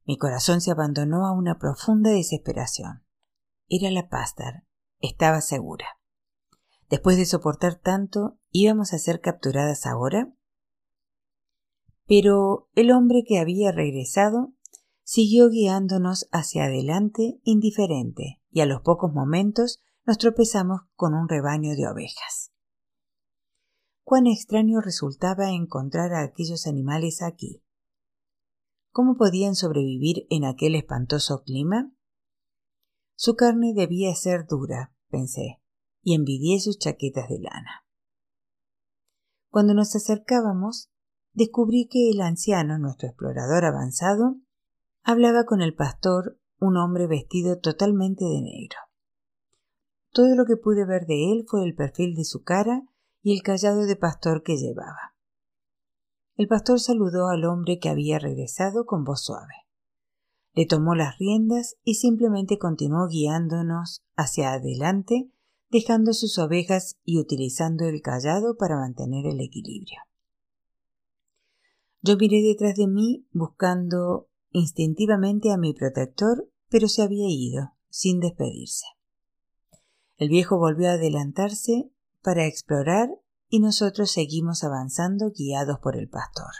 Mi 0.04 0.18
corazón 0.18 0.60
se 0.60 0.72
abandonó 0.72 1.28
a 1.28 1.32
una 1.32 1.60
profunda 1.60 2.10
desesperación. 2.10 3.04
Era 3.68 3.88
la 3.92 4.08
Pastar. 4.08 4.64
Estaba 4.98 5.40
segura. 5.42 5.86
Después 6.88 7.16
de 7.16 7.24
soportar 7.24 7.76
tanto, 7.76 8.40
¿íbamos 8.50 8.92
a 8.92 8.98
ser 8.98 9.20
capturadas 9.20 9.86
ahora? 9.86 10.34
Pero 12.08 12.68
el 12.74 12.90
hombre 12.90 13.22
que 13.24 13.38
había 13.38 13.70
regresado 13.70 14.54
siguió 15.04 15.50
guiándonos 15.50 16.28
hacia 16.32 16.64
adelante 16.64 17.38
indiferente 17.44 18.42
y 18.50 18.60
a 18.62 18.66
los 18.66 18.82
pocos 18.82 19.12
momentos 19.12 19.80
nos 20.10 20.18
tropezamos 20.18 20.80
con 20.96 21.14
un 21.14 21.28
rebaño 21.28 21.76
de 21.76 21.86
ovejas. 21.86 22.50
Cuán 24.02 24.26
extraño 24.26 24.80
resultaba 24.80 25.50
encontrar 25.50 26.14
a 26.14 26.24
aquellos 26.24 26.66
animales 26.66 27.22
aquí. 27.22 27.62
¿Cómo 28.90 29.14
podían 29.16 29.54
sobrevivir 29.54 30.26
en 30.28 30.46
aquel 30.46 30.74
espantoso 30.74 31.44
clima? 31.44 31.92
Su 33.14 33.36
carne 33.36 33.72
debía 33.72 34.12
ser 34.16 34.48
dura, 34.48 34.92
pensé 35.10 35.62
y 36.02 36.16
envidié 36.16 36.58
sus 36.58 36.76
chaquetas 36.76 37.28
de 37.28 37.38
lana. 37.38 37.86
Cuando 39.48 39.74
nos 39.74 39.94
acercábamos, 39.94 40.90
descubrí 41.34 41.86
que 41.88 42.10
el 42.10 42.20
anciano, 42.20 42.78
nuestro 42.78 43.06
explorador 43.06 43.64
avanzado, 43.64 44.38
hablaba 45.04 45.44
con 45.44 45.62
el 45.62 45.76
pastor, 45.76 46.40
un 46.58 46.78
hombre 46.78 47.06
vestido 47.06 47.60
totalmente 47.60 48.24
de 48.24 48.42
negro. 48.42 48.89
Todo 50.12 50.34
lo 50.34 50.44
que 50.44 50.56
pude 50.56 50.84
ver 50.84 51.06
de 51.06 51.32
él 51.32 51.44
fue 51.48 51.64
el 51.64 51.74
perfil 51.74 52.14
de 52.14 52.24
su 52.24 52.42
cara 52.42 52.82
y 53.22 53.34
el 53.34 53.42
callado 53.42 53.86
de 53.86 53.96
pastor 53.96 54.42
que 54.42 54.56
llevaba. 54.56 55.14
El 56.36 56.48
pastor 56.48 56.80
saludó 56.80 57.28
al 57.28 57.44
hombre 57.44 57.78
que 57.78 57.88
había 57.88 58.18
regresado 58.18 58.86
con 58.86 59.04
voz 59.04 59.24
suave. 59.24 59.54
Le 60.54 60.66
tomó 60.66 60.94
las 60.94 61.18
riendas 61.18 61.76
y 61.84 61.94
simplemente 61.94 62.58
continuó 62.58 63.06
guiándonos 63.06 64.02
hacia 64.16 64.52
adelante 64.52 65.30
dejando 65.70 66.12
sus 66.12 66.38
ovejas 66.38 66.98
y 67.04 67.18
utilizando 67.18 67.86
el 67.86 68.02
callado 68.02 68.56
para 68.56 68.76
mantener 68.76 69.26
el 69.26 69.40
equilibrio. 69.40 70.00
Yo 72.02 72.16
miré 72.16 72.42
detrás 72.42 72.76
de 72.76 72.88
mí 72.88 73.26
buscando 73.32 74.28
instintivamente 74.50 75.52
a 75.52 75.58
mi 75.58 75.74
protector, 75.74 76.50
pero 76.68 76.88
se 76.88 77.02
había 77.02 77.26
ido, 77.28 77.74
sin 77.88 78.20
despedirse. 78.20 78.86
El 80.20 80.28
viejo 80.28 80.58
volvió 80.58 80.90
a 80.90 80.92
adelantarse 80.92 81.90
para 82.22 82.44
explorar 82.44 83.08
y 83.48 83.58
nosotros 83.60 84.10
seguimos 84.10 84.62
avanzando 84.64 85.30
guiados 85.30 85.78
por 85.78 85.96
el 85.96 86.10
pastor. 86.10 86.52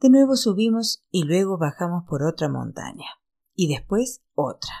De 0.00 0.08
nuevo 0.08 0.36
subimos 0.36 1.04
y 1.10 1.24
luego 1.24 1.58
bajamos 1.58 2.04
por 2.08 2.22
otra 2.22 2.48
montaña, 2.48 3.04
y 3.54 3.68
después 3.68 4.22
otra. 4.34 4.72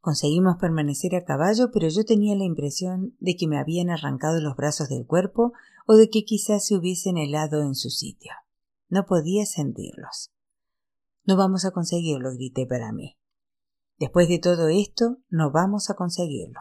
Conseguimos 0.00 0.56
permanecer 0.56 1.14
a 1.14 1.26
caballo, 1.26 1.70
pero 1.70 1.88
yo 1.88 2.02
tenía 2.06 2.34
la 2.36 2.44
impresión 2.44 3.14
de 3.20 3.36
que 3.36 3.46
me 3.46 3.58
habían 3.58 3.90
arrancado 3.90 4.40
los 4.40 4.56
brazos 4.56 4.88
del 4.88 5.06
cuerpo 5.06 5.52
o 5.86 5.96
de 5.96 6.08
que 6.08 6.24
quizás 6.24 6.64
se 6.64 6.74
hubiesen 6.74 7.18
helado 7.18 7.60
en 7.60 7.74
su 7.74 7.90
sitio. 7.90 8.32
No 8.88 9.04
podía 9.04 9.44
sentirlos. 9.44 10.32
No 11.26 11.36
vamos 11.36 11.66
a 11.66 11.70
conseguirlo, 11.70 12.32
grité 12.32 12.64
para 12.64 12.92
mí. 12.92 13.18
Después 13.98 14.28
de 14.28 14.38
todo 14.38 14.68
esto, 14.68 15.18
no 15.28 15.50
vamos 15.50 15.90
a 15.90 15.94
conseguirlo. 15.94 16.60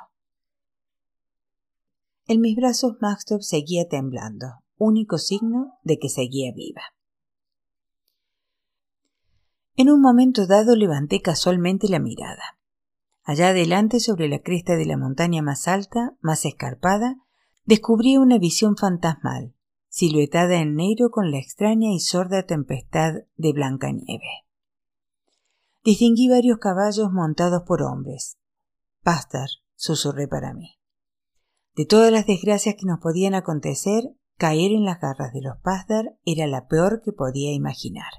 En 2.26 2.42
mis 2.42 2.56
brazos 2.56 2.98
Maxtop 3.00 3.42
seguía 3.42 3.88
temblando, 3.88 4.48
único 4.76 5.18
signo 5.18 5.78
de 5.84 5.98
que 6.00 6.10
seguía 6.10 6.52
viva. 6.54 6.82
En 9.76 9.92
un 9.92 10.02
momento 10.02 10.48
dado 10.48 10.76
levanté 10.76 11.22
casualmente 11.22 11.88
la 11.88 12.00
mirada. 12.00 12.58
Allá 13.24 13.50
adelante, 13.50 14.00
sobre 14.00 14.28
la 14.28 14.40
cresta 14.40 14.76
de 14.76 14.86
la 14.86 14.98
montaña 14.98 15.42
más 15.42 15.68
alta, 15.68 16.18
más 16.20 16.46
escarpada, 16.46 17.18
descubrí 17.66 18.18
una 18.18 18.40
visión 18.40 18.76
fantasmal, 18.76 19.54
siluetada 19.88 20.60
en 20.60 20.76
negro 20.76 21.12
con 21.12 21.30
la 21.30 21.38
extraña 21.38 21.92
y 21.92 22.00
sorda 22.00 22.48
tempestad 22.48 23.14
de 23.36 23.54
blanca 23.54 23.92
nieve. 23.92 24.47
Distinguí 25.88 26.28
varios 26.28 26.58
caballos 26.58 27.14
montados 27.14 27.64
por 27.66 27.82
hombres. 27.82 28.38
Pastar, 29.04 29.48
susurré 29.78 30.28
para 30.28 30.54
mí. 30.54 30.82
De 31.78 31.86
todas 31.86 32.12
las 32.12 32.28
desgracias 32.28 32.76
que 32.78 32.86
nos 32.86 33.00
podían 33.00 33.36
acontecer, 33.36 34.04
caer 34.36 34.74
en 34.74 34.84
las 34.84 35.00
garras 35.00 35.32
de 35.32 35.42
los 35.42 35.56
Pasdar 35.64 36.20
era 36.26 36.46
la 36.46 36.68
peor 36.68 37.02
que 37.02 37.14
podía 37.14 37.54
imaginar. 37.54 38.12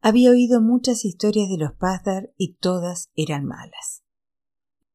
Había 0.00 0.32
oído 0.32 0.60
muchas 0.60 1.04
historias 1.04 1.48
de 1.48 1.56
los 1.56 1.72
Pasdar 1.74 2.32
y 2.36 2.56
todas 2.56 3.10
eran 3.14 3.44
malas. 3.44 4.02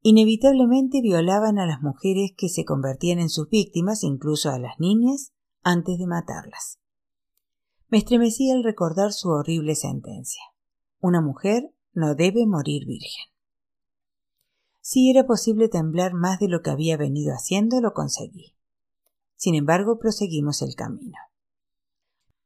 Inevitablemente 0.01 0.99
violaban 0.99 1.57
a 1.57 1.65
las 1.65 1.81
mujeres 1.81 2.31
que 2.35 2.49
se 2.49 2.65
convertían 2.65 3.19
en 3.19 3.29
sus 3.29 3.47
víctimas, 3.47 4.03
incluso 4.03 4.49
a 4.49 4.59
las 4.59 4.77
niñas, 4.77 5.31
antes 5.63 5.99
de 5.99 6.05
matarlas. 6.05 6.81
Me 7.87 7.99
estremecí 7.99 8.51
al 8.51 8.61
recordar 8.61 9.13
su 9.13 9.29
horrible 9.29 9.75
sentencia. 9.75 10.41
Una 11.07 11.21
mujer 11.21 11.71
no 11.93 12.15
debe 12.15 12.47
morir 12.47 12.87
virgen. 12.87 13.25
Si 14.81 15.11
era 15.11 15.27
posible 15.27 15.69
temblar 15.69 16.15
más 16.15 16.39
de 16.39 16.47
lo 16.47 16.63
que 16.63 16.71
había 16.71 16.97
venido 16.97 17.31
haciendo, 17.31 17.79
lo 17.79 17.93
conseguí. 17.93 18.55
Sin 19.35 19.53
embargo, 19.53 19.99
proseguimos 19.99 20.63
el 20.63 20.73
camino. 20.73 21.19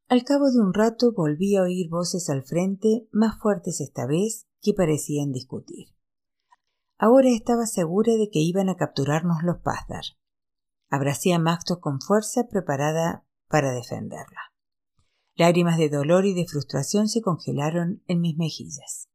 Al 0.10 0.26
cabo 0.26 0.52
de 0.52 0.60
un 0.60 0.74
rato 0.74 1.14
volví 1.14 1.56
a 1.56 1.62
oír 1.62 1.88
voces 1.90 2.30
al 2.30 2.44
frente, 2.44 3.08
más 3.14 3.40
fuertes 3.40 3.80
esta 3.80 4.06
vez, 4.06 4.46
que 4.62 4.74
parecían 4.74 5.32
discutir. 5.32 5.96
Ahora 6.98 7.30
estaba 7.30 7.66
segura 7.66 8.12
de 8.18 8.30
que 8.30 8.40
iban 8.40 8.68
a 8.68 8.76
capturarnos 8.76 9.42
los 9.42 9.60
Pazdar. 9.60 10.04
Abracé 10.90 11.32
a 11.34 11.40
Maxto 11.40 11.80
con 11.80 12.02
fuerza, 12.02 12.50
preparada 12.50 13.26
para 13.48 13.72
defenderla. 13.72 14.49
Lágrimas 15.40 15.78
de 15.78 15.88
dolor 15.88 16.26
y 16.26 16.34
de 16.34 16.46
frustración 16.46 17.08
se 17.08 17.22
congelaron 17.22 18.04
en 18.08 18.20
mis 18.20 18.36
mejillas. 18.36 19.08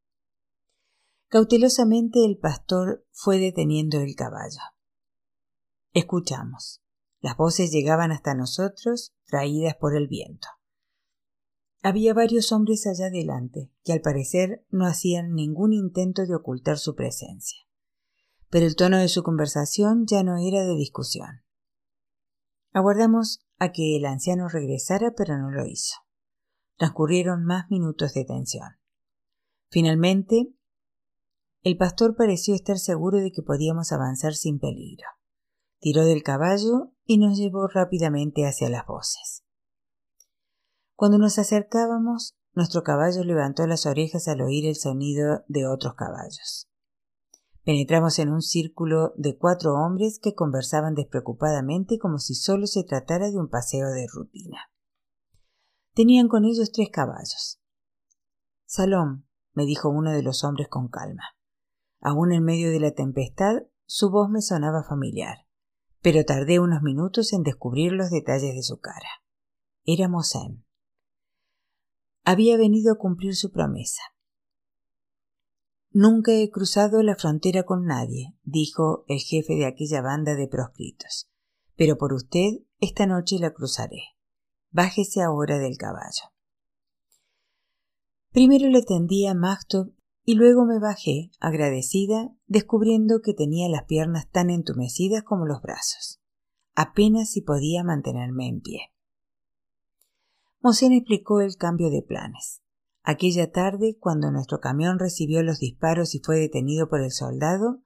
Cautelosamente 1.27 2.25
el 2.25 2.39
pastor 2.39 3.05
fue 3.11 3.37
deteniendo 3.37 3.99
el 3.99 4.15
caballo. 4.15 4.59
Escuchamos. 5.93 6.81
Las 7.19 7.37
voces 7.37 7.71
llegaban 7.71 8.11
hasta 8.11 8.33
nosotros, 8.33 9.13
traídas 9.27 9.75
por 9.75 9.95
el 9.95 10.07
viento. 10.07 10.47
Había 11.83 12.15
varios 12.15 12.51
hombres 12.51 12.87
allá 12.87 13.09
adelante, 13.09 13.71
que 13.83 13.93
al 13.93 14.01
parecer 14.01 14.65
no 14.71 14.87
hacían 14.87 15.35
ningún 15.35 15.73
intento 15.73 16.25
de 16.25 16.33
ocultar 16.33 16.79
su 16.79 16.95
presencia. 16.95 17.59
Pero 18.49 18.65
el 18.65 18.75
tono 18.75 18.97
de 18.97 19.09
su 19.09 19.21
conversación 19.21 20.07
ya 20.07 20.23
no 20.23 20.37
era 20.37 20.65
de 20.65 20.75
discusión. 20.75 21.43
Aguardamos 22.73 23.45
a 23.59 23.71
que 23.71 23.95
el 23.95 24.05
anciano 24.05 24.49
regresara, 24.49 25.13
pero 25.15 25.37
no 25.37 25.51
lo 25.51 25.67
hizo. 25.67 26.04
Transcurrieron 26.77 27.43
más 27.45 27.69
minutos 27.69 28.13
de 28.13 28.25
tensión. 28.25 28.77
Finalmente, 29.69 30.53
el 31.61 31.77
pastor 31.77 32.15
pareció 32.15 32.53
estar 32.53 32.77
seguro 32.77 33.17
de 33.19 33.31
que 33.31 33.41
podíamos 33.41 33.91
avanzar 33.91 34.33
sin 34.33 34.59
peligro. 34.59 35.07
Tiró 35.79 36.05
del 36.05 36.21
caballo 36.21 36.91
y 37.05 37.17
nos 37.17 37.37
llevó 37.37 37.67
rápidamente 37.67 38.45
hacia 38.45 38.69
las 38.69 38.85
voces. 38.85 39.43
Cuando 40.95 41.17
nos 41.17 41.39
acercábamos, 41.39 42.35
nuestro 42.53 42.83
caballo 42.83 43.23
levantó 43.23 43.67
las 43.67 43.85
orejas 43.85 44.27
al 44.27 44.41
oír 44.41 44.65
el 44.65 44.75
sonido 44.75 45.43
de 45.47 45.67
otros 45.67 45.95
caballos. 45.95 46.69
Penetramos 47.63 48.19
en 48.19 48.29
un 48.29 48.41
círculo 48.41 49.13
de 49.17 49.37
cuatro 49.37 49.73
hombres 49.73 50.19
que 50.21 50.35
conversaban 50.35 50.93
despreocupadamente 50.93 51.97
como 51.97 52.19
si 52.19 52.35
solo 52.35 52.67
se 52.67 52.83
tratara 52.83 53.31
de 53.31 53.37
un 53.37 53.49
paseo 53.49 53.89
de 53.89 54.05
rutina. 54.07 54.69
Tenían 55.95 56.27
con 56.27 56.43
ellos 56.43 56.73
tres 56.73 56.89
caballos. 56.91 57.61
Salón, 58.65 59.25
me 59.53 59.65
dijo 59.65 59.87
uno 59.89 60.11
de 60.11 60.23
los 60.23 60.43
hombres 60.43 60.67
con 60.67 60.89
calma. 60.89 61.23
Aún 62.01 62.33
en 62.33 62.43
medio 62.43 62.69
de 62.69 62.81
la 62.81 62.91
tempestad, 62.91 63.63
su 63.85 64.09
voz 64.11 64.29
me 64.29 64.41
sonaba 64.41 64.83
familiar, 64.83 65.47
pero 66.01 66.25
tardé 66.25 66.59
unos 66.59 66.81
minutos 66.81 67.31
en 67.31 67.43
descubrir 67.43 67.93
los 67.93 68.09
detalles 68.09 68.53
de 68.55 68.61
su 68.61 68.79
cara. 68.79 69.07
Era 69.85 70.09
Mosén. 70.09 70.65
Había 72.25 72.57
venido 72.57 72.91
a 72.91 72.97
cumplir 72.97 73.33
su 73.33 73.51
promesa. 73.51 74.01
Nunca 75.91 76.33
he 76.33 76.49
cruzado 76.49 77.03
la 77.03 77.15
frontera 77.15 77.63
con 77.63 77.85
nadie, 77.85 78.35
dijo 78.43 79.05
el 79.07 79.19
jefe 79.19 79.53
de 79.53 79.65
aquella 79.65 80.01
banda 80.01 80.35
de 80.35 80.49
proscritos, 80.49 81.31
pero 81.77 81.97
por 81.97 82.11
usted 82.11 82.65
esta 82.81 83.05
noche 83.05 83.39
la 83.39 83.53
cruzaré. 83.53 84.14
Bájese 84.75 85.21
ahora 85.21 85.57
del 85.57 85.77
caballo. 85.77 86.33
Primero 88.33 88.67
le 88.67 88.81
tendí 88.81 89.25
a 89.25 89.33
Magtov 89.33 89.93
y 90.25 90.33
luego 90.33 90.65
me 90.65 90.79
bajé, 90.79 91.31
agradecida, 91.39 92.35
descubriendo 92.47 93.21
que 93.21 93.33
tenía 93.33 93.69
las 93.69 93.85
piernas 93.85 94.29
tan 94.29 94.49
entumecidas 94.49 95.23
como 95.23 95.45
los 95.45 95.61
brazos. 95.61 96.19
Apenas 96.73 97.29
si 97.31 97.39
podía 97.39 97.85
mantenerme 97.85 98.49
en 98.49 98.59
pie. 98.59 98.81
Mosén 100.59 100.91
explicó 100.91 101.39
el 101.39 101.55
cambio 101.55 101.89
de 101.89 102.01
planes. 102.01 102.61
Aquella 103.01 103.53
tarde, 103.53 103.95
cuando 103.97 104.29
nuestro 104.29 104.59
camión 104.59 104.99
recibió 104.99 105.41
los 105.41 105.59
disparos 105.59 106.15
y 106.15 106.19
fue 106.19 106.37
detenido 106.37 106.89
por 106.89 106.99
el 106.99 107.11
soldado, 107.11 107.81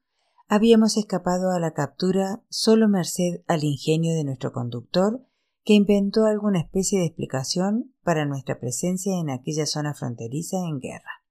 habíamos 0.48 0.98
escapado 0.98 1.52
a 1.52 1.60
la 1.60 1.76
captura 1.76 2.42
solo 2.50 2.90
merced 2.90 3.44
al 3.46 3.64
ingenio 3.64 4.16
de 4.16 4.24
nuestro 4.24 4.52
conductor 4.52 5.29
que 5.70 5.76
inventó 5.76 6.26
alguna 6.26 6.62
especie 6.62 6.98
de 6.98 7.06
explicación 7.06 7.94
para 8.02 8.26
nuestra 8.26 8.60
presencia 8.60 9.20
en 9.20 9.30
aquella 9.30 9.68
zona 9.68 9.94
fronteriza 9.94 10.58
en 10.68 10.80
guerra. 10.80 11.24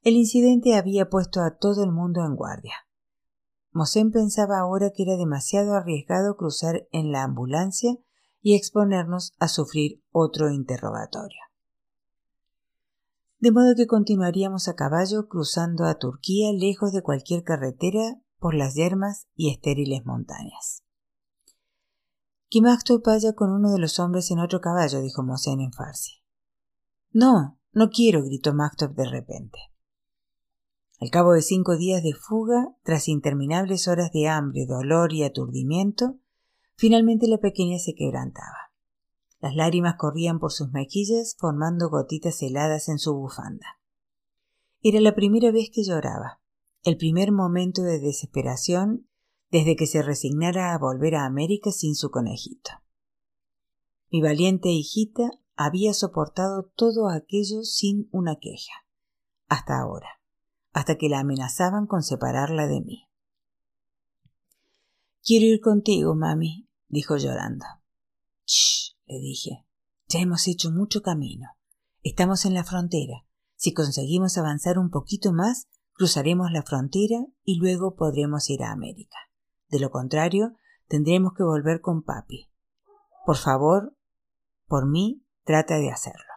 El 0.00 0.14
incidente 0.14 0.76
había 0.76 1.10
puesto 1.10 1.42
a 1.42 1.58
todo 1.58 1.84
el 1.84 1.92
mundo 1.92 2.24
en 2.24 2.36
guardia. 2.36 2.72
Mosén 3.70 4.12
pensaba 4.12 4.60
ahora 4.60 4.92
que 4.96 5.02
era 5.02 5.18
demasiado 5.18 5.74
arriesgado 5.74 6.38
cruzar 6.38 6.88
en 6.90 7.12
la 7.12 7.22
ambulancia 7.22 7.98
y 8.40 8.56
exponernos 8.56 9.34
a 9.38 9.48
sufrir 9.48 10.02
otro 10.10 10.50
interrogatorio. 10.50 11.42
De 13.40 13.52
modo 13.52 13.74
que 13.76 13.86
continuaríamos 13.86 14.68
a 14.68 14.74
caballo 14.74 15.28
cruzando 15.28 15.84
a 15.84 15.98
Turquía 15.98 16.50
lejos 16.54 16.92
de 16.92 17.02
cualquier 17.02 17.42
carretera 17.42 18.22
por 18.38 18.54
las 18.54 18.74
yermas 18.74 19.26
y 19.36 19.50
estériles 19.50 20.06
montañas. 20.06 20.82
Que 22.52 22.60
vaya 22.60 23.32
con 23.32 23.50
uno 23.50 23.72
de 23.72 23.78
los 23.78 23.98
hombres 23.98 24.30
en 24.30 24.38
otro 24.38 24.60
caballo, 24.60 25.00
dijo 25.00 25.22
Mosén 25.22 25.62
en 25.62 25.72
farsi. 25.72 26.22
No, 27.10 27.58
no 27.72 27.88
quiero, 27.88 28.22
gritó 28.22 28.52
Maktub 28.52 28.94
de 28.94 29.08
repente. 29.08 29.58
Al 31.00 31.08
cabo 31.08 31.32
de 31.32 31.40
cinco 31.40 31.78
días 31.78 32.02
de 32.02 32.12
fuga, 32.12 32.76
tras 32.82 33.08
interminables 33.08 33.88
horas 33.88 34.12
de 34.12 34.28
hambre, 34.28 34.66
dolor 34.66 35.14
y 35.14 35.24
aturdimiento, 35.24 36.18
finalmente 36.76 37.26
la 37.26 37.38
pequeña 37.38 37.78
se 37.78 37.94
quebrantaba. 37.94 38.74
Las 39.40 39.56
lágrimas 39.56 39.94
corrían 39.96 40.38
por 40.38 40.52
sus 40.52 40.72
mejillas 40.72 41.36
formando 41.38 41.88
gotitas 41.88 42.42
heladas 42.42 42.90
en 42.90 42.98
su 42.98 43.14
bufanda. 43.14 43.80
Era 44.82 45.00
la 45.00 45.14
primera 45.14 45.52
vez 45.52 45.70
que 45.72 45.84
lloraba, 45.84 46.42
el 46.82 46.98
primer 46.98 47.32
momento 47.32 47.80
de 47.80 47.98
desesperación 47.98 49.08
desde 49.52 49.76
que 49.76 49.86
se 49.86 50.02
resignara 50.02 50.72
a 50.72 50.78
volver 50.78 51.14
a 51.14 51.26
América 51.26 51.70
sin 51.72 51.94
su 51.94 52.10
conejito. 52.10 52.70
Mi 54.10 54.22
valiente 54.22 54.70
hijita 54.70 55.30
había 55.56 55.92
soportado 55.92 56.72
todo 56.74 57.10
aquello 57.10 57.62
sin 57.62 58.08
una 58.12 58.36
queja, 58.36 58.72
hasta 59.48 59.78
ahora, 59.78 60.08
hasta 60.72 60.96
que 60.96 61.10
la 61.10 61.20
amenazaban 61.20 61.86
con 61.86 62.02
separarla 62.02 62.66
de 62.66 62.80
mí. 62.80 63.08
Quiero 65.22 65.44
ir 65.44 65.60
contigo, 65.60 66.14
mami, 66.14 66.66
dijo 66.88 67.18
llorando. 67.18 67.66
Shh, 68.46 68.96
le 69.06 69.18
dije. 69.18 69.66
Ya 70.08 70.20
hemos 70.20 70.48
hecho 70.48 70.70
mucho 70.70 71.02
camino. 71.02 71.50
Estamos 72.02 72.46
en 72.46 72.54
la 72.54 72.64
frontera. 72.64 73.26
Si 73.56 73.72
conseguimos 73.72 74.36
avanzar 74.38 74.78
un 74.78 74.90
poquito 74.90 75.32
más, 75.32 75.68
cruzaremos 75.92 76.50
la 76.50 76.62
frontera 76.62 77.24
y 77.44 77.58
luego 77.60 77.94
podremos 77.94 78.50
ir 78.50 78.62
a 78.62 78.72
América. 78.72 79.18
De 79.72 79.80
lo 79.80 79.90
contrario, 79.90 80.54
tendremos 80.86 81.32
que 81.34 81.42
volver 81.42 81.80
con 81.80 82.02
papi. 82.02 82.50
Por 83.24 83.38
favor, 83.38 83.96
por 84.66 84.86
mí, 84.86 85.24
trata 85.44 85.78
de 85.78 85.90
hacerlo. 85.90 86.34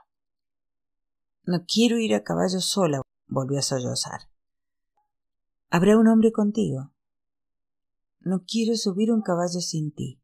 No 1.44 1.66
quiero 1.68 2.00
ir 2.00 2.16
a 2.16 2.24
caballo 2.24 2.62
sola, 2.62 3.02
volvió 3.28 3.60
a 3.60 3.62
sollozar. 3.62 4.22
Habrá 5.70 5.98
un 5.98 6.08
hombre 6.08 6.32
contigo. 6.32 6.94
No 8.22 8.46
quiero 8.48 8.78
subir 8.78 9.12
un 9.12 9.22
caballo 9.22 9.60
sin 9.60 9.94
ti. 9.94 10.22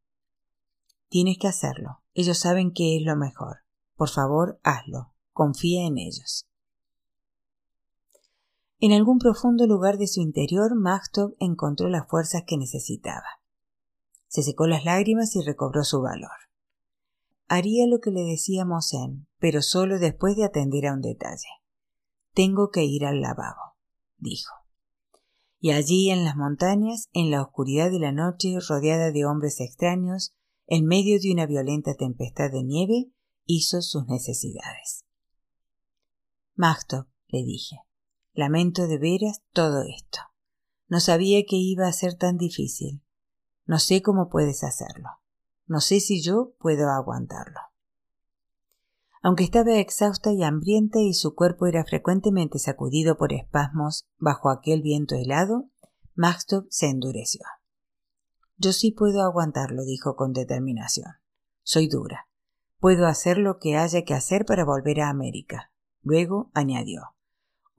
Tienes 1.09 1.37
que 1.37 1.49
hacerlo. 1.49 2.01
Ellos 2.13 2.37
saben 2.37 2.71
que 2.71 2.95
es 2.95 3.03
lo 3.03 3.17
mejor. 3.17 3.57
Por 3.97 4.07
favor, 4.07 4.61
hazlo. 4.63 5.13
Confía 5.33 5.85
en 5.85 5.97
ellos. 5.97 6.47
En 8.83 8.93
algún 8.93 9.19
profundo 9.19 9.67
lugar 9.67 9.99
de 9.99 10.07
su 10.07 10.21
interior, 10.21 10.73
Magtov 10.75 11.35
encontró 11.39 11.87
las 11.87 12.07
fuerzas 12.07 12.45
que 12.47 12.57
necesitaba. 12.57 13.27
Se 14.27 14.41
secó 14.41 14.65
las 14.65 14.85
lágrimas 14.85 15.35
y 15.35 15.43
recobró 15.43 15.83
su 15.83 16.01
valor. 16.01 16.31
Haría 17.47 17.85
lo 17.85 17.99
que 17.99 18.09
le 18.09 18.23
decía 18.23 18.65
Mosén, 18.65 19.27
pero 19.37 19.61
solo 19.61 19.99
después 19.99 20.35
de 20.35 20.45
atender 20.45 20.87
a 20.87 20.93
un 20.93 21.01
detalle. 21.01 21.47
Tengo 22.33 22.71
que 22.71 22.83
ir 22.83 23.05
al 23.05 23.21
lavabo, 23.21 23.75
dijo. 24.17 24.55
Y 25.59 25.69
allí 25.73 26.09
en 26.09 26.25
las 26.25 26.35
montañas, 26.35 27.07
en 27.13 27.29
la 27.29 27.43
oscuridad 27.43 27.91
de 27.91 27.99
la 27.99 28.11
noche, 28.11 28.57
rodeada 28.67 29.11
de 29.11 29.25
hombres 29.25 29.59
extraños, 29.59 30.33
en 30.65 30.87
medio 30.87 31.19
de 31.19 31.31
una 31.31 31.45
violenta 31.45 31.93
tempestad 31.93 32.49
de 32.49 32.63
nieve, 32.63 33.11
hizo 33.45 33.83
sus 33.83 34.07
necesidades. 34.07 35.05
Magtov, 36.55 37.05
le 37.27 37.43
dije, 37.43 37.75
Lamento 38.33 38.87
de 38.87 38.97
veras 38.97 39.43
todo 39.51 39.83
esto. 39.83 40.19
No 40.87 41.01
sabía 41.01 41.43
que 41.45 41.57
iba 41.57 41.87
a 41.87 41.93
ser 41.93 42.15
tan 42.15 42.37
difícil. 42.37 43.03
No 43.65 43.77
sé 43.77 44.01
cómo 44.01 44.29
puedes 44.29 44.63
hacerlo. 44.63 45.09
No 45.67 45.81
sé 45.81 45.99
si 45.99 46.21
yo 46.21 46.53
puedo 46.57 46.89
aguantarlo. 46.89 47.59
Aunque 49.21 49.43
estaba 49.43 49.77
exhausta 49.77 50.31
y 50.31 50.43
hambrienta 50.43 50.99
y 50.99 51.13
su 51.13 51.35
cuerpo 51.35 51.67
era 51.67 51.83
frecuentemente 51.83 52.57
sacudido 52.57 53.17
por 53.17 53.33
espasmos 53.33 54.05
bajo 54.17 54.49
aquel 54.49 54.81
viento 54.81 55.15
helado, 55.15 55.69
Maxtop 56.15 56.65
se 56.69 56.87
endureció. 56.87 57.41
Yo 58.57 58.71
sí 58.71 58.91
puedo 58.91 59.23
aguantarlo, 59.23 59.83
dijo 59.83 60.15
con 60.15 60.31
determinación. 60.31 61.11
Soy 61.63 61.87
dura. 61.87 62.29
Puedo 62.79 63.07
hacer 63.07 63.37
lo 63.37 63.59
que 63.59 63.75
haya 63.77 64.03
que 64.03 64.13
hacer 64.13 64.45
para 64.45 64.65
volver 64.65 65.01
a 65.01 65.09
América. 65.09 65.71
Luego 66.01 66.49
añadió 66.53 67.15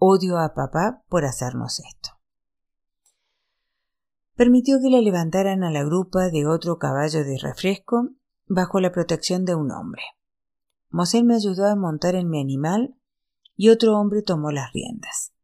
Odio 0.04 0.38
a 0.38 0.52
papá 0.52 1.04
por 1.08 1.24
hacernos 1.24 1.78
esto. 1.78 2.18
Permitió 4.34 4.80
que 4.80 4.90
la 4.90 5.00
levantaran 5.00 5.62
a 5.62 5.70
la 5.70 5.84
grupa 5.84 6.28
de 6.28 6.44
otro 6.44 6.80
caballo 6.80 7.22
de 7.22 7.38
refresco 7.38 8.08
bajo 8.48 8.80
la 8.80 8.90
protección 8.90 9.44
de 9.44 9.54
un 9.54 9.70
hombre. 9.70 10.02
Mosén 10.90 11.24
me 11.28 11.36
ayudó 11.36 11.66
a 11.66 11.76
montar 11.76 12.16
en 12.16 12.28
mi 12.28 12.40
animal 12.40 12.96
y 13.54 13.68
otro 13.68 13.96
hombre 13.96 14.22
tomó 14.22 14.50
las 14.50 14.72
riendas. 14.72 15.34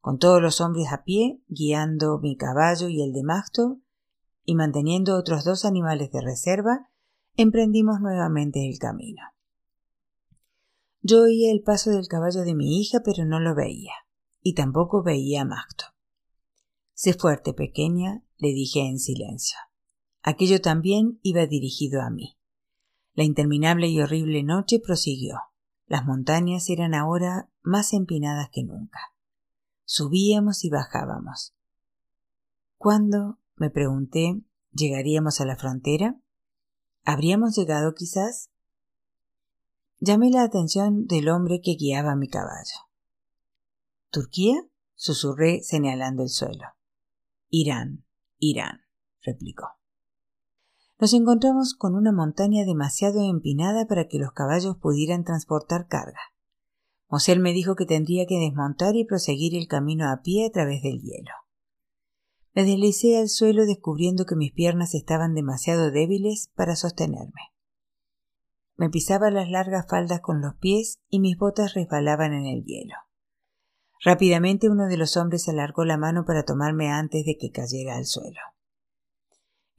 Con 0.00 0.20
todos 0.20 0.40
los 0.40 0.60
hombres 0.60 0.92
a 0.92 1.02
pie, 1.02 1.42
guiando 1.48 2.20
mi 2.20 2.36
caballo 2.36 2.86
y 2.86 3.02
el 3.02 3.12
de 3.12 3.24
Masto, 3.24 3.80
y 4.44 4.54
manteniendo 4.54 5.18
otros 5.18 5.42
dos 5.42 5.64
animales 5.64 6.12
de 6.12 6.20
reserva, 6.20 6.88
emprendimos 7.34 8.00
nuevamente 8.00 8.64
el 8.64 8.78
camino. 8.78 9.22
Yo 11.00 11.22
oía 11.22 11.52
el 11.52 11.62
paso 11.62 11.90
del 11.90 12.08
caballo 12.08 12.42
de 12.42 12.54
mi 12.54 12.80
hija, 12.80 13.00
pero 13.04 13.24
no 13.24 13.40
lo 13.40 13.54
veía, 13.54 13.92
y 14.42 14.54
tampoco 14.54 15.02
veía 15.02 15.42
a 15.42 15.44
Macto. 15.44 15.84
Sé 16.94 17.14
fuerte, 17.14 17.54
pequeña, 17.54 18.24
le 18.36 18.48
dije 18.48 18.80
en 18.80 18.98
silencio. 18.98 19.58
Aquello 20.22 20.60
también 20.60 21.20
iba 21.22 21.46
dirigido 21.46 22.02
a 22.02 22.10
mí. 22.10 22.36
La 23.14 23.24
interminable 23.24 23.88
y 23.88 24.00
horrible 24.00 24.42
noche 24.42 24.80
prosiguió. 24.80 25.38
Las 25.86 26.04
montañas 26.04 26.68
eran 26.68 26.94
ahora 26.94 27.50
más 27.62 27.92
empinadas 27.92 28.50
que 28.50 28.64
nunca. 28.64 28.98
Subíamos 29.84 30.64
y 30.64 30.70
bajábamos. 30.70 31.54
¿Cuándo, 32.76 33.38
me 33.56 33.70
pregunté, 33.70 34.42
llegaríamos 34.72 35.40
a 35.40 35.46
la 35.46 35.56
frontera? 35.56 36.20
¿Habríamos 37.04 37.56
llegado 37.56 37.94
quizás? 37.94 38.50
Llamé 40.00 40.30
la 40.30 40.44
atención 40.44 41.06
del 41.06 41.28
hombre 41.28 41.60
que 41.62 41.74
guiaba 41.74 42.14
mi 42.14 42.28
caballo. 42.28 42.88
¿Turquía? 44.10 44.54
susurré 44.94 45.62
señalando 45.62 46.22
el 46.22 46.28
suelo. 46.28 46.66
Irán, 47.48 48.04
Irán, 48.38 48.80
replicó. 49.22 49.66
Nos 51.00 51.12
encontramos 51.14 51.74
con 51.74 51.94
una 51.94 52.12
montaña 52.12 52.64
demasiado 52.64 53.20
empinada 53.22 53.86
para 53.86 54.06
que 54.06 54.18
los 54.18 54.32
caballos 54.32 54.76
pudieran 54.76 55.24
transportar 55.24 55.86
carga. 55.86 56.20
Mosel 57.08 57.40
me 57.40 57.52
dijo 57.52 57.74
que 57.74 57.86
tendría 57.86 58.26
que 58.26 58.38
desmontar 58.38 58.94
y 58.96 59.04
proseguir 59.04 59.56
el 59.56 59.66
camino 59.66 60.10
a 60.10 60.20
pie 60.22 60.46
a 60.46 60.50
través 60.50 60.82
del 60.82 61.00
hielo. 61.00 61.32
Me 62.54 62.64
deslicé 62.64 63.18
al 63.18 63.28
suelo 63.28 63.66
descubriendo 63.66 64.26
que 64.26 64.36
mis 64.36 64.52
piernas 64.52 64.94
estaban 64.94 65.34
demasiado 65.34 65.90
débiles 65.90 66.50
para 66.54 66.76
sostenerme. 66.76 67.52
Me 68.78 68.90
pisaba 68.90 69.30
las 69.32 69.50
largas 69.50 69.86
faldas 69.88 70.20
con 70.20 70.40
los 70.40 70.54
pies 70.54 71.00
y 71.08 71.18
mis 71.18 71.36
botas 71.36 71.74
resbalaban 71.74 72.32
en 72.32 72.46
el 72.46 72.64
hielo. 72.64 72.94
Rápidamente 74.04 74.70
uno 74.70 74.86
de 74.86 74.96
los 74.96 75.16
hombres 75.16 75.48
alargó 75.48 75.84
la 75.84 75.98
mano 75.98 76.24
para 76.24 76.44
tomarme 76.44 76.88
antes 76.88 77.26
de 77.26 77.36
que 77.36 77.50
cayera 77.50 77.96
al 77.96 78.06
suelo. 78.06 78.38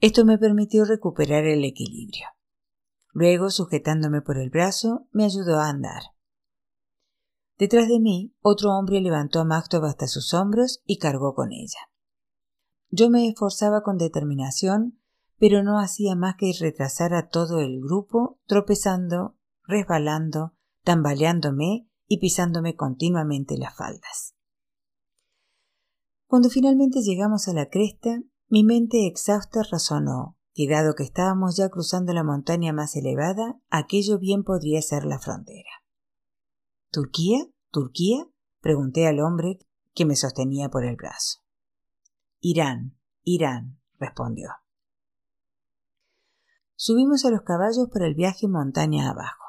Esto 0.00 0.26
me 0.26 0.36
permitió 0.36 0.84
recuperar 0.84 1.46
el 1.46 1.64
equilibrio. 1.64 2.26
Luego, 3.12 3.48
sujetándome 3.48 4.20
por 4.20 4.36
el 4.36 4.50
brazo, 4.50 5.08
me 5.12 5.24
ayudó 5.24 5.60
a 5.60 5.70
andar. 5.70 6.02
Detrás 7.58 7.88
de 7.88 8.00
mí, 8.00 8.34
otro 8.42 8.70
hombre 8.70 9.00
levantó 9.00 9.40
a 9.40 9.44
Magtov 9.46 9.86
hasta 9.86 10.08
sus 10.08 10.34
hombros 10.34 10.82
y 10.84 10.98
cargó 10.98 11.34
con 11.34 11.52
ella. 11.52 11.88
Yo 12.90 13.08
me 13.08 13.26
esforzaba 13.28 13.82
con 13.82 13.96
determinación 13.96 14.99
pero 15.40 15.62
no 15.62 15.80
hacía 15.80 16.14
más 16.14 16.36
que 16.36 16.52
retrasar 16.60 17.14
a 17.14 17.28
todo 17.28 17.60
el 17.60 17.80
grupo, 17.80 18.38
tropezando, 18.44 19.38
resbalando, 19.64 20.54
tambaleándome 20.84 21.88
y 22.06 22.18
pisándome 22.18 22.76
continuamente 22.76 23.56
las 23.56 23.74
faldas. 23.74 24.36
Cuando 26.26 26.50
finalmente 26.50 27.00
llegamos 27.00 27.48
a 27.48 27.54
la 27.54 27.70
cresta, 27.70 28.20
mi 28.48 28.64
mente 28.64 29.06
exhausta 29.06 29.62
razonó 29.62 30.36
que 30.52 30.68
dado 30.68 30.94
que 30.94 31.04
estábamos 31.04 31.56
ya 31.56 31.70
cruzando 31.70 32.12
la 32.12 32.22
montaña 32.22 32.74
más 32.74 32.94
elevada, 32.94 33.58
aquello 33.70 34.18
bien 34.18 34.44
podría 34.44 34.82
ser 34.82 35.04
la 35.06 35.18
frontera. 35.18 35.70
¿Turquía? 36.90 37.46
¿Turquía? 37.70 38.26
pregunté 38.60 39.06
al 39.06 39.20
hombre 39.20 39.58
que 39.94 40.04
me 40.04 40.16
sostenía 40.16 40.68
por 40.68 40.84
el 40.84 40.96
brazo. 40.96 41.38
Irán, 42.40 42.98
Irán, 43.22 43.80
respondió. 43.98 44.59
Subimos 46.82 47.26
a 47.26 47.30
los 47.30 47.42
caballos 47.42 47.90
para 47.92 48.06
el 48.06 48.14
viaje 48.14 48.48
montaña 48.48 49.10
abajo. 49.10 49.44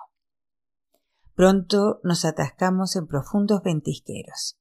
Pronto 1.34 2.02
nos 2.04 2.26
atascamos 2.26 2.98
en 2.98 3.08
profundos 3.08 3.64
ventisqueros. 3.64 4.60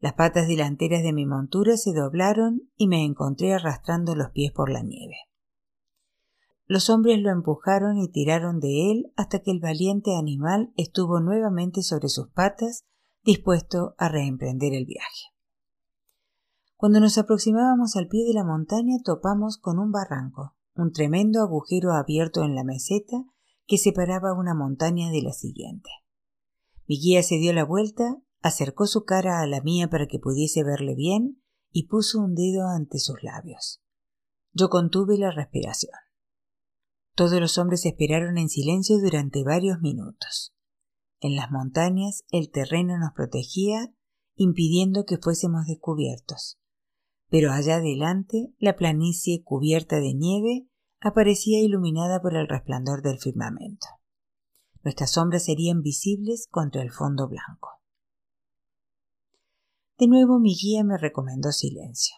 Las 0.00 0.14
patas 0.14 0.48
delanteras 0.48 1.04
de 1.04 1.12
mi 1.12 1.26
montura 1.26 1.76
se 1.76 1.92
doblaron 1.94 2.62
y 2.76 2.88
me 2.88 3.04
encontré 3.04 3.54
arrastrando 3.54 4.16
los 4.16 4.30
pies 4.30 4.50
por 4.50 4.68
la 4.68 4.82
nieve. 4.82 5.14
Los 6.66 6.90
hombres 6.90 7.20
lo 7.20 7.30
empujaron 7.30 7.96
y 7.98 8.10
tiraron 8.10 8.58
de 8.58 8.90
él 8.90 9.12
hasta 9.16 9.38
que 9.38 9.52
el 9.52 9.60
valiente 9.60 10.16
animal 10.16 10.72
estuvo 10.76 11.20
nuevamente 11.20 11.82
sobre 11.82 12.08
sus 12.08 12.30
patas, 12.30 12.84
dispuesto 13.22 13.94
a 13.96 14.08
reemprender 14.08 14.74
el 14.74 14.86
viaje. 14.86 15.26
Cuando 16.74 16.98
nos 16.98 17.16
aproximábamos 17.16 17.94
al 17.94 18.08
pie 18.08 18.24
de 18.26 18.34
la 18.34 18.42
montaña 18.42 18.96
topamos 19.04 19.56
con 19.56 19.78
un 19.78 19.92
barranco 19.92 20.56
un 20.74 20.92
tremendo 20.92 21.40
agujero 21.40 21.92
abierto 21.92 22.42
en 22.42 22.54
la 22.54 22.64
meseta 22.64 23.24
que 23.66 23.78
separaba 23.78 24.34
una 24.34 24.54
montaña 24.54 25.10
de 25.10 25.22
la 25.22 25.32
siguiente. 25.32 25.90
Mi 26.86 27.00
guía 27.00 27.22
se 27.22 27.36
dio 27.36 27.52
la 27.52 27.64
vuelta, 27.64 28.16
acercó 28.40 28.86
su 28.86 29.04
cara 29.04 29.40
a 29.40 29.46
la 29.46 29.60
mía 29.60 29.88
para 29.88 30.06
que 30.06 30.18
pudiese 30.18 30.64
verle 30.64 30.94
bien 30.94 31.42
y 31.70 31.86
puso 31.86 32.20
un 32.20 32.34
dedo 32.34 32.66
ante 32.68 32.98
sus 32.98 33.22
labios. 33.22 33.82
Yo 34.52 34.68
contuve 34.68 35.16
la 35.18 35.30
respiración. 35.30 35.92
Todos 37.14 37.40
los 37.40 37.58
hombres 37.58 37.84
esperaron 37.86 38.38
en 38.38 38.48
silencio 38.48 38.98
durante 38.98 39.44
varios 39.44 39.80
minutos. 39.80 40.54
En 41.20 41.36
las 41.36 41.50
montañas 41.50 42.24
el 42.30 42.50
terreno 42.50 42.98
nos 42.98 43.12
protegía, 43.14 43.94
impidiendo 44.34 45.04
que 45.04 45.18
fuésemos 45.18 45.66
descubiertos 45.66 46.58
pero 47.32 47.50
allá 47.50 47.76
adelante 47.76 48.52
la 48.58 48.76
planicie 48.76 49.42
cubierta 49.42 50.00
de 50.00 50.12
nieve 50.12 50.68
aparecía 51.00 51.62
iluminada 51.62 52.20
por 52.20 52.36
el 52.36 52.46
resplandor 52.46 53.00
del 53.00 53.18
firmamento. 53.18 53.86
Nuestras 54.84 55.12
sombras 55.12 55.46
serían 55.46 55.80
visibles 55.80 56.46
contra 56.50 56.82
el 56.82 56.90
fondo 56.90 57.30
blanco. 57.30 57.80
De 59.98 60.08
nuevo 60.08 60.38
mi 60.40 60.54
guía 60.54 60.84
me 60.84 60.98
recomendó 60.98 61.52
silencio. 61.52 62.14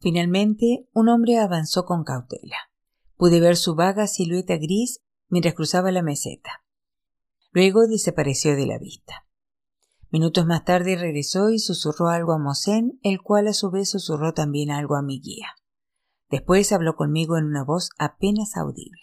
Finalmente, 0.00 0.88
un 0.94 1.10
hombre 1.10 1.36
avanzó 1.36 1.84
con 1.84 2.02
cautela. 2.02 2.56
Pude 3.18 3.40
ver 3.40 3.58
su 3.58 3.74
vaga 3.74 4.06
silueta 4.06 4.56
gris 4.56 5.02
mientras 5.28 5.52
cruzaba 5.52 5.92
la 5.92 6.02
meseta. 6.02 6.64
Luego 7.50 7.86
desapareció 7.86 8.56
de 8.56 8.64
la 8.64 8.78
vista. 8.78 9.26
Minutos 10.12 10.44
más 10.44 10.66
tarde 10.66 10.94
regresó 10.96 11.48
y 11.48 11.58
susurró 11.58 12.08
algo 12.08 12.32
a 12.34 12.38
Mosén, 12.38 13.00
el 13.02 13.22
cual 13.22 13.48
a 13.48 13.54
su 13.54 13.70
vez 13.70 13.88
susurró 13.88 14.34
también 14.34 14.70
algo 14.70 14.94
a 14.94 15.02
mi 15.02 15.20
guía. 15.20 15.46
Después 16.28 16.70
habló 16.70 16.96
conmigo 16.96 17.38
en 17.38 17.46
una 17.46 17.64
voz 17.64 17.88
apenas 17.98 18.58
audible. 18.58 19.00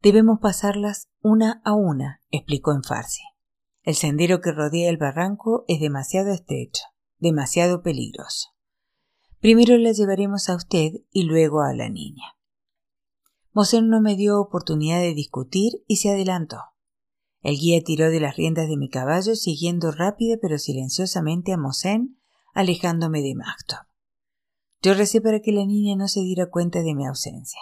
Debemos 0.00 0.38
pasarlas 0.40 1.10
una 1.20 1.60
a 1.66 1.74
una, 1.74 2.22
explicó 2.30 2.72
en 2.72 2.82
farsi. 2.82 3.20
El 3.82 3.94
sendero 3.94 4.40
que 4.40 4.52
rodea 4.52 4.88
el 4.88 4.96
barranco 4.96 5.66
es 5.68 5.80
demasiado 5.80 6.32
estrecho, 6.32 6.84
demasiado 7.18 7.82
peligroso. 7.82 8.48
Primero 9.38 9.76
la 9.76 9.92
llevaremos 9.92 10.48
a 10.48 10.56
usted 10.56 10.92
y 11.10 11.24
luego 11.24 11.60
a 11.60 11.74
la 11.74 11.90
niña. 11.90 12.38
Mosén 13.52 13.90
no 13.90 14.00
me 14.00 14.16
dio 14.16 14.40
oportunidad 14.40 15.00
de 15.00 15.12
discutir 15.12 15.84
y 15.86 15.96
se 15.96 16.08
adelantó. 16.08 16.69
El 17.42 17.58
guía 17.58 17.82
tiró 17.82 18.10
de 18.10 18.20
las 18.20 18.36
riendas 18.36 18.68
de 18.68 18.76
mi 18.76 18.88
caballo, 18.88 19.34
siguiendo 19.34 19.92
rápida 19.92 20.36
pero 20.40 20.58
silenciosamente 20.58 21.52
a 21.52 21.56
Mosén, 21.56 22.18
alejándome 22.52 23.22
de 23.22 23.34
Macto. 23.34 23.76
Yo 24.82 24.94
recé 24.94 25.20
para 25.20 25.40
que 25.40 25.52
la 25.52 25.64
niña 25.64 25.96
no 25.96 26.08
se 26.08 26.20
diera 26.20 26.50
cuenta 26.50 26.82
de 26.82 26.94
mi 26.94 27.06
ausencia. 27.06 27.60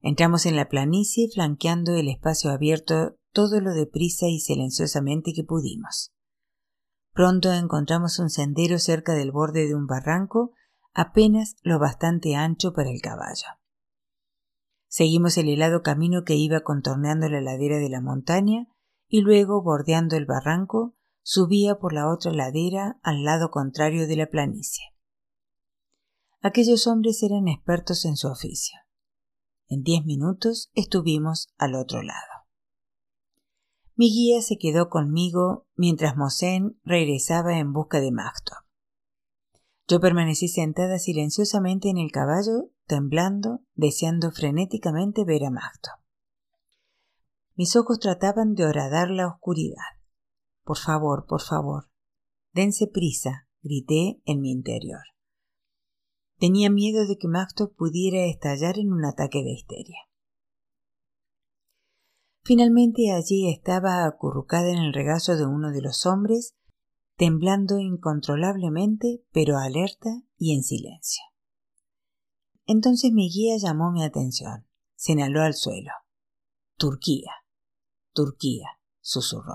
Entramos 0.00 0.46
en 0.46 0.56
la 0.56 0.68
planicie, 0.68 1.28
flanqueando 1.32 1.94
el 1.94 2.08
espacio 2.08 2.50
abierto 2.50 3.16
todo 3.32 3.60
lo 3.60 3.74
deprisa 3.74 4.26
y 4.26 4.40
silenciosamente 4.40 5.32
que 5.34 5.44
pudimos. 5.44 6.12
Pronto 7.12 7.52
encontramos 7.52 8.18
un 8.20 8.30
sendero 8.30 8.78
cerca 8.78 9.14
del 9.14 9.32
borde 9.32 9.66
de 9.66 9.74
un 9.74 9.86
barranco, 9.86 10.52
apenas 10.94 11.56
lo 11.62 11.78
bastante 11.78 12.36
ancho 12.36 12.72
para 12.72 12.90
el 12.90 13.00
caballo. 13.00 13.57
Seguimos 14.88 15.36
el 15.36 15.48
helado 15.48 15.82
camino 15.82 16.24
que 16.24 16.34
iba 16.34 16.60
contorneando 16.60 17.28
la 17.28 17.42
ladera 17.42 17.78
de 17.78 17.90
la 17.90 18.00
montaña 18.00 18.66
y 19.06 19.20
luego, 19.20 19.62
bordeando 19.62 20.16
el 20.16 20.26
barranco, 20.26 20.94
subía 21.22 21.78
por 21.78 21.92
la 21.92 22.10
otra 22.10 22.32
ladera 22.32 22.98
al 23.02 23.22
lado 23.22 23.50
contrario 23.50 24.06
de 24.06 24.16
la 24.16 24.26
planicie. 24.26 24.84
Aquellos 26.40 26.86
hombres 26.86 27.22
eran 27.22 27.48
expertos 27.48 28.04
en 28.06 28.16
su 28.16 28.28
oficio. 28.28 28.78
En 29.68 29.82
diez 29.82 30.04
minutos 30.04 30.70
estuvimos 30.74 31.48
al 31.58 31.74
otro 31.74 32.02
lado. 32.02 32.46
Mi 33.94 34.10
guía 34.10 34.40
se 34.40 34.56
quedó 34.56 34.88
conmigo 34.88 35.66
mientras 35.74 36.16
Mosén 36.16 36.80
regresaba 36.84 37.58
en 37.58 37.72
busca 37.72 38.00
de 38.00 38.12
Magto. 38.12 38.52
Yo 39.86 40.00
permanecí 40.00 40.48
sentada 40.48 40.98
silenciosamente 40.98 41.90
en 41.90 41.98
el 41.98 42.10
caballo 42.12 42.70
temblando, 42.88 43.60
deseando 43.74 44.32
frenéticamente 44.32 45.24
ver 45.24 45.44
a 45.44 45.50
Magdo. 45.50 46.02
Mis 47.54 47.76
ojos 47.76 48.00
trataban 48.00 48.54
de 48.54 48.64
horadar 48.64 49.10
la 49.10 49.28
oscuridad. 49.28 49.84
Por 50.64 50.78
favor, 50.78 51.26
por 51.26 51.42
favor, 51.42 51.90
dense 52.52 52.86
prisa, 52.86 53.46
grité 53.62 54.20
en 54.24 54.40
mi 54.40 54.50
interior. 54.50 55.02
Tenía 56.38 56.70
miedo 56.70 57.06
de 57.06 57.18
que 57.18 57.28
Magdo 57.28 57.72
pudiera 57.74 58.24
estallar 58.24 58.78
en 58.78 58.92
un 58.92 59.04
ataque 59.04 59.42
de 59.42 59.52
histeria. 59.52 59.98
Finalmente 62.44 63.12
allí 63.12 63.50
estaba 63.50 64.06
acurrucada 64.06 64.70
en 64.70 64.78
el 64.78 64.94
regazo 64.94 65.36
de 65.36 65.44
uno 65.44 65.70
de 65.70 65.82
los 65.82 66.06
hombres, 66.06 66.54
temblando 67.16 67.78
incontrolablemente, 67.78 69.22
pero 69.32 69.58
alerta 69.58 70.22
y 70.38 70.54
en 70.54 70.62
silencio. 70.62 71.24
Entonces 72.68 73.12
mi 73.12 73.30
guía 73.30 73.56
llamó 73.56 73.90
mi 73.92 74.04
atención. 74.04 74.66
Señaló 74.94 75.40
al 75.40 75.54
suelo. 75.54 75.90
Turquía. 76.76 77.32
Turquía. 78.12 78.78
susurró. 79.00 79.54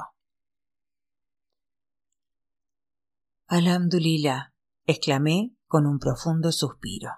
Alhamdulillah. 3.46 4.56
exclamé 4.88 5.56
con 5.68 5.86
un 5.86 6.00
profundo 6.00 6.52
suspiro. 6.52 7.12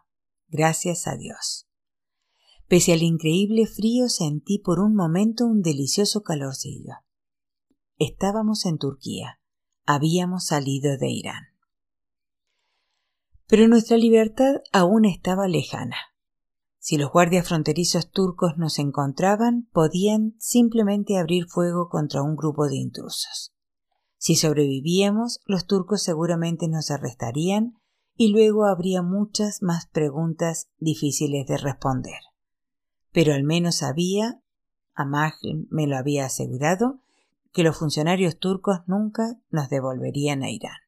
Gracias 0.49 1.07
a 1.07 1.15
Dios. 1.15 1.69
Pese 2.67 2.91
al 2.91 3.01
increíble 3.01 3.65
frío 3.65 4.09
sentí 4.09 4.59
por 4.59 4.81
un 4.81 4.95
momento 4.95 5.45
un 5.45 5.61
delicioso 5.61 6.23
calorcillo. 6.23 6.95
Estábamos 7.97 8.65
en 8.65 8.77
Turquía. 8.79 9.39
Habíamos 9.85 10.47
salido 10.47 10.97
de 10.97 11.09
Irán. 11.09 11.54
Pero 13.47 13.67
nuestra 13.67 13.97
libertad 13.97 14.55
aún 14.71 15.05
estaba 15.05 15.47
lejana. 15.47 15.97
Si 16.79 16.97
los 16.97 17.11
guardias 17.11 17.47
fronterizos 17.47 18.11
turcos 18.11 18.57
nos 18.57 18.77
encontraban, 18.79 19.67
podían 19.71 20.35
simplemente 20.39 21.17
abrir 21.17 21.45
fuego 21.47 21.89
contra 21.89 22.21
un 22.21 22.35
grupo 22.35 22.67
de 22.67 22.77
intrusos. 22.77 23.55
Si 24.17 24.35
sobrevivíamos, 24.35 25.41
los 25.45 25.65
turcos 25.65 26.03
seguramente 26.03 26.67
nos 26.67 26.91
arrestarían 26.91 27.73
y 28.15 28.29
luego 28.29 28.65
habría 28.65 29.01
muchas 29.01 29.61
más 29.61 29.87
preguntas 29.87 30.69
difíciles 30.77 31.45
de 31.47 31.57
responder. 31.57 32.19
Pero 33.11 33.33
al 33.33 33.43
menos 33.43 33.77
sabía, 33.77 34.41
Amag 34.93 35.35
me 35.69 35.87
lo 35.87 35.97
había 35.97 36.25
asegurado, 36.25 37.01
que 37.51 37.63
los 37.63 37.77
funcionarios 37.77 38.37
turcos 38.37 38.79
nunca 38.87 39.39
nos 39.49 39.69
devolverían 39.69 40.43
a 40.43 40.49
Irán. 40.49 40.84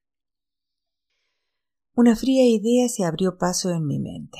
Una 1.97 2.15
fría 2.15 2.45
idea 2.45 2.87
se 2.89 3.05
abrió 3.05 3.39
paso 3.39 3.71
en 3.71 3.87
mi 3.87 3.97
mente. 3.97 4.37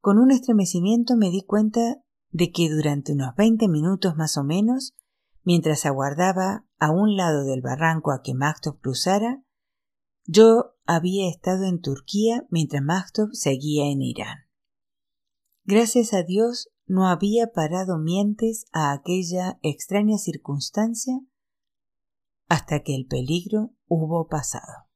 Con 0.00 0.18
un 0.18 0.32
estremecimiento 0.32 1.16
me 1.16 1.30
di 1.30 1.44
cuenta 1.44 2.02
de 2.32 2.50
que 2.50 2.68
durante 2.68 3.12
unos 3.12 3.36
veinte 3.36 3.68
minutos 3.68 4.16
más 4.16 4.36
o 4.36 4.42
menos, 4.42 4.96
mientras 5.44 5.86
aguardaba 5.86 6.66
a 6.80 6.90
un 6.90 7.16
lado 7.16 7.44
del 7.44 7.62
barranco 7.62 8.10
a 8.10 8.22
que 8.22 8.34
Maktov 8.34 8.80
cruzara, 8.80 9.44
yo 10.24 10.74
había 10.84 11.30
estado 11.30 11.62
en 11.62 11.80
Turquía 11.80 12.44
mientras 12.50 12.82
Maktov 12.82 13.28
seguía 13.34 13.84
en 13.84 14.02
Irán. 14.02 14.38
Gracias 15.62 16.12
a 16.12 16.24
Dios 16.24 16.70
no 16.86 17.06
había 17.06 17.52
parado 17.52 17.98
mientes 17.98 18.64
a 18.72 18.90
aquella 18.90 19.60
extraña 19.62 20.18
circunstancia 20.18 21.20
hasta 22.48 22.82
que 22.82 22.96
el 22.96 23.06
peligro 23.06 23.70
hubo 23.86 24.26
pasado. 24.26 24.87